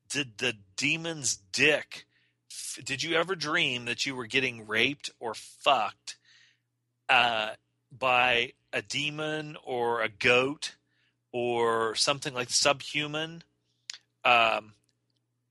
[0.09, 2.05] Did the demon's dick?
[2.83, 6.17] Did you ever dream that you were getting raped or fucked
[7.07, 7.51] uh,
[7.91, 10.75] by a demon or a goat
[11.31, 13.43] or something like subhuman?
[14.25, 14.73] Um,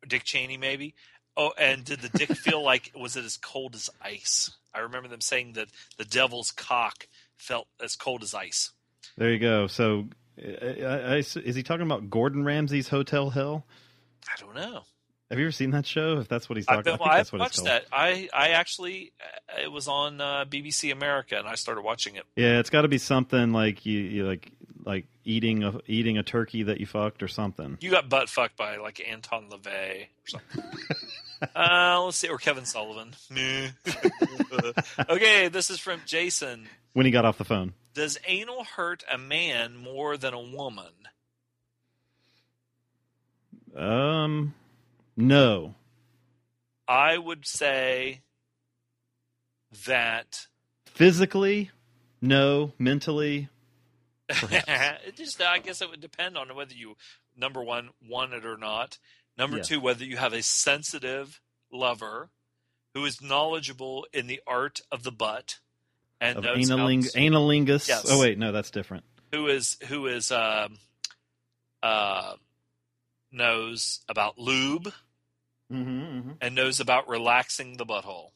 [0.07, 0.94] Dick Cheney, maybe.
[1.36, 4.50] Oh, and did the dick feel like was it as cold as ice?
[4.75, 8.73] I remember them saying that the devil's cock felt as cold as ice.
[9.18, 9.66] There you go.
[9.66, 10.06] So
[10.40, 13.66] I, I- I- is he talking about Gordon Ramsay's Hotel Hell?
[14.26, 14.82] I don't know.
[15.30, 16.18] Have you ever seen that show?
[16.20, 17.84] If that's what he's talking about, I think I've that's what it's watched that.
[17.92, 22.22] I, I actually, uh, it was on uh, BBC America, and I started watching it.
[22.34, 24.50] Yeah, it's got to be something like you, you like
[24.86, 27.76] like eating a eating a turkey that you fucked or something.
[27.80, 30.64] You got butt fucked by like Anton LaVey or something.
[31.55, 33.14] uh, let's see, or Kevin Sullivan.
[35.10, 36.68] Okay, this is from Jason.
[36.94, 37.74] When he got off the phone.
[37.99, 40.93] Does anal hurt a man more than a woman?
[43.75, 44.55] Um,
[45.17, 45.75] no.
[46.86, 48.20] I would say
[49.85, 50.47] that
[50.86, 51.73] Physically,
[52.23, 52.73] no.
[52.78, 53.49] Mentally,
[54.28, 56.94] it just I guess it would depend on whether you
[57.36, 58.99] number one want it or not.
[59.36, 59.65] Number Yeah.
[59.65, 61.41] two, whether you have a sensitive
[61.73, 62.31] lover
[62.94, 65.59] who is knowledgeable in the art of the butt
[66.20, 67.88] and of analing- analingus.
[67.88, 68.06] Yes.
[68.10, 69.05] Oh wait, no, that's different.
[69.32, 70.78] who is who is um,
[71.82, 72.34] uh,
[73.32, 74.92] knows about lube
[75.70, 78.30] Mm-hmm, and knows about relaxing the butthole.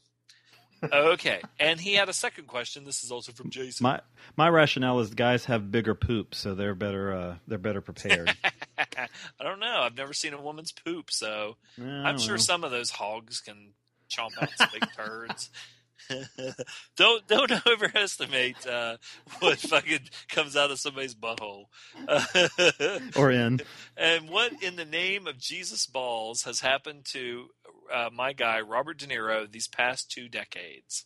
[0.92, 2.84] okay, and he had a second question.
[2.84, 3.84] This is also from Jason.
[3.84, 4.00] My
[4.36, 7.10] my rationale is guys have bigger poops, so they're better.
[7.16, 8.36] Uh, they're better prepared.
[8.76, 9.06] I
[9.42, 9.78] don't know.
[9.80, 12.38] I've never seen a woman's poop, so I'm sure well.
[12.42, 13.72] some of those hogs can
[14.10, 15.48] chomp out some big turds.
[16.96, 18.96] don't don't overestimate uh,
[19.40, 21.66] what fucking comes out of somebody's butthole.
[23.16, 23.60] Or in.
[23.96, 27.46] And what in the name of Jesus balls has happened to
[27.92, 31.04] uh, my guy Robert De Niro these past two decades?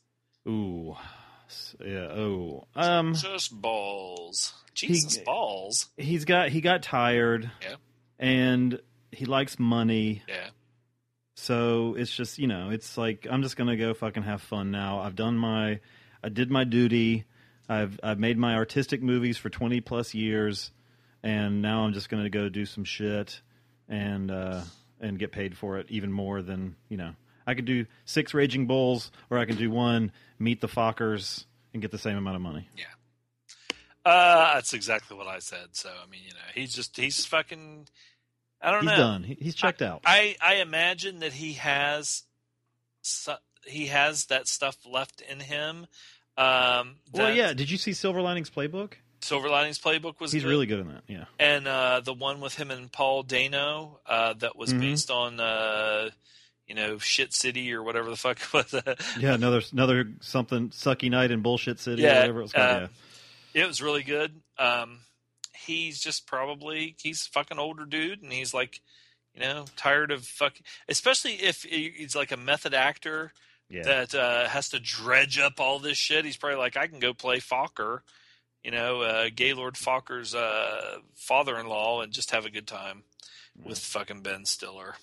[0.48, 0.96] Ooh,
[1.84, 2.08] yeah.
[2.08, 5.88] Oh, um, Jesus balls, Jesus balls.
[5.96, 7.50] he's got he got tired.
[7.62, 7.76] Yeah.
[8.18, 10.22] and he likes money.
[10.28, 10.48] Yeah.
[11.36, 15.00] So it's just you know, it's like I'm just gonna go fucking have fun now.
[15.00, 15.80] I've done my,
[16.24, 17.24] I did my duty.
[17.68, 20.72] I've I've made my artistic movies for 20 plus years,
[21.22, 23.42] and now I'm just gonna go do some shit,
[23.86, 24.62] and uh,
[24.98, 27.12] and get paid for it even more than you know.
[27.46, 31.82] I could do six Raging Bulls, or I can do one Meet the Fockers and
[31.82, 32.68] get the same amount of money.
[32.76, 32.86] Yeah.
[34.04, 35.68] Uh, that's exactly what I said.
[35.72, 37.88] So I mean, you know, he's just he's fucking.
[38.60, 38.90] I don't know.
[38.90, 39.04] He's know.
[39.04, 39.22] done.
[39.24, 40.02] He- he's checked out.
[40.04, 42.24] I I imagine that he has,
[43.02, 43.32] su-
[43.66, 45.86] he has that stuff left in him.
[46.38, 47.52] Um, Well, yeah.
[47.52, 48.94] Did you see Silver Linings Playbook?
[49.22, 50.48] Silver Linings Playbook was He's good.
[50.50, 51.02] really good in that.
[51.08, 51.24] Yeah.
[51.38, 54.80] and uh, the one with him and Paul Dano uh, that was Mhm.
[54.80, 56.10] based on uh,
[56.66, 58.74] you know, shit city or whatever the fuck it was.
[59.20, 62.82] Yeah, another another something sucky night in bullshit city or Yeah, whatever it was called.
[62.82, 62.88] uh,
[63.54, 64.34] it was really good.
[64.58, 65.00] Um,
[65.66, 68.80] he's just probably he's a fucking older dude, and he's like,
[69.34, 70.64] you know, tired of fucking.
[70.88, 73.32] Especially if he's like a method actor
[73.68, 73.82] yeah.
[73.82, 76.24] that uh, has to dredge up all this shit.
[76.24, 78.00] He's probably like, I can go play Fokker,
[78.64, 83.02] you know, uh, Gaylord Fokker's uh, father-in-law, and just have a good time
[83.64, 84.94] with fucking Ben Stiller.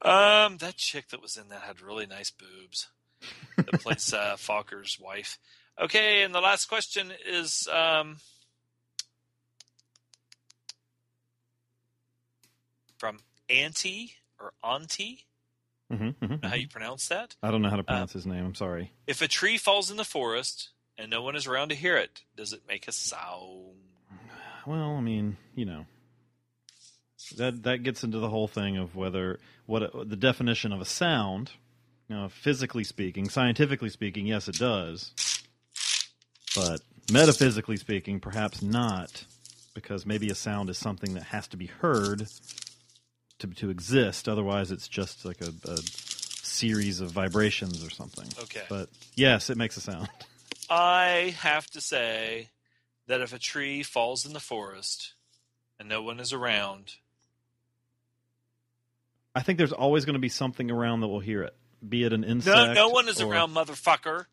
[0.00, 2.88] Um, that chick that was in that had really nice boobs.
[3.56, 5.38] That plays uh, Fokker's wife.
[5.80, 8.16] Okay, and the last question is um,
[12.98, 15.24] from Auntie or Auntie.
[15.90, 16.60] Mhm, mhm, Know how mhm.
[16.60, 17.36] you pronounce that?
[17.42, 18.44] I don't know how to pronounce his name.
[18.44, 18.92] I'm sorry.
[19.06, 20.68] If a tree falls in the forest
[20.98, 23.76] and no one is around to hear it, does it make a sound?
[24.66, 25.86] Well, I mean, you know,
[27.36, 31.52] that that gets into the whole thing of whether what the definition of a sound.
[32.08, 35.12] You know, physically speaking, scientifically speaking, yes, it does.
[36.56, 36.80] But
[37.12, 39.24] metaphysically speaking, perhaps not,
[39.74, 42.26] because maybe a sound is something that has to be heard
[43.40, 44.28] to to exist.
[44.28, 48.26] Otherwise, it's just like a, a series of vibrations or something.
[48.44, 48.62] Okay.
[48.68, 50.08] But yes, it makes a sound.
[50.70, 52.50] I have to say
[53.06, 55.14] that if a tree falls in the forest
[55.78, 56.94] and no one is around,
[59.34, 61.54] I think there's always going to be something around that will hear it,
[61.86, 62.56] be it an insect.
[62.56, 64.26] no no one is or- around, motherfucker.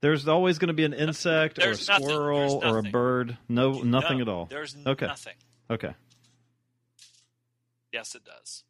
[0.00, 1.84] There's always going to be an insect or a nothing.
[2.08, 3.38] squirrel or a bird.
[3.48, 4.46] No, nothing No, at all.
[4.46, 5.06] There's okay.
[5.06, 5.34] nothing.
[5.70, 5.94] Okay.
[7.92, 8.64] Yes, it does.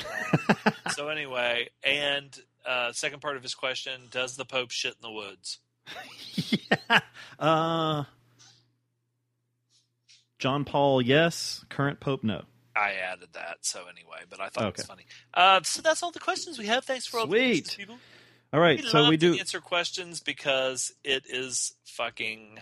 [0.00, 2.36] Um, so anyway, and
[2.66, 5.58] uh, second part of his question: Does the Pope shit in the woods?
[7.38, 8.04] Uh,
[10.38, 11.64] John Paul, yes.
[11.68, 12.42] Current Pope, no.
[12.76, 13.58] I added that.
[13.62, 15.06] So anyway, but I thought it was funny.
[15.32, 16.84] Uh, so that's all the questions we have.
[16.84, 17.64] Thanks for all the Sweet.
[17.64, 17.96] questions, people.
[18.52, 19.38] All right, we so we to do.
[19.38, 22.60] answer questions because it is fucking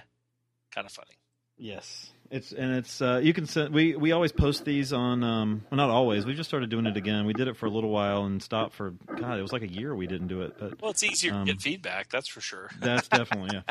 [0.71, 1.19] kind of funny.
[1.59, 3.73] Yes, it's and it's uh, you can send.
[3.73, 5.23] We we always post these on.
[5.23, 6.27] Um, well, not always.
[6.27, 7.27] We just started doing it again.
[7.27, 8.91] We did it for a little while and stopped for.
[8.91, 10.57] God, it was like a year we didn't do it.
[10.59, 12.71] But Well, it's easier Um, to get feedback, that's for sure.
[12.81, 13.63] That's definitely yeah.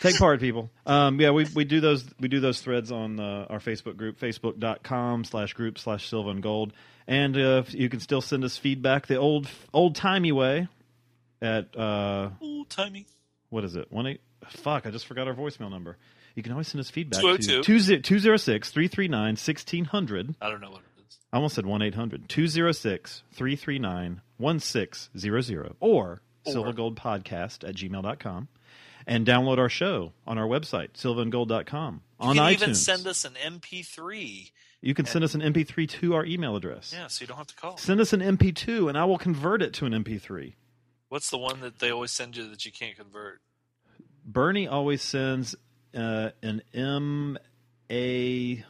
[0.00, 0.70] Take part, people.
[0.86, 4.18] Um, yeah, we we do those we do those threads on uh, our Facebook group,
[4.18, 6.72] facebook.com slash group slash Silva and Gold,
[7.06, 10.66] and uh, you can still send us feedback the old old timey way
[11.42, 13.04] at uh, Old timey.
[13.50, 15.98] what is it one eight fuck I just forgot our voicemail number.
[16.34, 17.62] You can always send us feedback 202.
[17.62, 20.34] to 206 339 1600.
[20.40, 21.18] I don't know what it is.
[21.32, 28.48] I almost said 1 800 206 339 1600 or Or- silvergoldpodcast at gmail.com
[29.06, 32.52] and download our show on our website, silvaandgold.com, You on can iTunes.
[32.52, 34.50] even send us an MP3.
[34.80, 36.92] you can send us an MP3 to our email address.
[36.96, 37.76] Yeah, so you don't have to call.
[37.76, 40.54] Send us an MP2 and I will convert it to an MP3.
[41.08, 43.40] What's the one that they always send you that you can't convert?
[44.24, 45.54] Bernie always sends
[45.94, 47.38] uh, an M
[47.90, 48.64] A.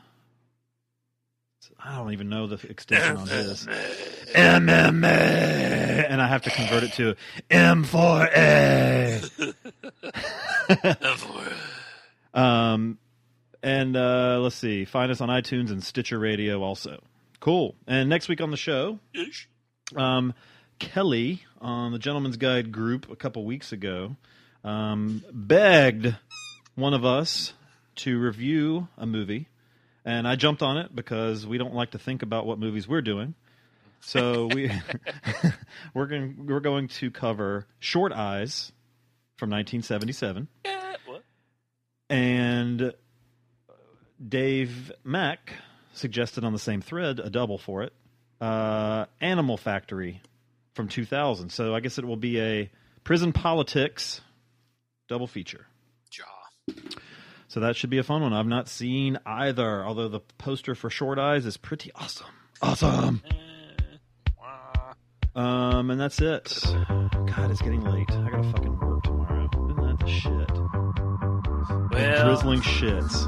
[1.85, 3.67] I don't even know the extension on his.
[3.67, 5.03] MMA,
[6.11, 7.17] and I have to convert it to
[7.51, 9.55] M4A.
[12.35, 12.99] um,
[13.63, 17.03] and uh, let's see, find us on iTunes and Stitcher Radio also.
[17.41, 17.75] Cool.
[17.89, 19.01] And next week on the show,
[19.97, 20.35] um,
[20.79, 24.15] Kelly on the Gentleman's Guide group a couple weeks ago
[24.65, 26.15] um, begged
[26.75, 27.53] one of us
[27.97, 29.49] to review a movie,
[30.05, 33.03] and I jumped on it because we don't like to think about what movies we're
[33.03, 33.35] doing.
[34.01, 34.71] So we
[35.95, 38.73] we're going we're going to cover Short Eyes
[39.37, 41.23] from 1977, Yeah, what?
[42.11, 42.93] and
[44.27, 45.53] Dave Mack
[45.95, 47.93] suggested on the same thread a double for it,
[48.41, 50.21] uh, Animal Factory
[50.75, 51.51] from 2000.
[51.51, 52.71] So I guess it will be a
[53.05, 54.21] prison politics
[55.09, 55.67] double feature.
[56.71, 56.75] Jaw.
[57.49, 58.33] So that should be a fun one.
[58.33, 62.27] I've not seen either, although the poster for Short Eyes is pretty awesome.
[62.63, 63.23] Awesome.
[65.35, 66.63] Um, and that's it.
[66.65, 68.11] God, it's getting late.
[68.11, 69.49] I gotta fucking work tomorrow.
[69.71, 70.51] Isn't that the shit?
[71.91, 73.27] Well, drizzling shits.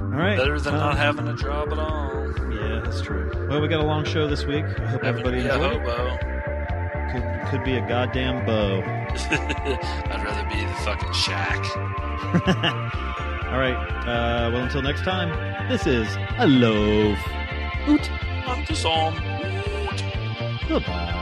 [0.00, 0.38] All right.
[0.38, 2.52] Better than um, not having a job at all.
[2.52, 3.30] Yeah, that's true.
[3.48, 4.64] Well, we got a long show this week.
[4.64, 5.82] I hope everybody be enjoyed it.
[5.86, 6.37] hobo.
[7.50, 8.82] Could, be a goddamn bow.
[8.84, 11.64] I'd rather be the fucking shack.
[13.48, 13.74] All right.
[14.06, 15.30] Uh, well, until next time,
[15.68, 17.18] this is a loaf.
[17.88, 18.10] Oot.
[18.46, 19.14] I'm just on.
[20.68, 21.17] Goodbye.